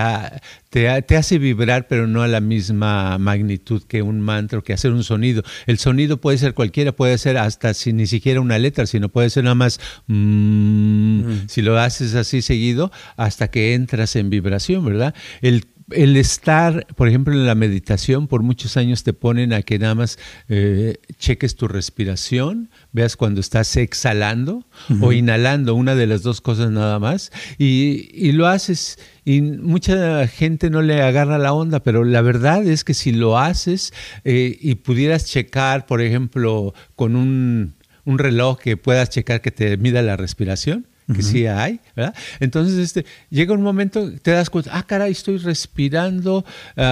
te, 0.71 1.17
hace 1.17 1.39
vibrar, 1.39 1.87
pero 1.89 2.07
no 2.07 2.23
a 2.23 2.29
la 2.29 2.41
misma 2.41 3.19
magnitud 3.19 3.83
que 3.83 4.03
un 4.03 4.21
mantra, 4.21 4.61
que 4.61 4.73
hacer 4.73 4.93
un 4.93 5.05
sonido. 5.05 5.43
El 5.67 5.79
sonido 5.79 6.21
puede 6.21 6.39
ser 6.39 6.55
cualquiera, 6.55 6.93
puede 6.93 7.19
ser 7.19 7.39
hasta 7.39 7.75
si 7.75 7.93
ni 7.93 8.07
siquiera 8.07 8.41
una 8.41 8.59
letra, 8.59 8.87
sino 8.87 9.09
puede 9.09 9.31
ser 9.31 9.45
nada 9.45 9.55
más, 9.55 9.81
mm, 10.07 11.47
si 11.49 11.63
lo 11.63 11.79
haces 11.79 12.15
así 12.15 12.43
seguido, 12.43 12.91
hasta 13.17 13.49
que 13.49 13.75
entras 13.75 14.17
en 14.17 14.31
vibración, 14.31 14.85
¿verdad? 14.85 15.15
El 15.41 15.65
el 15.91 16.17
estar, 16.17 16.87
por 16.97 17.09
ejemplo, 17.09 17.33
en 17.33 17.47
la 17.47 17.55
meditación, 17.55 18.27
por 18.27 18.43
muchos 18.43 18.77
años 18.77 19.05
te 19.05 19.13
ponen 19.13 19.53
a 19.53 19.63
que 19.63 19.79
nada 19.79 19.95
más 19.95 20.19
eh, 20.49 20.97
cheques 21.19 21.55
tu 21.55 21.69
respiración, 21.69 22.71
veas 22.93 23.17
cuando 23.17 23.41
estás 23.41 23.77
exhalando 23.77 24.65
o 25.01 25.13
inhalando, 25.13 25.75
una 25.75 25.95
de 25.95 26.07
las 26.07 26.23
dos 26.23 26.41
cosas 26.41 26.71
nada 26.71 26.99
más, 26.99 27.31
y, 27.59 28.33
lo 28.33 28.49
haces 28.49 28.99
y 29.25 29.41
mucha 29.41 30.27
gente 30.27 30.71
no 30.71 30.83
le 30.83 31.03
agarra 31.03 31.39
la 31.39 31.53
onda, 31.53 31.81
pero 31.81 32.05
la 32.05 32.21
verdad 32.21 32.67
es 32.67 32.83
que 32.83 32.95
si 32.95 33.13
lo 33.13 33.39
haces 33.39 33.93
eh, 34.25 34.59
y 34.61 34.77
pudieras 34.77 35.27
checar, 35.27 35.87
por 35.87 36.01
ejemplo, 36.01 36.75
con 36.97 37.15
un, 37.15 37.75
un 38.05 38.19
reloj 38.19 38.59
que 38.59 38.77
puedas 38.77 39.11
checar 39.11 39.41
que 39.41 39.53
te 39.53 39.77
mida 39.77 40.03
la 40.03 40.17
respiración, 40.17 40.87
que 41.15 41.23
sí 41.23 41.47
hay, 41.47 41.81
¿verdad? 41.95 42.15
Entonces, 42.41 42.79
este, 42.79 43.07
llega 43.31 43.55
un 43.55 43.63
momento, 43.63 44.11
te 44.21 44.33
das 44.33 44.51
cuenta, 44.51 44.71
ah, 44.75 44.83
caray, 44.85 45.13
estoy 45.13 45.39
respirando 45.39 46.45
20 46.75 46.85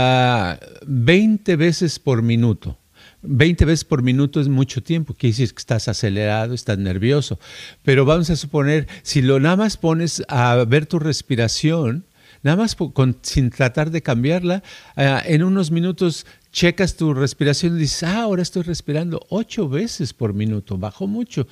ah, 1.52 1.56
veces 1.56 1.98
por 1.98 2.22
minuto. 2.22 2.78
20 3.22 3.64
veces 3.64 3.84
por 3.84 4.02
minuto 4.02 4.40
es 4.40 4.48
mucho 4.48 4.82
tiempo, 4.82 5.14
quiere 5.14 5.32
decir 5.32 5.54
que 5.54 5.58
estás 5.58 5.88
acelerado, 5.88 6.54
estás 6.54 6.78
nervioso. 6.78 7.38
Pero 7.82 8.04
vamos 8.04 8.30
a 8.30 8.36
suponer, 8.36 8.86
si 9.02 9.22
lo 9.22 9.40
nada 9.40 9.56
más 9.56 9.76
pones 9.76 10.22
a 10.28 10.56
ver 10.66 10.86
tu 10.86 10.98
respiración, 10.98 12.04
nada 12.42 12.56
más 12.56 12.76
sin 13.22 13.50
tratar 13.50 13.90
de 13.90 14.02
cambiarla, 14.02 14.62
ah, 14.96 15.22
en 15.24 15.42
unos 15.42 15.70
minutos 15.70 16.26
checas 16.52 16.96
tu 16.96 17.14
respiración 17.14 17.76
y 17.76 17.80
dices, 17.80 18.04
ah, 18.04 18.22
ahora 18.22 18.42
estoy 18.42 18.62
respirando 18.62 19.26
ocho 19.30 19.68
veces 19.68 20.12
por 20.12 20.34
minuto, 20.34 20.78
bajo 20.78 21.06
mucho. 21.06 21.48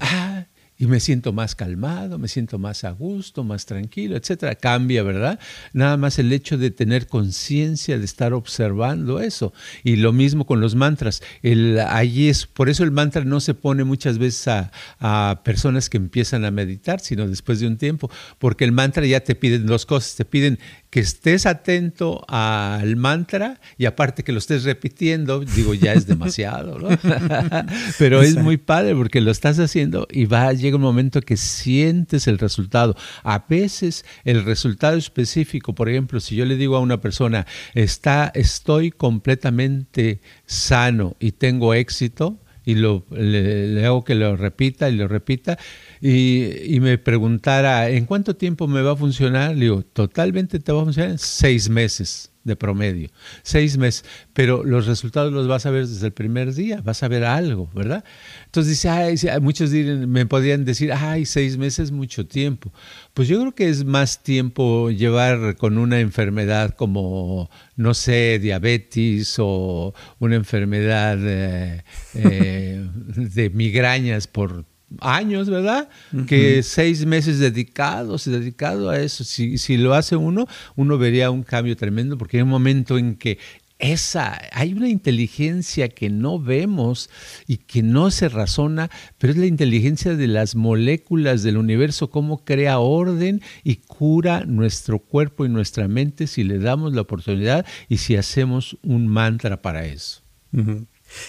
Ah, 0.00 0.46
y 0.80 0.86
me 0.86 0.98
siento 0.98 1.34
más 1.34 1.54
calmado, 1.54 2.18
me 2.18 2.26
siento 2.26 2.58
más 2.58 2.84
a 2.84 2.92
gusto, 2.92 3.44
más 3.44 3.66
tranquilo, 3.66 4.16
etcétera. 4.16 4.54
Cambia, 4.54 5.02
¿verdad? 5.02 5.38
Nada 5.74 5.98
más 5.98 6.18
el 6.18 6.32
hecho 6.32 6.56
de 6.56 6.70
tener 6.70 7.06
conciencia 7.06 7.98
de 7.98 8.04
estar 8.06 8.32
observando 8.32 9.20
eso. 9.20 9.52
Y 9.84 9.96
lo 9.96 10.14
mismo 10.14 10.46
con 10.46 10.62
los 10.62 10.76
mantras. 10.76 11.22
El, 11.42 11.78
allí 11.80 12.30
es, 12.30 12.46
por 12.46 12.70
eso 12.70 12.82
el 12.82 12.92
mantra 12.92 13.24
no 13.24 13.40
se 13.40 13.52
pone 13.52 13.84
muchas 13.84 14.16
veces 14.16 14.48
a, 14.48 14.72
a, 15.00 15.42
personas 15.44 15.90
que 15.90 15.98
empiezan 15.98 16.46
a 16.46 16.50
meditar, 16.50 17.00
sino 17.00 17.28
después 17.28 17.60
de 17.60 17.66
un 17.66 17.76
tiempo, 17.76 18.10
porque 18.38 18.64
el 18.64 18.72
mantra 18.72 19.04
ya 19.04 19.20
te 19.20 19.34
piden 19.34 19.66
dos 19.66 19.84
cosas, 19.84 20.16
te 20.16 20.24
piden 20.24 20.58
que 20.90 20.98
estés 20.98 21.46
atento 21.46 22.24
al 22.28 22.96
mantra 22.96 23.60
y 23.78 23.86
aparte 23.86 24.24
que 24.24 24.32
lo 24.32 24.38
estés 24.38 24.64
repitiendo, 24.64 25.40
digo, 25.40 25.72
ya 25.72 25.92
es 25.92 26.06
demasiado, 26.06 26.78
¿no? 26.80 26.88
Pero 27.98 28.20
es 28.22 28.36
muy 28.36 28.56
padre 28.56 28.96
porque 28.96 29.20
lo 29.20 29.30
estás 29.30 29.60
haciendo 29.60 30.08
y 30.10 30.24
va, 30.24 30.52
llega 30.52 30.76
un 30.76 30.82
momento 30.82 31.20
que 31.20 31.36
sientes 31.36 32.26
el 32.26 32.38
resultado. 32.38 32.96
A 33.22 33.46
veces 33.48 34.04
el 34.24 34.44
resultado 34.44 34.96
específico, 34.96 35.76
por 35.76 35.88
ejemplo, 35.88 36.18
si 36.18 36.34
yo 36.34 36.44
le 36.44 36.56
digo 36.56 36.76
a 36.76 36.80
una 36.80 37.00
persona, 37.00 37.46
está, 37.74 38.32
estoy 38.34 38.90
completamente 38.90 40.20
sano 40.44 41.16
y 41.20 41.32
tengo 41.32 41.72
éxito, 41.72 42.40
y 42.70 42.74
lo, 42.74 43.04
le, 43.10 43.84
hago 43.84 44.04
que 44.04 44.14
lo 44.14 44.36
repita 44.36 44.88
y 44.88 44.96
lo 44.96 45.08
repita, 45.08 45.58
y, 46.00 46.78
me 46.80 46.98
preguntara, 46.98 47.90
¿en 47.90 48.06
cuánto 48.06 48.36
tiempo 48.36 48.66
me 48.66 48.82
va 48.82 48.92
a 48.92 48.96
funcionar? 48.96 49.54
Le 49.54 49.62
digo, 49.62 49.82
totalmente 49.82 50.60
te 50.60 50.72
va 50.72 50.82
a 50.82 50.84
funcionar 50.84 51.10
en 51.12 51.18
seis 51.18 51.68
meses 51.68 52.29
de 52.44 52.56
promedio, 52.56 53.10
seis 53.42 53.76
meses, 53.76 54.04
pero 54.32 54.64
los 54.64 54.86
resultados 54.86 55.32
los 55.32 55.46
vas 55.46 55.66
a 55.66 55.70
ver 55.70 55.86
desde 55.86 56.06
el 56.06 56.12
primer 56.12 56.54
día, 56.54 56.80
vas 56.80 57.02
a 57.02 57.08
ver 57.08 57.24
algo, 57.24 57.68
¿verdad? 57.74 58.04
Entonces 58.46 58.70
dice, 58.70 58.88
ay, 58.88 59.40
muchos 59.40 59.70
me 59.70 60.24
podrían 60.26 60.64
decir, 60.64 60.92
ay, 60.92 61.26
seis 61.26 61.58
meses 61.58 61.86
es 61.86 61.92
mucho 61.92 62.26
tiempo. 62.26 62.72
Pues 63.14 63.28
yo 63.28 63.38
creo 63.40 63.54
que 63.54 63.68
es 63.68 63.84
más 63.84 64.22
tiempo 64.22 64.90
llevar 64.90 65.56
con 65.56 65.76
una 65.78 66.00
enfermedad 66.00 66.74
como, 66.74 67.50
no 67.76 67.94
sé, 67.94 68.38
diabetes 68.38 69.36
o 69.38 69.94
una 70.18 70.36
enfermedad 70.36 71.18
eh, 71.20 71.84
eh, 72.14 72.88
de 73.16 73.50
migrañas 73.50 74.26
por 74.26 74.64
años, 75.00 75.48
¿verdad? 75.48 75.88
Que 76.26 76.62
seis 76.62 77.06
meses 77.06 77.38
dedicados, 77.38 78.24
dedicado 78.24 78.90
a 78.90 78.98
eso. 78.98 79.24
Si, 79.24 79.58
si 79.58 79.76
lo 79.76 79.94
hace 79.94 80.16
uno, 80.16 80.46
uno 80.76 80.98
vería 80.98 81.30
un 81.30 81.42
cambio 81.42 81.76
tremendo, 81.76 82.18
porque 82.18 82.38
hay 82.38 82.42
un 82.42 82.48
momento 82.48 82.98
en 82.98 83.16
que 83.16 83.38
esa, 83.80 84.38
hay 84.52 84.74
una 84.74 84.88
inteligencia 84.88 85.88
que 85.88 86.10
no 86.10 86.38
vemos 86.38 87.08
y 87.46 87.56
que 87.56 87.82
no 87.82 88.10
se 88.10 88.28
razona, 88.28 88.90
pero 89.18 89.32
es 89.32 89.38
la 89.38 89.46
inteligencia 89.46 90.14
de 90.14 90.26
las 90.26 90.54
moléculas 90.54 91.42
del 91.42 91.56
universo, 91.56 92.10
cómo 92.10 92.44
crea 92.44 92.78
orden 92.78 93.40
y 93.64 93.76
cura 93.76 94.44
nuestro 94.44 94.98
cuerpo 94.98 95.46
y 95.46 95.48
nuestra 95.48 95.88
mente 95.88 96.26
si 96.26 96.44
le 96.44 96.58
damos 96.58 96.92
la 96.92 97.00
oportunidad 97.00 97.64
y 97.88 97.96
si 97.96 98.16
hacemos 98.16 98.76
un 98.82 99.06
mantra 99.06 99.62
para 99.62 99.86
eso. 99.86 100.20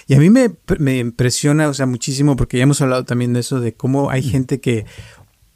Y 0.08 0.15
a 0.15 0.20
mí 0.20 0.30
me, 0.30 0.52
me, 0.80 1.00
impresiona, 1.00 1.70
o 1.70 1.74
sea, 1.74 1.86
muchísimo, 1.86 2.36
porque 2.36 2.58
ya 2.58 2.63
hemos 2.63 2.82
hablado 2.82 3.06
también 3.06 3.34
de 3.34 3.39
eso, 3.41 3.60
de 3.60 3.74
cómo 3.74 4.10
hay 4.10 4.24
gente 4.24 4.60
que 4.60 4.86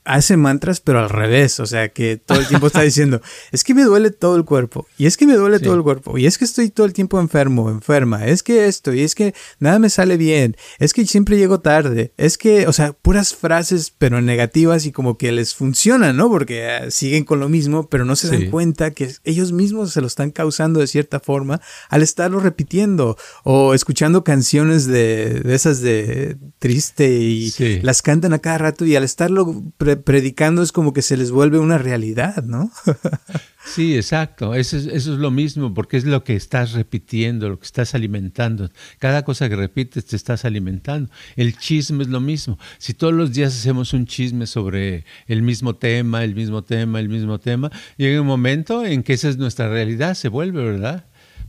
hace 0.05 0.37
mantras, 0.37 0.79
pero 0.79 0.99
al 0.99 1.09
revés, 1.09 1.59
o 1.59 1.65
sea, 1.65 1.89
que 1.89 2.17
todo 2.17 2.39
el 2.39 2.47
tiempo 2.47 2.67
está 2.67 2.81
diciendo, 2.83 3.21
es 3.51 3.63
que 3.63 3.73
me 3.73 3.83
duele 3.83 4.11
todo 4.11 4.35
el 4.35 4.45
cuerpo, 4.45 4.87
y 4.97 5.07
es 5.07 5.17
que 5.17 5.25
me 5.25 5.33
duele 5.33 5.59
todo 5.59 5.75
el 5.75 5.83
cuerpo, 5.83 6.17
y 6.17 6.25
es 6.25 6.37
que 6.37 6.45
estoy 6.45 6.69
todo 6.69 6.85
el 6.85 6.93
tiempo 6.93 7.19
enfermo, 7.19 7.69
enferma, 7.69 8.25
es 8.25 8.43
que 8.43 8.67
esto, 8.67 8.93
y 8.93 9.01
es 9.01 9.15
que 9.15 9.33
nada 9.59 9.79
me 9.79 9.89
sale 9.89 10.17
bien, 10.17 10.55
es 10.79 10.93
que 10.93 11.05
siempre 11.05 11.37
llego 11.37 11.59
tarde, 11.59 12.13
es 12.17 12.37
que, 12.37 12.67
o 12.67 12.73
sea, 12.73 12.93
puras 12.93 13.35
frases, 13.35 13.93
pero 13.97 14.21
negativas 14.21 14.85
y 14.85 14.91
como 14.91 15.17
que 15.17 15.31
les 15.31 15.55
funcionan, 15.55 16.15
¿no? 16.15 16.29
Porque 16.29 16.69
ah, 16.69 16.91
siguen 16.91 17.23
con 17.23 17.39
lo 17.39 17.49
mismo, 17.49 17.89
pero 17.89 18.05
no 18.05 18.15
se 18.15 18.29
dan 18.29 18.49
cuenta 18.49 18.91
que 18.91 19.11
ellos 19.23 19.51
mismos 19.51 19.91
se 19.91 20.01
lo 20.01 20.07
están 20.07 20.31
causando 20.31 20.79
de 20.79 20.87
cierta 20.87 21.19
forma 21.19 21.61
al 21.89 22.01
estarlo 22.01 22.39
repitiendo 22.39 23.17
o 23.43 23.73
escuchando 23.73 24.23
canciones 24.23 24.85
de, 24.85 25.41
de 25.41 25.55
esas 25.55 25.81
de 25.81 26.37
triste 26.59 27.11
y 27.11 27.51
las 27.81 28.01
cantan 28.01 28.33
a 28.33 28.39
cada 28.39 28.57
rato 28.59 28.85
y 28.85 28.95
al 28.95 29.03
estarlo 29.03 29.63
predicando 30.03 30.61
es 30.61 30.71
como 30.71 30.93
que 30.93 31.01
se 31.01 31.17
les 31.17 31.31
vuelve 31.31 31.59
una 31.59 31.77
realidad, 31.77 32.43
¿no? 32.43 32.71
sí, 33.65 33.95
exacto. 33.95 34.55
Eso 34.55 34.77
es, 34.77 34.85
eso 34.87 35.13
es 35.13 35.19
lo 35.19 35.31
mismo, 35.31 35.73
porque 35.73 35.97
es 35.97 36.05
lo 36.05 36.23
que 36.23 36.35
estás 36.35 36.73
repitiendo, 36.73 37.49
lo 37.49 37.59
que 37.59 37.65
estás 37.65 37.95
alimentando. 37.95 38.69
Cada 38.99 39.23
cosa 39.23 39.49
que 39.49 39.55
repites 39.55 40.05
te 40.05 40.15
estás 40.15 40.45
alimentando. 40.45 41.09
El 41.35 41.57
chisme 41.57 42.03
es 42.03 42.09
lo 42.09 42.19
mismo. 42.19 42.57
Si 42.77 42.93
todos 42.93 43.13
los 43.13 43.33
días 43.33 43.53
hacemos 43.53 43.93
un 43.93 44.05
chisme 44.05 44.47
sobre 44.47 45.05
el 45.27 45.41
mismo 45.41 45.75
tema, 45.75 46.23
el 46.23 46.35
mismo 46.35 46.63
tema, 46.63 46.99
el 46.99 47.09
mismo 47.09 47.39
tema, 47.39 47.71
llega 47.97 48.21
un 48.21 48.27
momento 48.27 48.85
en 48.85 49.03
que 49.03 49.13
esa 49.13 49.29
es 49.29 49.37
nuestra 49.37 49.69
realidad, 49.69 50.13
se 50.15 50.29
vuelve, 50.29 50.63
¿verdad? 50.63 51.05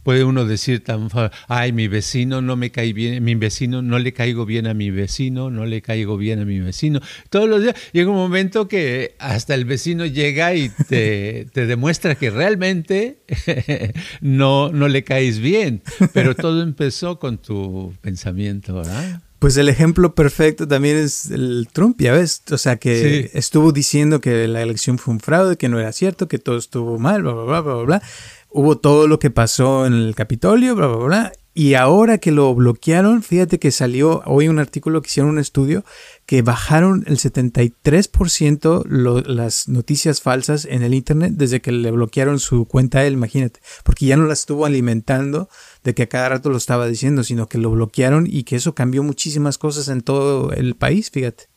Puede 0.07 0.23
uno 0.23 0.45
decir 0.45 0.85
tan 0.85 1.09
ay 1.49 1.73
mi 1.73 1.89
vecino 1.89 2.41
no 2.41 2.55
me 2.55 2.71
cae 2.71 2.93
bien 2.93 3.25
mi 3.25 3.35
vecino 3.35 3.83
no 3.83 3.99
le 3.99 4.13
caigo 4.13 4.47
bien 4.47 4.69
a 4.69 4.73
mi 4.73 4.93
vecino 4.93 5.51
no 5.51 5.67
le 5.67 5.83
caigo 5.83 6.17
bien 6.17 6.39
a 6.39 6.45
mi 6.45 6.61
vecino 6.61 7.01
todos 7.29 7.49
los 7.49 7.61
días 7.61 7.75
llega 7.93 8.09
un 8.11 8.17
momento 8.17 8.69
que 8.69 9.17
hasta 9.19 9.55
el 9.55 9.65
vecino 9.65 10.07
llega 10.07 10.55
y 10.55 10.69
te, 10.89 11.49
te 11.53 11.67
demuestra 11.67 12.15
que 12.15 12.31
realmente 12.31 13.19
no 14.21 14.71
no 14.71 14.87
le 14.87 15.03
caes 15.03 15.41
bien 15.41 15.83
pero 16.13 16.37
todo 16.37 16.63
empezó 16.63 17.19
con 17.19 17.39
tu 17.39 17.93
pensamiento 18.01 18.77
¿verdad? 18.77 19.23
Pues 19.39 19.59
el 19.59 19.69
ejemplo 19.69 20.15
perfecto 20.15 20.67
también 20.67 20.97
es 20.97 21.31
el 21.31 21.69
Trump, 21.71 22.01
ya 22.01 22.13
ves, 22.13 22.43
o 22.51 22.57
sea 22.57 22.77
que 22.77 23.31
estuvo 23.35 23.71
diciendo 23.71 24.23
que 24.23 24.49
la 24.49 24.63
elección 24.63 24.97
fue 24.97 25.13
un 25.13 25.21
fraude, 25.21 25.59
que 25.59 25.69
no 25.69 25.79
era 25.79 25.93
cierto, 25.93 26.27
que 26.27 26.39
todo 26.39 26.57
estuvo 26.57 26.99
mal, 26.99 27.23
bla, 27.23 27.35
bla, 27.35 27.45
bla, 27.45 27.61
bla, 27.61 27.83
bla. 27.83 28.03
Hubo 28.49 28.79
todo 28.79 29.07
lo 29.09 29.19
que 29.19 29.31
pasó 29.31 29.87
en 29.87 29.93
el 29.93 30.15
Capitolio, 30.15 30.75
bla, 30.75 30.87
bla, 30.87 30.97
bla. 31.07 31.33
Y 31.59 31.73
ahora 31.73 32.19
que 32.19 32.33
lo 32.33 32.55
bloquearon, 32.55 33.23
fíjate 33.23 33.59
que 33.59 33.71
salió 33.71 34.23
hoy 34.27 34.49
un 34.49 34.59
artículo 34.59 35.01
que 35.01 35.07
hicieron 35.07 35.31
un 35.31 35.39
estudio 35.39 35.87
que 36.27 36.43
bajaron 36.43 37.03
el 37.07 37.17
73% 37.17 38.85
las 39.25 39.67
noticias 39.67 40.21
falsas 40.21 40.67
en 40.67 40.83
el 40.83 40.93
Internet 40.93 41.33
desde 41.37 41.63
que 41.63 41.73
le 41.73 41.91
bloquearon 41.91 42.41
su 42.41 42.67
cuenta 42.67 42.99
a 42.99 43.07
él, 43.07 43.15
imagínate, 43.15 43.61
porque 43.85 44.05
ya 44.05 44.19
no 44.19 44.27
la 44.27 44.35
estuvo 44.35 44.67
alimentando 44.67 45.49
de 45.83 45.95
que 45.95 46.03
a 46.03 46.09
cada 46.11 46.29
rato 46.29 46.51
lo 46.51 46.59
estaba 46.59 46.87
diciendo, 46.89 47.25
sino 47.25 47.49
que 47.49 47.57
lo 47.57 47.71
bloquearon 47.71 48.27
y 48.29 48.43
que 48.43 48.57
eso 48.57 48.75
cambió 48.75 49.03
muchísimas 49.03 49.57
cosas 49.57 49.89
en 49.89 50.03
todo 50.03 50.53
el 50.53 50.77
país, 50.77 51.11
fíjate. 51.11 51.56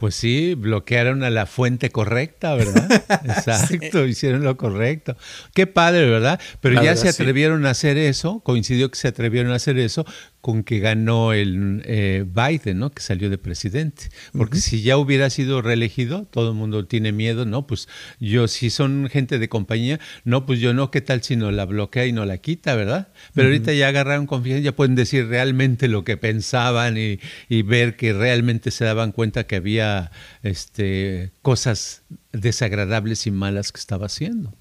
Pues 0.00 0.14
sí, 0.14 0.54
bloquearon 0.54 1.22
a 1.24 1.28
la 1.28 1.44
fuente 1.44 1.90
correcta, 1.90 2.54
¿verdad? 2.54 2.90
Exacto, 3.26 4.06
hicieron 4.06 4.42
lo 4.42 4.56
correcto. 4.56 5.14
Qué 5.52 5.66
padre, 5.66 6.08
¿verdad? 6.08 6.40
Pero 6.62 6.82
ya 6.82 6.96
se 6.96 7.10
atrevieron 7.10 7.66
a 7.66 7.70
hacer 7.70 7.98
eso, 7.98 8.40
coincidió 8.40 8.90
que 8.90 8.96
se 8.96 9.08
atrevieron 9.08 9.52
a 9.52 9.56
hacer 9.56 9.78
eso 9.78 10.06
con 10.40 10.64
que 10.64 10.78
ganó 10.78 11.32
el 11.32 11.82
eh, 11.84 12.24
Biden, 12.26 12.78
¿no? 12.78 12.90
Que 12.90 13.02
salió 13.02 13.28
de 13.28 13.38
presidente. 13.38 14.08
Porque 14.32 14.58
si 14.58 14.82
ya 14.82 14.96
hubiera 14.96 15.28
sido 15.28 15.60
reelegido, 15.60 16.24
todo 16.24 16.50
el 16.50 16.54
mundo 16.54 16.86
tiene 16.86 17.12
miedo, 17.12 17.44
¿no? 17.44 17.66
Pues 17.66 17.88
yo, 18.20 18.48
si 18.48 18.70
son 18.70 19.08
gente 19.10 19.38
de 19.38 19.48
compañía, 19.48 20.00
no, 20.24 20.46
pues 20.46 20.60
yo 20.60 20.72
no, 20.72 20.90
¿qué 20.90 21.02
tal 21.02 21.22
si 21.22 21.36
no 21.36 21.50
la 21.50 21.66
bloquea 21.66 22.06
y 22.06 22.12
no 22.12 22.24
la 22.24 22.38
quita, 22.38 22.74
¿verdad? 22.74 23.08
Pero 23.34 23.48
ahorita 23.48 23.72
ya 23.74 23.88
agarraron 23.88 24.26
confianza, 24.26 24.62
ya 24.62 24.74
pueden 24.74 24.94
decir 24.94 25.26
realmente 25.26 25.88
lo 25.88 26.04
que 26.04 26.16
pensaban 26.16 26.96
y, 26.96 27.20
y, 27.48 27.62
ver 27.62 27.96
que 27.96 28.12
realmente 28.12 28.70
se 28.70 28.84
daban 28.84 29.12
cuenta 29.12 29.46
que 29.46 29.56
había 29.56 30.10
este, 30.42 31.32
cosas 31.42 32.02
desagradables 32.32 33.26
y 33.26 33.30
malas 33.30 33.72
que 33.72 33.80
estaba 33.80 34.06
haciendo. 34.06 34.54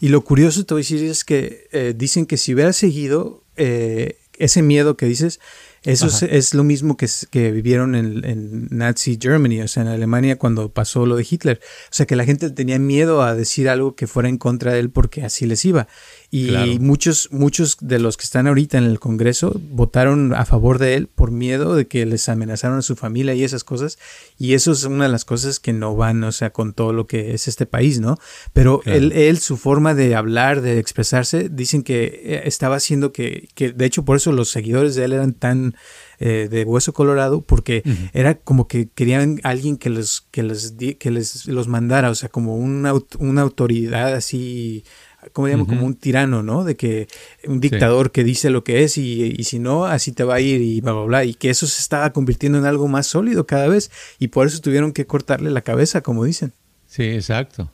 Y 0.00 0.08
lo 0.08 0.22
curioso, 0.24 0.64
te 0.64 0.74
voy 0.74 0.80
a 0.80 0.82
decir, 0.82 1.04
es 1.04 1.24
que 1.24 1.68
eh, 1.72 1.94
dicen 1.96 2.26
que 2.26 2.36
si 2.36 2.52
hubiera 2.54 2.72
seguido 2.72 3.44
eh, 3.56 4.16
ese 4.40 4.62
miedo 4.62 4.96
que 4.96 5.06
dices, 5.06 5.40
eso 5.82 6.08
es, 6.26 6.52
lo 6.52 6.62
mismo 6.62 6.98
que, 6.98 7.08
que 7.30 7.50
vivieron 7.52 7.94
en, 7.94 8.24
en, 8.24 8.68
Nazi 8.70 9.18
Germany, 9.20 9.62
o 9.62 9.68
sea, 9.68 9.82
en 9.82 9.88
Alemania 9.88 10.36
cuando 10.36 10.70
pasó 10.72 11.06
lo 11.06 11.16
de 11.16 11.26
Hitler. 11.28 11.60
O 11.62 11.88
sea, 11.92 12.04
que 12.04 12.16
la 12.16 12.24
gente 12.24 12.50
tenía 12.50 12.78
miedo 12.78 13.22
a 13.22 13.34
decir 13.34 13.68
algo 13.68 13.94
que 13.94 14.06
fuera 14.06 14.28
en 14.28 14.36
contra 14.36 14.72
de 14.72 14.80
él 14.80 14.90
porque 14.90 15.22
así 15.22 15.46
les 15.46 15.64
iba. 15.64 15.88
Y 16.32 16.78
muchos, 16.78 17.28
muchos 17.32 17.76
de 17.80 17.98
los 17.98 18.16
que 18.16 18.22
están 18.22 18.46
ahorita 18.46 18.78
en 18.78 18.84
el 18.84 19.00
Congreso 19.00 19.60
votaron 19.70 20.32
a 20.32 20.44
favor 20.44 20.78
de 20.78 20.94
él 20.94 21.08
por 21.08 21.32
miedo 21.32 21.74
de 21.74 21.88
que 21.88 22.06
les 22.06 22.28
amenazaron 22.28 22.78
a 22.78 22.82
su 22.82 22.94
familia 22.94 23.34
y 23.34 23.42
esas 23.42 23.64
cosas. 23.64 23.98
Y 24.38 24.54
eso 24.54 24.70
es 24.70 24.84
una 24.84 25.06
de 25.06 25.10
las 25.10 25.24
cosas 25.24 25.58
que 25.58 25.72
no 25.72 25.96
van, 25.96 26.22
o 26.22 26.30
sea, 26.30 26.50
con 26.50 26.72
todo 26.72 26.92
lo 26.92 27.08
que 27.08 27.34
es 27.34 27.48
este 27.48 27.66
país, 27.66 27.98
¿no? 27.98 28.16
Pero 28.52 28.80
él, 28.84 29.10
él, 29.10 29.38
su 29.38 29.56
forma 29.56 29.94
de 29.94 30.14
hablar, 30.14 30.60
de 30.60 30.78
expresarse, 30.78 31.48
dicen 31.48 31.82
que 31.82 32.04
eh, 32.04 32.42
estaba 32.44 32.76
haciendo 32.76 33.12
que, 33.12 33.48
que, 33.54 33.72
de 33.72 33.84
hecho, 33.84 34.04
por 34.04 34.16
eso 34.16 34.30
los 34.30 34.50
seguidores 34.50 34.94
de 34.94 35.06
él 35.06 35.14
eran 35.14 35.32
tan 35.32 35.74
eh, 36.22 36.48
de 36.50 36.64
hueso 36.64 36.92
colorado 36.92 37.40
porque 37.40 37.82
era 38.12 38.34
como 38.34 38.68
que 38.68 38.90
querían 38.90 39.40
alguien 39.42 39.78
que 39.78 39.88
los 39.88 40.28
que 40.30 40.42
les 40.42 40.74
que 40.98 41.10
les 41.10 41.46
los 41.46 41.66
mandara 41.66 42.10
o 42.10 42.14
sea 42.14 42.28
como 42.28 42.56
una, 42.56 42.92
una 43.18 43.40
autoridad 43.40 44.12
así 44.12 44.84
como 45.32 45.46
digamos, 45.46 45.68
como 45.68 45.86
un 45.86 45.94
tirano, 45.94 46.42
¿no? 46.42 46.64
De 46.64 46.76
que 46.76 47.08
un 47.46 47.60
dictador 47.60 48.10
que 48.10 48.24
dice 48.24 48.50
lo 48.50 48.64
que 48.64 48.82
es 48.84 48.96
y, 48.98 49.34
y, 49.36 49.44
si 49.44 49.58
no, 49.58 49.84
así 49.84 50.12
te 50.12 50.24
va 50.24 50.36
a 50.36 50.40
ir 50.40 50.60
y 50.60 50.80
bla, 50.80 50.92
bla, 50.92 51.04
bla. 51.04 51.24
Y 51.24 51.34
que 51.34 51.50
eso 51.50 51.66
se 51.66 51.80
estaba 51.80 52.12
convirtiendo 52.12 52.58
en 52.58 52.64
algo 52.64 52.88
más 52.88 53.06
sólido 53.06 53.46
cada 53.46 53.68
vez 53.68 53.90
y 54.18 54.28
por 54.28 54.46
eso 54.46 54.60
tuvieron 54.60 54.92
que 54.92 55.06
cortarle 55.06 55.50
la 55.50 55.60
cabeza, 55.60 56.00
como 56.00 56.24
dicen. 56.24 56.52
Sí, 56.86 57.04
exacto. 57.04 57.70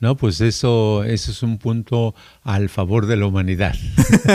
No, 0.00 0.16
pues 0.16 0.40
eso, 0.40 1.02
eso 1.02 1.32
es 1.32 1.42
un 1.42 1.58
punto 1.58 2.14
al 2.42 2.68
favor 2.68 3.06
de 3.06 3.16
la 3.16 3.26
humanidad. 3.26 3.74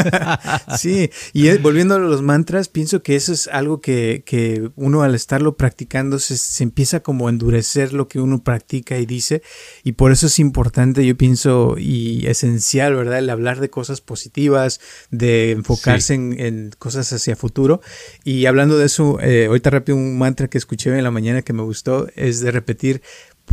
sí, 0.77 1.09
y 1.31 1.57
volviendo 1.57 1.95
a 1.95 1.99
los 1.99 2.21
mantras, 2.21 2.67
pienso 2.67 3.01
que 3.01 3.15
eso 3.15 3.31
es 3.31 3.47
algo 3.47 3.79
que, 3.79 4.23
que 4.25 4.71
uno 4.75 5.03
al 5.03 5.15
estarlo 5.15 5.55
practicando 5.55 6.19
se, 6.19 6.37
se, 6.37 6.63
empieza 6.63 6.99
como 6.99 7.27
a 7.27 7.29
endurecer 7.29 7.93
lo 7.93 8.09
que 8.09 8.19
uno 8.19 8.43
practica 8.43 8.97
y 8.99 9.05
dice, 9.05 9.41
y 9.85 9.93
por 9.93 10.11
eso 10.11 10.27
es 10.27 10.37
importante, 10.37 11.05
yo 11.05 11.15
pienso, 11.15 11.75
y 11.77 12.27
esencial, 12.27 12.95
¿verdad? 12.95 13.19
El 13.19 13.29
hablar 13.29 13.61
de 13.61 13.69
cosas 13.69 14.01
positivas, 14.01 14.81
de 15.11 15.51
enfocarse 15.51 16.13
en, 16.13 16.39
en, 16.39 16.71
cosas 16.77 17.13
hacia 17.13 17.37
futuro. 17.37 17.79
Y 18.25 18.47
hablando 18.47 18.77
de 18.77 18.85
eso, 18.85 19.17
eh, 19.21 19.45
ahorita 19.45 19.69
rápido 19.69 19.97
un 19.97 20.17
mantra 20.17 20.49
que 20.49 20.57
escuché 20.57 20.83
en 20.89 21.03
la 21.03 21.11
mañana 21.11 21.41
que 21.41 21.53
me 21.53 21.63
gustó 21.63 22.07
es 22.15 22.41
de 22.41 22.51
repetir, 22.51 23.01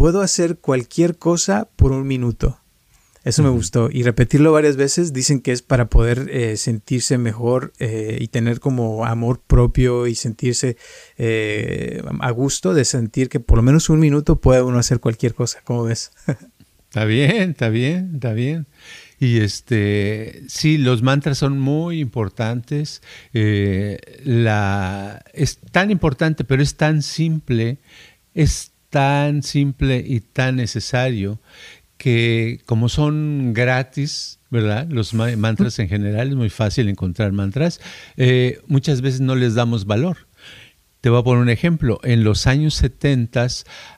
puedo 0.00 0.22
hacer 0.22 0.56
cualquier 0.56 1.18
cosa 1.18 1.68
por 1.76 1.92
un 1.92 2.06
minuto. 2.06 2.58
Eso 3.22 3.42
me 3.42 3.50
gustó. 3.50 3.90
Y 3.92 4.02
repetirlo 4.02 4.50
varias 4.50 4.76
veces 4.76 5.12
dicen 5.12 5.42
que 5.42 5.52
es 5.52 5.60
para 5.60 5.90
poder 5.90 6.30
eh, 6.32 6.56
sentirse 6.56 7.18
mejor 7.18 7.74
eh, 7.78 8.16
y 8.18 8.28
tener 8.28 8.60
como 8.60 9.04
amor 9.04 9.42
propio 9.46 10.06
y 10.06 10.14
sentirse 10.14 10.78
eh, 11.18 12.02
a 12.20 12.30
gusto 12.30 12.72
de 12.72 12.86
sentir 12.86 13.28
que 13.28 13.40
por 13.40 13.58
lo 13.58 13.62
menos 13.62 13.90
un 13.90 14.00
minuto 14.00 14.40
puede 14.40 14.62
uno 14.62 14.78
hacer 14.78 15.00
cualquier 15.00 15.34
cosa. 15.34 15.60
¿Cómo 15.64 15.84
ves? 15.84 16.12
está 16.88 17.04
bien, 17.04 17.50
está 17.50 17.68
bien, 17.68 18.12
está 18.14 18.32
bien. 18.32 18.66
Y 19.18 19.40
este, 19.40 20.44
sí, 20.48 20.78
los 20.78 21.02
mantras 21.02 21.36
son 21.36 21.60
muy 21.60 22.00
importantes. 22.00 23.02
la, 23.34 25.22
es 25.34 25.58
tan 25.72 25.90
importante, 25.90 26.44
pero 26.44 26.62
es 26.62 26.76
tan 26.76 27.02
simple. 27.02 27.76
Es 28.32 28.69
tan 28.90 29.42
simple 29.42 30.04
y 30.06 30.20
tan 30.20 30.56
necesario 30.56 31.40
que 31.96 32.60
como 32.66 32.88
son 32.88 33.52
gratis, 33.52 34.40
¿verdad? 34.50 34.88
Los 34.90 35.14
mantras 35.14 35.78
en 35.78 35.88
general, 35.88 36.30
es 36.30 36.34
muy 36.34 36.50
fácil 36.50 36.88
encontrar 36.88 37.32
mantras, 37.32 37.80
eh, 38.16 38.60
muchas 38.66 39.00
veces 39.00 39.20
no 39.20 39.36
les 39.36 39.54
damos 39.54 39.86
valor. 39.86 40.16
Te 41.00 41.08
voy 41.08 41.20
a 41.20 41.22
poner 41.22 41.42
un 41.42 41.48
ejemplo. 41.48 42.00
En 42.02 42.24
los 42.24 42.46
años 42.46 42.74
70 42.74 43.46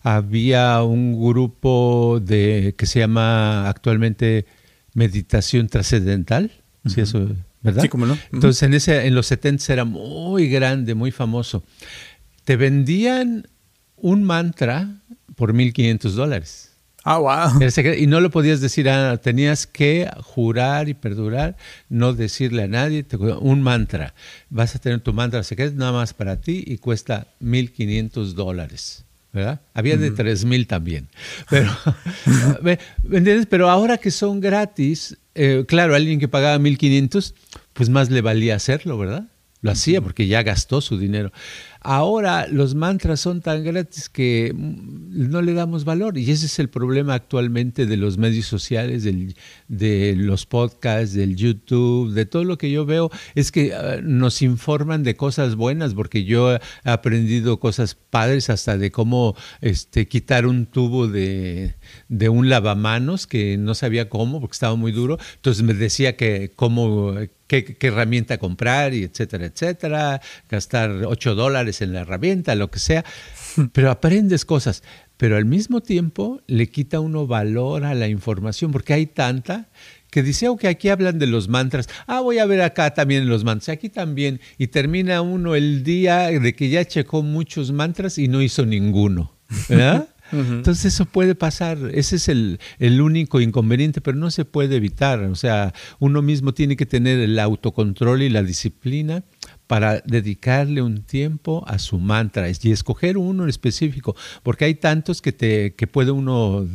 había 0.02 0.83
un 0.83 1.20
grupo 1.20 2.20
de, 2.22 2.74
que 2.76 2.87
se 2.87 3.00
llama 3.00 3.68
actualmente 3.68 4.46
Meditación 4.94 5.68
Trascendental. 5.68 6.52
eso, 6.96 7.28
¿verdad? 7.61 7.83
Sí, 7.83 7.88
cómo 7.88 8.07
no. 8.07 8.18
Entonces, 8.33 8.62
en, 8.62 8.74
ese, 8.74 9.07
en 9.07 9.14
los 9.14 9.26
70 9.26 9.72
era 9.72 9.85
muy 9.85 10.48
grande, 10.48 10.94
muy 10.94 11.11
famoso. 11.11 11.64
Te 12.44 12.57
vendían 12.57 13.48
un 14.02 14.24
mantra 14.24 14.90
por 15.34 15.54
1.500 15.54 16.10
dólares. 16.10 16.68
Ah, 17.04 17.18
wow. 17.18 17.60
Y 17.98 18.06
no 18.06 18.20
lo 18.20 18.30
podías 18.30 18.60
decir 18.60 18.88
a 18.88 19.16
tenías 19.16 19.66
que 19.66 20.08
jurar 20.22 20.88
y 20.88 20.94
perdurar, 20.94 21.56
no 21.88 22.12
decirle 22.12 22.64
a 22.64 22.68
nadie, 22.68 23.04
un 23.40 23.62
mantra. 23.62 24.14
Vas 24.50 24.76
a 24.76 24.78
tener 24.78 25.00
tu 25.00 25.12
mantra 25.12 25.42
secreto 25.42 25.74
nada 25.76 25.92
más 25.92 26.14
para 26.14 26.40
ti 26.40 26.62
y 26.66 26.78
cuesta 26.78 27.26
1.500 27.40 28.34
dólares. 28.34 29.04
¿verdad? 29.32 29.62
Había 29.72 29.96
de 29.96 30.12
3.000 30.12 30.66
también. 30.66 31.08
Pero, 31.48 31.74
¿me, 32.62 32.78
entiendes? 33.04 33.46
Pero 33.46 33.70
ahora 33.70 33.96
que 33.96 34.10
son 34.10 34.40
gratis, 34.40 35.16
eh, 35.34 35.64
claro, 35.66 35.94
alguien 35.94 36.20
que 36.20 36.28
pagaba 36.28 36.58
1.500, 36.58 37.32
pues 37.72 37.88
más 37.88 38.10
le 38.10 38.20
valía 38.20 38.54
hacerlo, 38.54 38.98
¿verdad? 38.98 39.24
Lo 39.62 39.70
hacía 39.70 40.02
porque 40.02 40.26
ya 40.26 40.42
gastó 40.42 40.80
su 40.80 40.98
dinero. 40.98 41.32
Ahora 41.84 42.46
los 42.46 42.74
mantras 42.74 43.20
son 43.20 43.40
tan 43.40 43.64
gratis 43.64 44.08
que 44.08 44.52
mm, 44.54 45.30
no 45.30 45.42
le 45.42 45.52
damos 45.52 45.84
valor. 45.84 46.16
Y 46.16 46.30
ese 46.30 46.46
es 46.46 46.58
el 46.58 46.68
problema 46.68 47.14
actualmente 47.14 47.86
de 47.86 47.96
los 47.96 48.18
medios 48.18 48.46
sociales, 48.46 49.02
de 49.68 50.14
los 50.16 50.46
podcasts, 50.46 51.14
del 51.14 51.36
YouTube, 51.36 52.12
de 52.12 52.26
todo 52.26 52.44
lo 52.44 52.58
que 52.58 52.70
yo 52.70 52.86
veo, 52.86 53.10
es 53.34 53.50
que 53.50 53.74
ah, 53.74 53.98
nos 54.02 54.42
informan 54.42 55.02
de 55.02 55.16
cosas 55.16 55.56
buenas 55.56 55.94
porque 55.94 56.24
yo 56.24 56.54
he 56.54 56.60
aprendido 56.84 57.58
cosas 57.58 57.94
padres 57.94 58.50
hasta 58.50 58.78
de 58.78 58.90
cómo 58.90 59.36
este, 59.60 60.06
quitar 60.06 60.46
un 60.46 60.66
tubo 60.66 61.08
de, 61.08 61.74
de 62.08 62.28
un 62.28 62.48
lavamanos 62.48 63.26
que 63.26 63.56
no 63.58 63.74
sabía 63.74 64.08
cómo 64.08 64.40
porque 64.40 64.54
estaba 64.54 64.76
muy 64.76 64.92
duro, 64.92 65.18
entonces 65.36 65.62
me 65.62 65.74
decía 65.74 66.16
que 66.16 66.52
cómo 66.54 67.14
qué, 67.60 67.76
herramienta 67.88 68.38
comprar 68.38 68.94
y 68.94 69.04
etcétera, 69.04 69.46
etcétera, 69.46 70.20
gastar 70.48 70.90
8 71.04 71.34
dólares 71.34 71.82
en 71.82 71.92
la 71.92 72.00
herramienta, 72.00 72.54
lo 72.54 72.70
que 72.70 72.78
sea, 72.78 73.04
pero 73.72 73.90
aprendes 73.90 74.44
cosas, 74.44 74.82
pero 75.16 75.36
al 75.36 75.44
mismo 75.44 75.82
tiempo 75.82 76.40
le 76.46 76.70
quita 76.70 77.00
uno 77.00 77.26
valor 77.26 77.84
a 77.84 77.94
la 77.94 78.08
información 78.08 78.72
porque 78.72 78.94
hay 78.94 79.06
tanta 79.06 79.68
que 80.10 80.22
dice, 80.22 80.48
ok, 80.48 80.64
aquí 80.66 80.88
hablan 80.88 81.18
de 81.18 81.26
los 81.26 81.48
mantras, 81.48 81.88
ah, 82.06 82.20
voy 82.20 82.38
a 82.38 82.46
ver 82.46 82.60
acá 82.62 82.92
también 82.92 83.28
los 83.28 83.44
mantras, 83.44 83.70
aquí 83.70 83.88
también, 83.88 84.40
y 84.58 84.66
termina 84.66 85.22
uno 85.22 85.54
el 85.54 85.84
día 85.84 86.28
de 86.28 86.54
que 86.54 86.68
ya 86.68 86.84
checó 86.84 87.22
muchos 87.22 87.72
mantras 87.72 88.18
y 88.18 88.28
no 88.28 88.42
hizo 88.42 88.66
ninguno, 88.66 89.34
¿verdad? 89.68 90.08
Entonces 90.32 90.86
eso 90.86 91.04
puede 91.04 91.34
pasar, 91.34 91.78
ese 91.92 92.16
es 92.16 92.28
el, 92.28 92.58
único 93.00 93.40
inconveniente, 93.40 94.00
pero 94.00 94.16
no 94.16 94.30
se 94.30 94.44
puede 94.44 94.76
evitar. 94.76 95.20
O 95.24 95.34
sea, 95.34 95.74
uno 95.98 96.22
mismo 96.22 96.54
tiene 96.54 96.76
que 96.76 96.86
tener 96.86 97.18
el 97.18 97.38
autocontrol 97.38 98.22
y 98.22 98.30
la 98.30 98.42
disciplina 98.42 99.24
para 99.66 100.00
dedicarle 100.00 100.82
un 100.82 101.02
tiempo 101.02 101.64
a 101.66 101.78
su 101.78 101.98
mantra 101.98 102.48
y 102.48 102.72
escoger 102.72 103.16
uno 103.16 103.44
en 103.44 103.48
específico, 103.48 104.14
porque 104.42 104.66
hay 104.66 104.74
tantos 104.74 105.22
que, 105.22 105.32
te, 105.32 105.74
que 105.74 105.86
puede 105.86 106.10
uno 106.10 106.66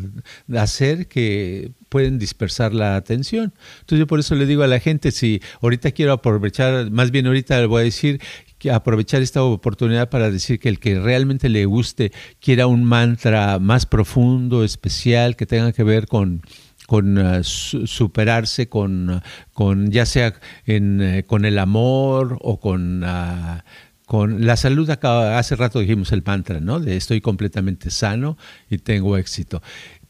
hacer 0.55 1.07
que 1.07 1.71
pueden 1.89 2.17
dispersar 2.17 2.73
la 2.73 2.95
atención. 2.95 3.53
Entonces 3.81 3.99
yo 3.99 4.07
por 4.07 4.19
eso 4.19 4.35
le 4.35 4.45
digo 4.45 4.63
a 4.63 4.67
la 4.67 4.79
gente, 4.79 5.11
si 5.11 5.41
ahorita 5.61 5.91
quiero 5.91 6.11
aprovechar, 6.11 6.89
más 6.91 7.11
bien 7.11 7.27
ahorita 7.27 7.59
le 7.59 7.67
voy 7.67 7.81
a 7.81 7.85
decir 7.85 8.19
que 8.57 8.71
aprovechar 8.71 9.21
esta 9.21 9.43
oportunidad 9.43 10.09
para 10.09 10.31
decir 10.31 10.59
que 10.59 10.69
el 10.69 10.79
que 10.79 10.99
realmente 10.99 11.49
le 11.49 11.65
guste 11.65 12.11
quiera 12.39 12.67
un 12.67 12.83
mantra 12.83 13.59
más 13.59 13.85
profundo, 13.85 14.63
especial, 14.63 15.35
que 15.35 15.45
tenga 15.45 15.71
que 15.71 15.83
ver 15.83 16.07
con 16.07 16.41
con 16.87 17.17
uh, 17.17 17.43
superarse, 17.43 18.69
con, 18.69 19.21
con 19.53 19.91
ya 19.91 20.05
sea 20.05 20.33
en, 20.65 21.01
uh, 21.01 21.27
con 21.27 21.43
el 21.43 21.59
amor 21.59 22.39
o 22.41 22.61
con, 22.61 23.03
uh, 23.03 23.59
con 24.05 24.45
la 24.45 24.55
salud. 24.55 24.89
Acá, 24.89 25.37
hace 25.37 25.57
rato 25.57 25.79
dijimos 25.79 26.13
el 26.13 26.23
mantra, 26.25 26.61
¿no? 26.61 26.79
De 26.79 26.95
estoy 26.95 27.19
completamente 27.19 27.91
sano 27.91 28.37
y 28.69 28.77
tengo 28.77 29.17
éxito. 29.17 29.61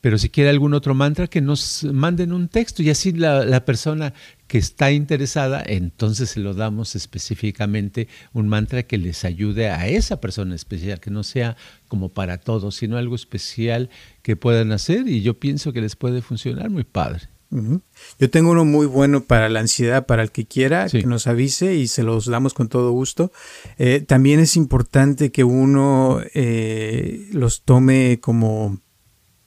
Pero 0.01 0.19
si 0.19 0.29
quiere 0.29 0.51
algún 0.51 0.75
otro 0.75 0.93
mantra, 0.93 1.25
que 1.25 1.41
nos 1.41 1.83
manden 1.83 2.31
un 2.31 2.47
texto 2.47 2.83
y 2.83 2.91
así 2.91 3.12
la, 3.12 3.43
la 3.43 3.65
persona 3.65 4.13
que 4.47 4.57
está 4.57 4.91
interesada, 4.91 5.62
entonces 5.65 6.29
se 6.29 6.39
lo 6.39 6.53
damos 6.53 6.95
específicamente 6.95 8.07
un 8.33 8.47
mantra 8.47 8.83
que 8.83 8.97
les 8.97 9.25
ayude 9.25 9.69
a 9.69 9.88
esa 9.88 10.21
persona 10.21 10.55
especial, 10.55 10.99
que 10.99 11.12
no 11.12 11.23
sea 11.23 11.57
como 11.88 12.10
para 12.10 12.38
todos, 12.38 12.75
sino 12.75 12.97
algo 12.97 13.15
especial 13.15 13.89
que 14.21 14.36
puedan 14.36 14.71
hacer 14.71 15.07
y 15.07 15.21
yo 15.21 15.39
pienso 15.39 15.73
que 15.73 15.81
les 15.81 15.95
puede 15.95 16.21
funcionar 16.21 16.69
muy 16.69 16.83
padre. 16.83 17.29
Yo 18.19 18.29
tengo 18.29 18.51
uno 18.51 18.65
muy 18.65 18.88
bueno 18.88 19.23
para 19.23 19.47
la 19.47 19.62
ansiedad, 19.62 20.05
para 20.05 20.21
el 20.21 20.31
que 20.31 20.45
quiera, 20.45 20.88
que 20.89 21.03
nos 21.03 21.27
avise 21.27 21.75
y 21.75 21.88
se 21.88 22.03
los 22.03 22.25
damos 22.25 22.53
con 22.53 22.67
todo 22.67 22.91
gusto. 22.91 23.31
Eh, 23.77 24.03
también 24.05 24.41
es 24.41 24.57
importante 24.57 25.31
que 25.31 25.45
uno 25.45 26.19
eh, 26.33 27.29
los 27.31 27.62
tome 27.62 28.19
como 28.21 28.79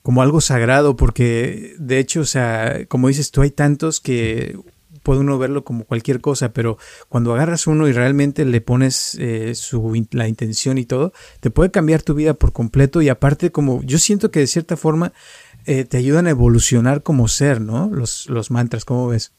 como 0.02 0.22
algo 0.22 0.40
sagrado, 0.40 0.96
porque 0.96 1.74
de 1.78 1.98
hecho, 1.98 2.20
o 2.20 2.24
sea, 2.24 2.86
como 2.88 3.08
dices 3.08 3.30
tú, 3.30 3.42
hay 3.42 3.50
tantos 3.50 4.00
que 4.00 4.58
puede 5.02 5.20
uno 5.20 5.38
verlo 5.38 5.64
como 5.64 5.84
cualquier 5.84 6.20
cosa, 6.20 6.52
pero 6.52 6.78
cuando 7.08 7.34
agarras 7.34 7.66
uno 7.66 7.88
y 7.88 7.92
realmente 7.92 8.44
le 8.44 8.60
pones 8.60 9.16
eh, 9.18 9.54
su, 9.54 10.06
la 10.12 10.28
intención 10.28 10.78
y 10.78 10.84
todo, 10.84 11.12
te 11.40 11.50
puede 11.50 11.70
cambiar 11.70 12.02
tu 12.02 12.14
vida 12.14 12.34
por 12.34 12.52
completo 12.52 13.02
y 13.02 13.08
aparte 13.08 13.50
como 13.52 13.82
yo 13.82 13.98
siento 13.98 14.30
que 14.30 14.40
de 14.40 14.46
cierta 14.46 14.76
forma 14.76 15.12
eh, 15.66 15.84
te 15.84 15.96
ayudan 15.96 16.26
a 16.26 16.30
evolucionar 16.30 17.02
como 17.02 17.28
ser, 17.28 17.60
¿no? 17.60 17.90
Los, 17.92 18.28
los 18.28 18.50
mantras, 18.50 18.84
¿cómo 18.84 19.08
ves? 19.08 19.32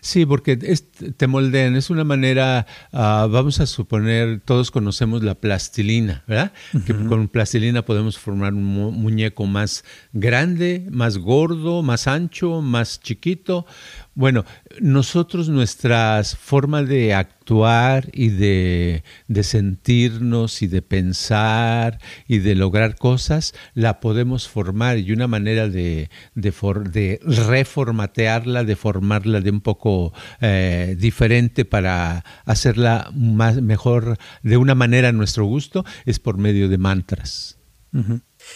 Sí, 0.00 0.26
porque 0.26 0.56
te 0.56 1.26
moldean, 1.26 1.76
es 1.76 1.90
una 1.90 2.04
manera, 2.04 2.66
uh, 2.92 3.28
vamos 3.28 3.60
a 3.60 3.66
suponer, 3.66 4.40
todos 4.44 4.70
conocemos 4.70 5.22
la 5.22 5.34
plastilina, 5.34 6.24
¿verdad? 6.26 6.52
Que 6.86 6.94
con 6.94 7.28
plastilina 7.28 7.84
podemos 7.84 8.18
formar 8.18 8.54
un 8.54 8.64
muñeco 8.64 9.46
más 9.46 9.84
grande, 10.12 10.86
más 10.90 11.18
gordo, 11.18 11.82
más 11.82 12.06
ancho, 12.06 12.62
más 12.62 13.00
chiquito. 13.00 13.66
Bueno, 14.16 14.46
nosotros 14.80 15.50
nuestra 15.50 16.22
forma 16.24 16.82
de 16.82 17.12
actuar 17.12 18.08
y 18.14 18.30
de, 18.30 19.02
sentirnos 19.42 20.62
y 20.62 20.68
de 20.68 20.80
pensar 20.80 22.00
y 22.26 22.38
de 22.38 22.54
lograr 22.54 22.96
cosas 22.96 23.52
la 23.74 24.00
podemos 24.00 24.48
formar 24.48 24.96
y 24.96 25.12
una 25.12 25.26
manera 25.26 25.68
de, 25.68 26.08
de, 26.34 27.20
reformatearla, 27.26 28.64
de 28.64 28.74
formarla 28.74 29.42
de 29.42 29.50
un 29.50 29.60
poco 29.60 30.14
eh, 30.40 30.96
diferente 30.98 31.66
para 31.66 32.24
hacerla 32.46 33.10
más 33.14 33.60
mejor 33.60 34.16
de 34.42 34.56
una 34.56 34.74
manera 34.74 35.10
a 35.10 35.12
nuestro 35.12 35.44
gusto 35.44 35.84
es 36.06 36.20
por 36.20 36.38
medio 36.38 36.70
de 36.70 36.78
mantras. 36.78 37.58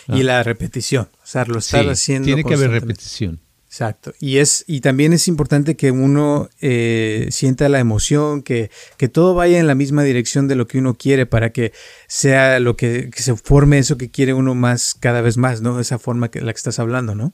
Y 0.09 0.23
la 0.23 0.43
repetición, 0.43 1.11
o 1.23 1.27
sea, 1.27 1.45
lo 1.45 1.59
estar 1.59 1.87
haciendo. 1.87 2.25
Tiene 2.25 2.45
que 2.45 2.55
haber 2.55 2.71
repetición. 2.71 3.41
Exacto. 3.71 4.13
Y 4.19 4.39
es, 4.39 4.65
y 4.67 4.81
también 4.81 5.13
es 5.13 5.29
importante 5.29 5.77
que 5.77 5.93
uno 5.93 6.51
eh, 6.61 7.29
sienta 7.31 7.69
la 7.69 7.79
emoción, 7.79 8.43
que, 8.43 8.69
que, 8.97 9.09
todo 9.09 9.33
vaya 9.35 9.61
en 9.61 9.69
la 9.69 9.77
misma 9.77 10.03
dirección 10.03 10.49
de 10.49 10.57
lo 10.57 10.67
que 10.67 10.79
uno 10.79 10.95
quiere 10.95 11.25
para 11.25 11.51
que 11.51 11.73
sea 12.09 12.59
lo 12.59 12.77
que, 12.77 13.11
se 13.15 13.37
forme 13.37 13.79
eso 13.79 13.97
que 13.97 14.11
quiere 14.11 14.35
uno 14.35 14.57
más 14.57 14.97
cada 14.99 15.21
vez 15.21 15.37
más, 15.37 15.61
¿no? 15.61 15.79
Esa 15.79 16.01
forma 16.01 16.33
que 16.33 16.41
la 16.41 16.53
que 16.53 16.57
estás 16.57 16.81
hablando, 16.81 17.15
¿no? 17.15 17.33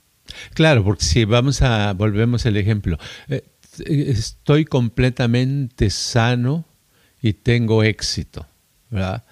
Claro, 0.52 0.84
porque 0.84 1.06
si 1.06 1.24
vamos 1.24 1.62
a, 1.62 1.94
volvemos 1.94 2.44
al 2.44 2.58
ejemplo, 2.58 2.98
eh, 3.28 3.42
estoy 3.86 4.66
completamente 4.66 5.88
sano 5.88 6.66
y 7.22 7.32
tengo 7.32 7.82
éxito, 7.82 8.46
¿verdad? 8.90 9.24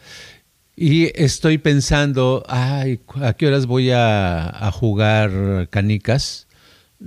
Y 0.74 1.10
estoy 1.22 1.58
pensando, 1.58 2.44
ay, 2.48 3.02
¿a 3.20 3.34
qué 3.34 3.46
horas 3.46 3.66
voy 3.66 3.90
a 3.90 4.70
jugar 4.72 5.68
canicas? 5.68 6.43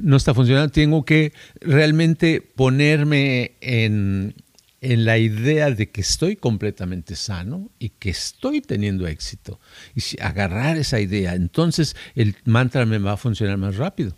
No 0.01 0.17
está 0.17 0.33
funcionando. 0.33 0.71
Tengo 0.71 1.05
que 1.05 1.33
realmente 1.59 2.41
ponerme 2.41 3.53
en, 3.61 4.35
la 4.79 5.17
idea 5.17 5.71
de 5.71 5.89
que 5.89 6.01
estoy 6.01 6.35
completamente 6.35 7.15
sano 7.15 7.71
y 7.79 7.89
que 7.89 8.09
estoy 8.09 8.61
teniendo 8.61 9.07
éxito. 9.07 9.59
Y 9.95 10.01
si 10.01 10.17
agarrar 10.21 10.77
esa 10.77 10.99
idea, 10.99 11.33
entonces 11.33 11.95
el 12.15 12.35
mantra 12.45 12.85
me 12.85 12.99
va 12.99 13.13
a 13.13 13.17
funcionar 13.17 13.57
más 13.57 13.75
rápido. 13.75 14.15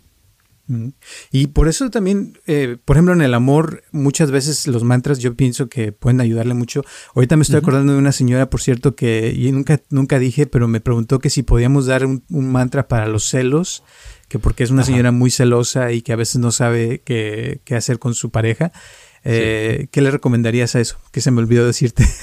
Y 1.30 1.48
por 1.48 1.68
eso 1.68 1.90
también, 1.90 2.38
eh, 2.46 2.76
por 2.84 2.96
ejemplo, 2.96 3.14
en 3.14 3.22
el 3.22 3.34
amor, 3.34 3.82
muchas 3.92 4.30
veces 4.30 4.66
los 4.66 4.84
mantras 4.84 5.18
yo 5.18 5.34
pienso 5.34 5.68
que 5.68 5.92
pueden 5.92 6.20
ayudarle 6.20 6.54
mucho. 6.54 6.84
Ahorita 7.14 7.36
me 7.36 7.42
estoy 7.42 7.58
acordando 7.58 7.92
de 7.92 7.98
una 7.98 8.12
señora, 8.12 8.50
por 8.50 8.60
cierto, 8.60 8.94
que 8.94 9.32
y 9.36 9.50
nunca, 9.52 9.80
nunca 9.90 10.18
dije, 10.18 10.46
pero 10.46 10.68
me 10.68 10.80
preguntó 10.80 11.18
que 11.18 11.30
si 11.30 11.42
podíamos 11.42 11.86
dar 11.86 12.04
un 12.06 12.22
mantra 12.28 12.88
para 12.88 13.06
los 13.06 13.24
celos 13.24 13.82
que 14.30 14.38
porque 14.38 14.62
es 14.62 14.70
una 14.70 14.84
señora 14.84 15.10
muy 15.10 15.32
celosa 15.32 15.90
y 15.90 16.02
que 16.02 16.12
a 16.12 16.16
veces 16.16 16.36
no 16.36 16.52
sabe 16.52 17.02
qué, 17.04 17.60
hacer 17.76 17.98
con 17.98 18.14
su 18.14 18.30
pareja. 18.30 18.70
Eh, 19.24 19.88
¿Qué 19.90 20.00
le 20.00 20.12
recomendarías 20.12 20.76
a 20.76 20.80
eso? 20.80 20.98
Que 21.10 21.20
se 21.20 21.32
me 21.32 21.40
olvidó 21.40 21.66
decirte. 21.66 22.06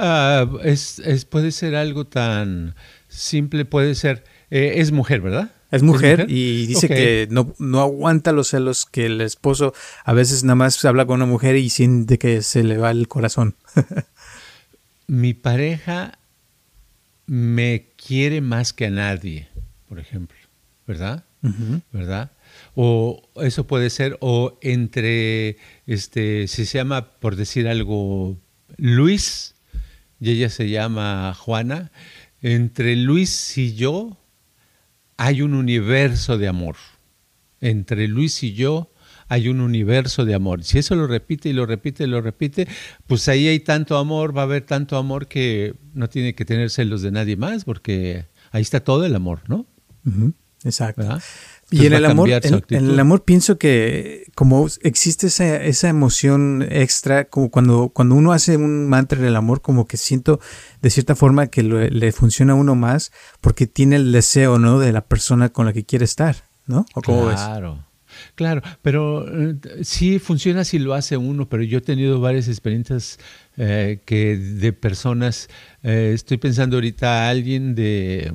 Ah, 0.00 0.46
es, 0.62 1.00
puede 1.28 1.50
ser 1.50 1.74
algo 1.74 2.06
tan 2.06 2.76
simple, 3.08 3.64
puede 3.64 3.96
ser, 3.96 4.22
eh, 4.50 4.74
es 4.76 4.92
mujer, 4.92 5.22
¿verdad? 5.22 5.50
Es 5.70 5.82
mujer, 5.82 6.26
y 6.28 6.66
dice 6.66 6.88
que 6.88 7.28
no, 7.30 7.54
no 7.58 7.80
aguanta 7.80 8.32
los 8.32 8.48
celos, 8.48 8.86
que 8.86 9.06
el 9.06 9.20
esposo 9.20 9.74
a 10.04 10.14
veces 10.14 10.42
nada 10.42 10.54
más 10.54 10.82
habla 10.84 11.04
con 11.04 11.16
una 11.16 11.26
mujer 11.26 11.56
y 11.56 11.68
siente 11.68 12.18
que 12.18 12.42
se 12.42 12.64
le 12.64 12.78
va 12.78 12.90
el 12.90 13.06
corazón. 13.06 13.54
Mi 15.06 15.34
pareja 15.34 16.18
me 17.26 17.88
quiere 17.96 18.40
más 18.40 18.72
que 18.72 18.86
a 18.86 18.90
nadie, 18.90 19.48
por 19.88 19.98
ejemplo. 19.98 20.38
¿verdad? 20.88 21.24
¿Verdad? 21.92 22.32
O 22.74 23.22
eso 23.36 23.66
puede 23.66 23.90
ser, 23.90 24.16
o 24.20 24.58
entre, 24.62 25.58
este, 25.86 26.48
si 26.48 26.64
se 26.64 26.78
llama, 26.78 27.10
por 27.20 27.36
decir 27.36 27.68
algo, 27.68 28.38
Luis, 28.78 29.54
y 30.18 30.30
ella 30.30 30.48
se 30.48 30.70
llama 30.70 31.34
Juana, 31.34 31.92
entre 32.40 32.96
Luis 32.96 33.58
y 33.58 33.74
yo 33.74 34.16
hay 35.18 35.42
un 35.42 35.52
universo 35.52 36.38
de 36.38 36.48
amor. 36.48 36.76
Entre 37.60 38.08
Luis 38.08 38.42
y 38.42 38.54
yo 38.54 38.90
hay 39.28 39.48
un 39.48 39.60
universo 39.60 40.24
de 40.24 40.34
amor. 40.34 40.64
Si 40.64 40.78
eso 40.78 40.94
lo 40.94 41.06
repite 41.06 41.50
y 41.50 41.52
lo 41.52 41.66
repite 41.66 42.04
y 42.04 42.06
lo 42.06 42.22
repite, 42.22 42.66
pues 43.06 43.28
ahí 43.28 43.46
hay 43.46 43.60
tanto 43.60 43.98
amor, 43.98 44.34
va 44.34 44.42
a 44.42 44.44
haber 44.44 44.62
tanto 44.62 44.96
amor 44.96 45.26
que 45.26 45.74
no 45.92 46.08
tiene 46.08 46.34
que 46.34 46.46
tener 46.46 46.70
celos 46.70 47.02
de 47.02 47.10
nadie 47.10 47.36
más, 47.36 47.64
porque 47.64 48.26
ahí 48.52 48.62
está 48.62 48.80
todo 48.80 49.04
el 49.04 49.14
amor, 49.14 49.42
¿no? 49.48 49.66
Exacto. 50.64 51.18
Y 51.70 51.86
en 51.86 51.92
el 51.92 52.06
amor, 52.06 52.30
en, 52.30 52.62
el 52.70 52.98
amor 52.98 53.24
pienso 53.24 53.58
que 53.58 54.30
como 54.34 54.66
existe 54.82 55.26
esa, 55.26 55.62
esa, 55.62 55.88
emoción 55.88 56.66
extra, 56.70 57.26
como 57.26 57.50
cuando, 57.50 57.90
cuando 57.90 58.14
uno 58.14 58.32
hace 58.32 58.56
un 58.56 58.88
mantra 58.88 59.18
en 59.18 59.26
el 59.26 59.36
amor, 59.36 59.60
como 59.60 59.86
que 59.86 59.98
siento 59.98 60.40
de 60.80 60.88
cierta 60.88 61.14
forma 61.14 61.48
que 61.48 61.62
le 61.62 62.12
funciona 62.12 62.54
a 62.54 62.56
uno 62.56 62.74
más 62.74 63.12
porque 63.42 63.66
tiene 63.66 63.96
el 63.96 64.12
deseo, 64.12 64.58
¿no? 64.58 64.78
De 64.78 64.92
la 64.92 65.02
persona 65.02 65.50
con 65.50 65.66
la 65.66 65.74
que 65.74 65.84
quiere 65.84 66.06
estar, 66.06 66.36
¿no? 66.66 66.86
¿O 66.94 67.02
cómo 67.02 67.24
claro. 67.26 67.88
Claro, 68.34 68.62
pero 68.82 69.26
eh, 69.28 69.56
sí 69.82 70.18
funciona 70.18 70.64
si 70.64 70.78
lo 70.78 70.94
hace 70.94 71.16
uno, 71.16 71.48
pero 71.48 71.62
yo 71.62 71.78
he 71.78 71.82
tenido 71.82 72.20
varias 72.20 72.48
experiencias 72.48 73.18
eh, 73.56 74.00
que 74.04 74.36
de 74.36 74.72
personas, 74.72 75.48
eh, 75.82 76.12
estoy 76.14 76.38
pensando 76.38 76.76
ahorita 76.76 77.26
a 77.26 77.30
alguien 77.30 77.74
de, 77.74 78.32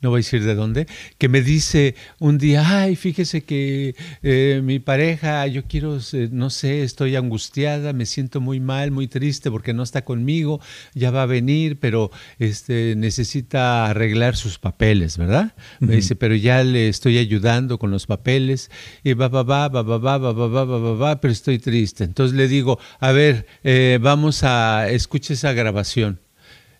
no 0.00 0.10
voy 0.10 0.18
a 0.18 0.20
decir 0.20 0.44
de 0.44 0.54
dónde, 0.54 0.86
que 1.18 1.28
me 1.28 1.42
dice 1.42 1.94
un 2.18 2.38
día, 2.38 2.64
ay, 2.66 2.96
fíjese 2.96 3.44
que 3.44 3.94
eh, 4.22 4.60
mi 4.62 4.78
pareja, 4.78 5.46
yo 5.46 5.64
quiero, 5.64 5.98
no 6.30 6.50
sé, 6.50 6.82
estoy 6.82 7.16
angustiada, 7.16 7.92
me 7.92 8.06
siento 8.06 8.40
muy 8.40 8.60
mal, 8.60 8.90
muy 8.90 9.08
triste 9.08 9.50
porque 9.50 9.72
no 9.74 9.82
está 9.82 10.04
conmigo, 10.04 10.60
ya 10.94 11.10
va 11.10 11.22
a 11.22 11.26
venir, 11.26 11.78
pero 11.78 12.10
este, 12.38 12.94
necesita 12.96 13.86
arreglar 13.86 14.36
sus 14.36 14.58
papeles, 14.58 15.18
¿verdad? 15.18 15.54
Me 15.80 15.96
dice, 15.96 16.16
pero 16.16 16.34
ya 16.34 16.62
le 16.62 16.88
estoy 16.88 17.18
ayudando 17.18 17.78
con 17.78 17.90
los 17.90 18.06
papeles, 18.06 18.70
y 19.02 19.14
va, 19.14 19.28
va, 19.28 19.42
va, 19.42 19.68
va, 19.68 19.82
va, 19.82 19.98
va, 19.98 20.18
va, 20.18 20.32
va, 20.32 20.46
va, 20.46 20.64
va, 20.64 20.78
va, 20.78 20.94
va 20.94 21.20
pero 21.20 21.32
estoy 21.32 21.58
triste. 21.58 22.04
Entonces 22.04 22.36
le 22.36 22.48
digo, 22.48 22.78
a 23.00 23.12
ver, 23.12 23.46
eh, 23.64 23.98
vamos 24.00 24.42
a, 24.44 24.88
escuche 24.90 25.34
esa 25.34 25.52
grabación. 25.52 26.20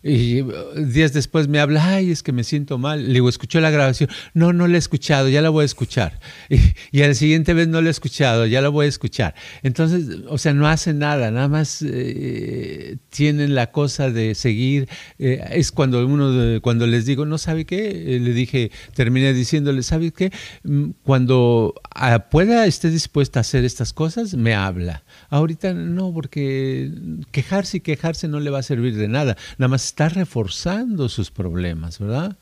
Y 0.09 0.45
días 0.77 1.13
después 1.13 1.49
me 1.49 1.59
habla, 1.59 1.85
ay, 1.85 2.13
es 2.13 2.23
que 2.23 2.31
me 2.31 2.45
siento 2.45 2.79
mal. 2.79 3.09
Le 3.09 3.15
digo, 3.15 3.29
¿escuchó 3.29 3.61
la 3.61 3.71
grabación? 3.71 4.09
No, 4.35 4.53
no 4.53 4.69
la 4.69 4.77
he 4.77 4.79
escuchado, 4.79 5.29
ya 5.29 5.43
la 5.43 5.51
voy 5.51 5.63
a 5.63 5.67
escuchar. 5.67 6.21
Y, 6.49 6.59
y 6.93 7.03
a 7.03 7.09
la 7.09 7.15
siguiente 7.15 7.55
vez 7.55 7.67
no 7.67 7.81
la 7.81 7.89
he 7.89 7.91
escuchado, 7.91 8.47
ya 8.47 8.61
la 8.61 8.69
voy 8.69 8.87
a 8.87 8.89
escuchar. 8.89 9.35
Entonces, 9.65 10.07
o 10.29 10.39
sea, 10.39 10.53
no 10.53 10.69
hace 10.69 10.95
nada, 10.95 11.33
nada 11.33 11.49
más 11.49 11.83
eh, 11.83 12.99
tienen 13.11 13.55
la 13.55 13.73
cosa 13.73 14.11
de 14.11 14.35
seguir. 14.37 14.89
Eh, 15.19 15.45
es 15.51 15.73
cuando 15.73 16.07
uno, 16.07 16.61
cuando 16.63 16.87
les 16.87 17.05
digo, 17.05 17.27
no 17.27 17.39
sabe 17.39 17.65
qué, 17.65 18.17
eh, 18.17 18.21
le 18.21 18.33
dije, 18.33 18.71
terminé 18.95 19.33
diciéndole, 19.33 19.83
¿sabe 19.83 20.13
qué? 20.13 20.31
Mm, 20.63 20.91
cuando 21.03 21.75
ah, 21.95 22.29
pueda, 22.31 22.67
esté 22.67 22.91
dispuesta 22.91 23.41
a 23.41 23.43
hacer 23.43 23.65
estas 23.65 23.93
cosas, 23.93 24.35
me 24.35 24.55
habla. 24.55 25.03
Ahorita 25.31 25.75
no, 25.75 26.13
porque 26.13 26.93
quejarse 27.33 27.79
y 27.79 27.81
quejarse 27.81 28.29
no 28.29 28.39
le 28.39 28.51
va 28.51 28.61
a 28.61 28.63
servir 28.63 28.97
de 28.97 29.09
nada. 29.09 29.37
Nada 29.59 29.69
más 29.69 29.96
está 29.97 30.11
reforzando 30.11 31.09
sus 31.09 31.31
problemas, 31.31 31.99
¿verdad? 31.99 32.37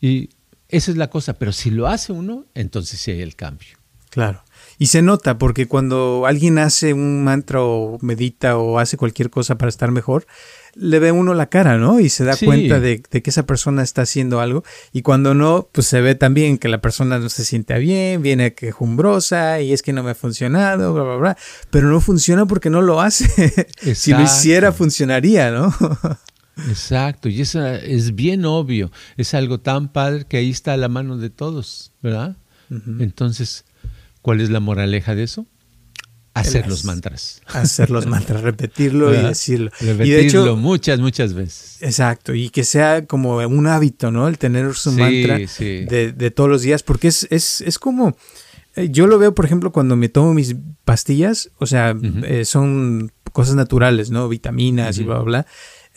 Y 0.00 0.30
esa 0.68 0.92
es 0.92 0.96
la 0.96 1.10
cosa, 1.10 1.34
pero 1.34 1.50
si 1.50 1.72
lo 1.72 1.88
hace 1.88 2.12
uno, 2.12 2.44
entonces 2.54 3.00
sí 3.00 3.10
hay 3.10 3.22
el 3.22 3.34
cambio. 3.34 3.76
Claro. 4.08 4.44
Y 4.78 4.86
se 4.86 5.02
nota 5.02 5.36
porque 5.36 5.66
cuando 5.66 6.26
alguien 6.26 6.58
hace 6.58 6.94
un 6.94 7.24
mantra 7.24 7.60
o 7.60 7.98
medita 8.02 8.56
o 8.56 8.78
hace 8.78 8.96
cualquier 8.96 9.30
cosa 9.30 9.58
para 9.58 9.68
estar 9.68 9.90
mejor, 9.90 10.28
le 10.76 11.00
ve 11.00 11.10
uno 11.10 11.34
la 11.34 11.46
cara, 11.46 11.76
¿no? 11.76 11.98
Y 11.98 12.08
se 12.08 12.22
da 12.22 12.36
cuenta 12.36 12.78
de, 12.78 13.02
que 13.02 13.30
esa 13.30 13.46
persona 13.46 13.82
está 13.82 14.02
haciendo 14.02 14.40
algo. 14.40 14.62
Y 14.92 15.02
cuando 15.02 15.34
no, 15.34 15.68
pues 15.72 15.88
se 15.88 16.00
ve 16.00 16.14
también 16.14 16.56
que 16.56 16.68
la 16.68 16.80
persona 16.80 17.18
no 17.18 17.28
se 17.30 17.44
siente 17.44 17.76
bien, 17.80 18.22
viene 18.22 18.54
quejumbrosa 18.54 19.60
y 19.60 19.72
es 19.72 19.82
que 19.82 19.92
no 19.92 20.04
me 20.04 20.12
ha 20.12 20.14
funcionado, 20.14 20.94
bla, 20.94 21.02
bla, 21.02 21.16
bla. 21.16 21.38
Pero 21.70 21.88
no 21.88 22.00
funciona 22.00 22.46
porque 22.46 22.70
no 22.70 22.80
lo 22.80 23.00
hace. 23.00 23.66
si 23.96 24.12
lo 24.12 24.22
hiciera, 24.22 24.70
funcionaría, 24.70 25.50
¿no? 25.50 25.74
Exacto, 26.68 27.28
y 27.28 27.40
eso 27.40 27.66
es 27.66 28.14
bien 28.14 28.44
obvio, 28.44 28.90
es 29.16 29.34
algo 29.34 29.60
tan 29.60 29.92
padre 29.92 30.24
que 30.26 30.38
ahí 30.38 30.50
está 30.50 30.72
a 30.72 30.76
la 30.76 30.88
mano 30.88 31.18
de 31.18 31.30
todos, 31.30 31.92
¿verdad? 32.02 32.36
Entonces, 32.98 33.64
¿cuál 34.22 34.40
es 34.40 34.50
la 34.50 34.60
moraleja 34.60 35.14
de 35.14 35.22
eso? 35.22 35.46
Hacer 36.34 36.66
los 36.66 36.84
mantras. 36.84 37.40
Hacer 37.46 37.90
los 37.90 38.06
mantras, 38.06 38.42
repetirlo 38.42 39.14
y 39.14 39.18
decirlo. 39.18 39.70
Repetirlo 39.80 40.04
y 40.04 40.10
de 40.10 40.26
hecho, 40.26 40.56
muchas, 40.56 40.98
muchas 40.98 41.32
veces. 41.32 41.78
Exacto, 41.80 42.34
y 42.34 42.50
que 42.50 42.64
sea 42.64 43.06
como 43.06 43.36
un 43.36 43.66
hábito, 43.66 44.10
¿no? 44.10 44.28
El 44.28 44.38
tener 44.38 44.74
su 44.74 44.92
mantra 44.92 45.38
De, 45.38 46.32
todos 46.34 46.50
los 46.50 46.62
días, 46.62 46.82
porque 46.82 47.08
es, 47.08 47.26
es, 47.30 47.60
es 47.60 47.78
como, 47.78 48.16
eh, 48.76 48.88
yo 48.90 49.06
lo 49.06 49.18
veo, 49.18 49.34
por 49.34 49.44
ejemplo, 49.44 49.72
cuando 49.72 49.96
me 49.96 50.08
tomo 50.08 50.34
mis 50.34 50.56
pastillas, 50.84 51.50
o 51.58 51.66
sea, 51.66 51.94
eh, 52.24 52.44
son 52.44 53.12
cosas 53.32 53.54
naturales, 53.54 54.10
¿no? 54.10 54.28
Vitaminas 54.28 54.98
y 54.98 55.04
bla, 55.04 55.16
bla, 55.16 55.24
bla. 55.24 55.46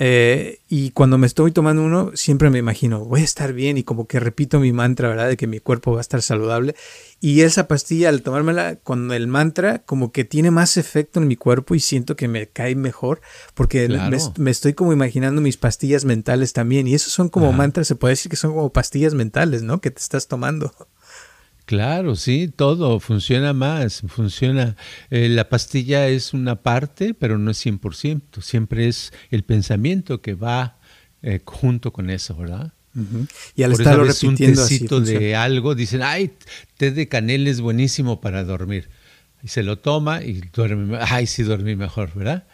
Eh, 0.01 0.61
y 0.69 0.91
cuando 0.91 1.17
me 1.17 1.27
estoy 1.27 1.51
tomando 1.51 1.83
uno, 1.83 2.11
siempre 2.15 2.49
me 2.49 2.57
imagino, 2.57 3.03
voy 3.03 3.19
a 3.19 3.25
estar 3.25 3.51
bien 3.51 3.77
y 3.77 3.83
como 3.83 4.07
que 4.07 4.21
repito 4.21 4.61
mi 4.61 4.71
mantra, 4.71 5.09
¿verdad? 5.09 5.27
De 5.27 5.35
que 5.35 5.45
mi 5.45 5.59
cuerpo 5.59 5.91
va 5.91 5.97
a 5.97 6.01
estar 6.01 6.21
saludable. 6.21 6.73
Y 7.19 7.41
esa 7.41 7.67
pastilla, 7.67 8.07
al 8.07 8.21
tomármela 8.21 8.77
con 8.77 9.11
el 9.11 9.27
mantra, 9.27 9.79
como 9.79 10.13
que 10.13 10.23
tiene 10.23 10.51
más 10.51 10.77
efecto 10.77 11.19
en 11.19 11.27
mi 11.27 11.35
cuerpo 11.35 11.75
y 11.75 11.81
siento 11.81 12.15
que 12.15 12.29
me 12.29 12.47
cae 12.47 12.75
mejor 12.75 13.19
porque 13.55 13.89
me, 14.37 14.51
estoy 14.51 14.73
como 14.73 14.93
imaginando 14.93 15.41
mis 15.41 15.57
pastillas 15.57 16.05
mentales 16.05 16.53
también. 16.53 16.87
Y 16.87 16.93
esos 16.93 17.11
son 17.11 17.27
como 17.27 17.51
mantras, 17.51 17.87
se 17.87 17.95
puede 17.95 18.13
decir 18.13 18.29
que 18.29 18.37
son 18.37 18.53
como 18.53 18.71
pastillas 18.71 19.13
mentales, 19.13 19.63
¿no? 19.63 19.81
Que 19.81 19.91
te 19.91 19.99
estás 19.99 20.29
tomando. 20.29 20.73
Claro, 21.69 22.15
sí, 22.15 22.47
todo 22.47 22.99
funciona 22.99 23.53
más, 23.53 24.01
funciona. 24.07 24.75
Eh, 25.11 25.29
la 25.29 25.49
pastilla 25.49 26.07
es 26.07 26.33
una 26.33 26.63
parte, 26.63 27.13
pero 27.13 27.37
no 27.37 27.51
es 27.51 27.63
100%, 27.63 28.41
siempre 28.41 28.87
es 28.87 29.13
el 29.29 29.43
pensamiento 29.43 30.19
que 30.19 30.33
va 30.33 30.79
eh, 31.21 31.41
junto 31.45 31.93
con 31.93 32.09
eso, 32.09 32.35
¿verdad? 32.35 32.73
Y 33.55 33.61
al 33.61 33.73
estar 33.73 33.99
repitiendo 33.99 34.63
un 34.63 34.67
tecito 34.67 34.99
de 34.99 35.35
algo, 35.35 35.75
dicen, 35.75 36.01
ay, 36.01 36.31
té 36.77 36.89
de 36.89 37.07
canela 37.07 37.51
es 37.51 37.61
buenísimo 37.61 38.19
para 38.19 38.43
dormir. 38.43 38.89
Y 39.43 39.49
se 39.49 39.61
lo 39.61 39.77
toma 39.77 40.23
y 40.23 40.41
duerme, 40.51 40.97
ay, 40.99 41.27
sí 41.27 41.43
dormí 41.43 41.75
mejor, 41.75 42.11
¿verdad? 42.15 42.47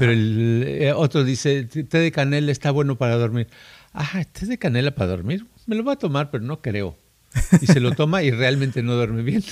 Pero 0.00 0.12
el 0.12 0.64
eh, 0.66 0.92
otro 0.94 1.24
dice, 1.24 1.64
té 1.64 1.98
de 1.98 2.10
canela 2.10 2.50
está 2.50 2.70
bueno 2.70 2.96
para 2.96 3.16
dormir. 3.16 3.48
Ah, 3.92 4.24
té 4.32 4.46
de 4.46 4.56
canela 4.56 4.94
para 4.94 5.10
dormir, 5.10 5.44
me 5.66 5.76
lo 5.76 5.82
voy 5.82 5.92
a 5.92 5.96
tomar, 5.96 6.30
pero 6.30 6.42
no 6.42 6.62
creo 6.62 7.01
y 7.60 7.66
se 7.66 7.80
lo 7.80 7.92
toma 7.92 8.22
y 8.22 8.30
realmente 8.30 8.82
no 8.82 8.94
duerme 8.94 9.22
bien. 9.22 9.42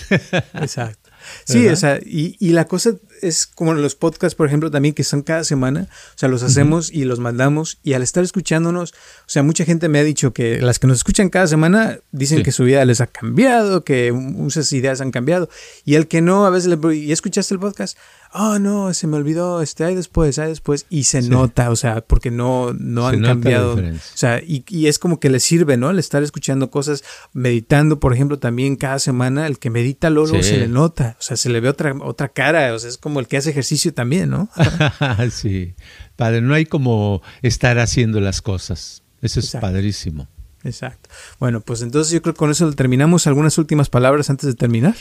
Exacto. 0.55 1.11
Sí, 1.45 1.68
o 1.68 1.76
sea, 1.76 1.99
y, 2.05 2.37
y, 2.39 2.51
la 2.51 2.64
cosa 2.64 2.95
es 3.22 3.46
como 3.46 3.74
los 3.74 3.94
podcasts, 3.94 4.34
por 4.34 4.46
ejemplo, 4.46 4.70
también 4.70 4.94
que 4.94 5.04
son 5.04 5.22
cada 5.22 5.44
semana, 5.44 5.88
o 5.90 6.18
sea, 6.18 6.28
los 6.28 6.42
hacemos 6.42 6.90
y 6.92 7.04
los 7.04 7.18
mandamos 7.18 7.78
y 7.82 7.94
al 7.94 8.02
estar 8.02 8.24
escuchándonos, 8.24 8.92
o 8.92 9.28
sea, 9.28 9.42
mucha 9.42 9.64
gente 9.64 9.88
me 9.88 9.98
ha 9.98 10.04
dicho 10.04 10.32
que 10.32 10.60
las 10.60 10.78
que 10.78 10.86
nos 10.86 10.98
escuchan 10.98 11.28
cada 11.28 11.46
semana 11.46 11.98
dicen 12.12 12.42
que 12.42 12.52
su 12.52 12.64
vida 12.64 12.84
les 12.84 13.00
ha 13.00 13.06
cambiado, 13.06 13.84
que 13.84 14.12
muchas 14.12 14.72
ideas 14.72 15.00
han 15.00 15.10
cambiado 15.10 15.48
y 15.84 15.94
el 15.94 16.08
que 16.08 16.20
no, 16.20 16.46
a 16.46 16.50
veces 16.50 16.68
le 16.68 16.96
¿y 16.96 17.12
escuchaste 17.12 17.54
el 17.54 17.60
podcast? 17.60 17.96
oh 18.32 18.58
no, 18.58 18.94
se 18.94 19.06
me 19.06 19.16
olvidó, 19.16 19.60
este, 19.60 19.84
hay 19.84 19.94
después, 19.94 20.38
hay 20.38 20.48
después, 20.48 20.86
y 20.88 21.04
se 21.04 21.22
nota, 21.22 21.70
o 21.70 21.76
sea, 21.76 22.00
porque 22.00 22.30
no, 22.30 22.72
no 22.72 23.08
han 23.08 23.22
cambiado. 23.22 23.74
O 23.74 23.98
sea, 24.14 24.40
y, 24.40 24.64
y, 24.68 24.86
es 24.86 24.98
como 24.98 25.18
que 25.18 25.30
le 25.30 25.40
sirve, 25.40 25.76
¿no? 25.76 25.90
El 25.90 25.98
estar 25.98 26.22
escuchando 26.22 26.70
cosas, 26.70 27.02
meditando, 27.32 27.98
por 27.98 28.14
ejemplo, 28.14 28.38
también 28.38 28.76
cada 28.76 28.98
semana, 28.98 29.46
el 29.46 29.58
que 29.58 29.70
medita 29.70 30.10
luego 30.10 30.42
se 30.42 30.58
le 30.58 30.68
nota, 30.68 31.16
o 31.18 31.22
sea, 31.22 31.36
se 31.36 31.50
le 31.50 31.60
ve 31.60 31.68
otra, 31.68 31.94
otra 32.00 32.28
cara, 32.28 32.72
o 32.74 32.78
sea, 32.78 32.88
es 32.88 32.98
como 32.98 33.09
el 33.18 33.26
que 33.26 33.38
hace 33.38 33.50
ejercicio 33.50 33.92
también, 33.92 34.30
¿no? 34.30 34.48
sí, 35.32 35.74
padre, 36.14 36.40
no 36.42 36.54
hay 36.54 36.66
como 36.66 37.22
estar 37.42 37.78
haciendo 37.80 38.20
las 38.20 38.42
cosas, 38.42 39.02
eso 39.22 39.40
es 39.40 39.50
padrísimo. 39.52 40.28
Exacto. 40.62 41.08
Bueno, 41.38 41.61
pues 41.61 41.82
entonces 41.82 42.12
yo 42.12 42.22
creo 42.22 42.34
que 42.34 42.38
con 42.38 42.50
eso 42.50 42.70
terminamos. 42.72 43.26
¿Algunas 43.26 43.56
últimas 43.58 43.88
palabras 43.88 44.28
antes 44.30 44.46
de 44.46 44.54
terminar? 44.54 44.94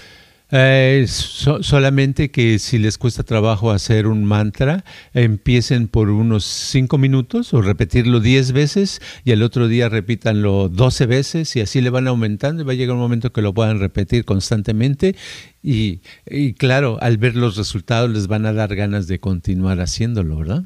Eh, 0.52 1.06
solamente 1.08 2.32
que 2.32 2.58
si 2.58 2.80
les 2.80 2.98
cuesta 2.98 3.24
trabajo 3.24 3.70
hacer 3.70 4.08
un 4.08 4.26
mantra, 4.26 4.84
empiecen 5.14 5.88
por 5.88 6.10
unos 6.10 6.44
cinco 6.44 6.98
minutos 6.98 7.54
o 7.54 7.62
repetirlo 7.62 8.20
diez 8.20 8.52
veces 8.52 9.00
y 9.24 9.32
el 9.32 9.44
otro 9.44 9.68
día 9.68 9.90
repítanlo 9.90 10.68
doce 10.70 11.06
veces 11.06 11.56
y 11.56 11.62
así 11.62 11.82
le 11.82 11.92
van 11.92 12.08
aumentando 12.08 12.64
y 12.64 12.66
va 12.66 12.72
a 12.74 12.76
llegar 12.76 12.96
un 12.96 13.02
momento 13.02 13.32
que 13.32 13.44
lo 13.44 13.54
puedan 13.54 13.80
repetir 13.80 14.26
constantemente 14.26 15.16
y, 15.62 16.02
y 16.26 16.54
claro, 16.54 16.98
al 17.02 17.18
ver 17.18 17.36
los 17.36 17.56
resultados 17.56 18.10
les 18.10 18.28
van 18.28 18.48
a 18.48 18.54
dar 18.54 18.76
ganas 18.76 19.08
de 19.08 19.20
continuar 19.20 19.80
haciéndolo, 19.80 20.38
¿verdad? 20.38 20.64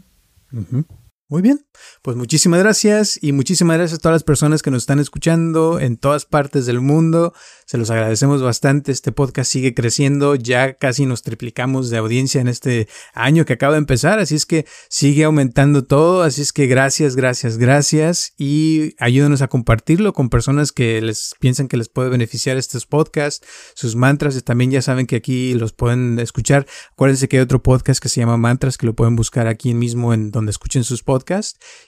Muy 1.34 1.42
bien, 1.42 1.66
pues 2.04 2.16
muchísimas 2.16 2.60
gracias 2.60 3.18
y 3.20 3.32
muchísimas 3.32 3.78
gracias 3.78 3.98
a 3.98 4.02
todas 4.04 4.18
las 4.18 4.24
personas 4.24 4.62
que 4.62 4.70
nos 4.70 4.84
están 4.84 5.00
escuchando 5.00 5.80
en 5.80 5.98
todas 5.98 6.26
partes 6.26 6.68
del 6.68 6.80
mundo. 6.80 7.34
Se 7.66 7.80
los 7.80 7.90
agradecemos 7.90 8.44
bastante. 8.44 8.92
Este 8.92 9.12
podcast 9.12 9.52
sigue 9.52 9.74
creciendo. 9.74 10.36
Ya 10.36 10.76
casi 10.76 11.08
nos 11.08 11.24
triplicamos 11.24 11.90
de 11.90 11.98
audiencia 11.98 12.40
en 12.40 12.50
este 12.50 12.88
año 13.16 13.46
que 13.46 13.54
acaba 13.54 13.74
de 13.74 13.80
empezar. 13.80 14.20
Así 14.20 14.36
es 14.36 14.46
que 14.46 14.68
sigue 14.90 15.24
aumentando 15.24 15.84
todo. 15.86 16.22
Así 16.22 16.44
es 16.44 16.54
que 16.54 16.68
gracias, 16.68 17.16
gracias, 17.16 17.58
gracias. 17.58 18.34
Y 18.38 18.94
ayúdenos 19.00 19.42
a 19.42 19.48
compartirlo 19.48 20.14
con 20.14 20.30
personas 20.30 20.72
que 20.72 21.02
les 21.02 21.34
piensan 21.40 21.68
que 21.68 21.78
les 21.78 21.90
puede 21.90 22.10
beneficiar 22.10 22.58
estos 22.58 22.86
podcasts, 22.86 23.44
sus 23.74 23.96
mantras. 23.96 24.44
También 24.44 24.70
ya 24.70 24.84
saben 24.84 25.08
que 25.08 25.16
aquí 25.16 25.56
los 25.56 25.74
pueden 25.74 26.20
escuchar. 26.20 26.68
Acuérdense 26.92 27.28
que 27.28 27.38
hay 27.38 27.42
otro 27.42 27.64
podcast 27.64 28.00
que 28.00 28.10
se 28.10 28.20
llama 28.20 28.38
Mantras 28.38 28.78
que 28.78 28.86
lo 28.86 28.94
pueden 28.94 29.16
buscar 29.16 29.48
aquí 29.48 29.74
mismo 29.74 30.14
en 30.14 30.30
donde 30.30 30.52
escuchen 30.52 30.84
sus 30.84 31.02
podcasts 31.02 31.23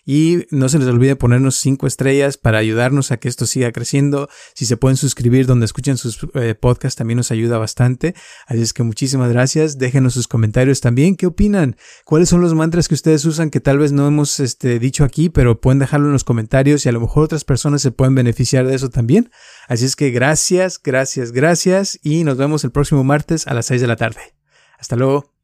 Y 0.06 0.46
no 0.52 0.70
se 0.70 0.80
les 0.80 0.88
olvide 0.88 1.16
ponernos 1.16 1.56
cinco 1.56 1.88
estrellas 1.88 2.38
para 2.38 2.58
ayudarnos 2.58 3.12
a 3.12 3.18
que 3.18 3.28
esto 3.28 3.46
siga 3.46 3.72
creciendo. 3.72 4.30
Si 4.54 4.66
se 4.66 4.78
pueden 4.78 4.98
suscribir 4.98 5.46
donde 5.46 5.66
escuchen 5.66 5.98
sus 5.98 6.20
eh, 6.34 6.56
podcasts 6.56 6.98
también 6.98 7.18
nos 7.18 7.32
ayuda 7.32 7.58
bastante. 7.58 8.16
Así 8.48 8.62
es 8.62 8.74
que 8.74 8.84
muchísimas 8.84 9.32
gracias. 9.32 9.78
Déjenos 9.78 10.14
sus 10.14 10.28
comentarios 10.28 10.82
también. 10.82 11.16
¿Qué 11.16 11.28
opinan? 11.28 11.78
¿Cuáles 12.06 12.30
son 12.30 12.42
los 12.42 12.54
mantras 12.54 12.88
que 12.88 12.96
ustedes 12.96 13.26
usan 13.26 13.50
que 13.50 13.60
tal 13.60 13.78
vez 13.78 13.92
no 13.92 14.08
hemos 14.08 14.40
este, 14.40 14.80
dicho 14.80 15.04
aquí, 15.04 15.30
pero 15.30 15.60
pueden 15.60 15.80
dejarlo 15.80 16.08
en 16.08 16.14
los 16.14 16.24
comentarios 16.24 16.86
y 16.86 16.90
a 16.90 16.92
lo 16.92 17.02
mejor 17.02 17.24
otras 17.24 17.44
personas 17.44 17.82
se 17.82 17.92
pueden 17.92 18.16
beneficiar 18.16 18.68
de 18.68 18.76
eso 18.76 18.90
también? 18.90 19.32
Así 19.68 19.86
es 19.86 19.96
que 19.96 20.12
gracias, 20.12 20.80
gracias, 20.82 21.32
gracias 21.32 22.00
y 22.04 22.24
nos 22.24 22.38
vemos 22.38 22.64
el 22.64 22.72
próximo 22.72 23.04
martes 23.04 23.48
a 23.48 23.54
las 23.54 23.66
6 23.68 23.82
de 23.82 23.88
la 23.88 23.96
tarde. 23.96 24.36
Hasta 24.78 24.96
luego. 24.96 25.35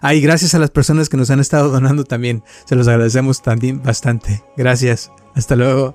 Ah, 0.00 0.12
gracias 0.14 0.54
a 0.54 0.58
las 0.58 0.70
personas 0.70 1.08
que 1.08 1.16
nos 1.16 1.30
han 1.30 1.40
estado 1.40 1.70
donando 1.70 2.04
también. 2.04 2.42
Se 2.64 2.76
los 2.76 2.88
agradecemos 2.88 3.42
también 3.42 3.82
bastante. 3.82 4.42
Gracias. 4.56 5.10
Hasta 5.34 5.56
luego. 5.56 5.94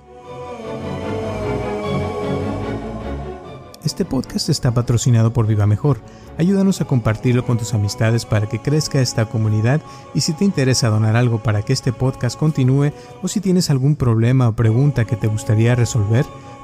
Este 3.86 4.04
podcast 4.04 4.50
está 4.50 4.74
patrocinado 4.74 5.32
por 5.32 5.46
Viva 5.46 5.68
Mejor. 5.68 6.00
Ayúdanos 6.40 6.82
a 6.82 6.86
compartirlo 6.86 7.46
con 7.46 7.60
tus 7.60 7.76
amistades 7.76 8.26
para 8.26 8.50
que 8.50 8.60
crezca 8.60 9.00
esta 9.00 9.28
comunidad 9.28 9.80
y 10.16 10.22
si 10.22 10.34
te 10.34 10.44
interesa 10.44 10.90
donar 10.90 11.16
algo 11.16 11.44
para 11.44 11.62
que 11.62 11.72
este 11.72 11.94
podcast 11.94 12.38
continúe 12.38 12.92
o 13.22 13.28
si 13.28 13.42
tienes 13.42 13.70
algún 13.70 13.96
problema 13.96 14.50
o 14.50 14.56
pregunta 14.56 15.06
que 15.06 15.16
te 15.16 15.28
gustaría 15.28 15.76
resolver, 15.76 16.26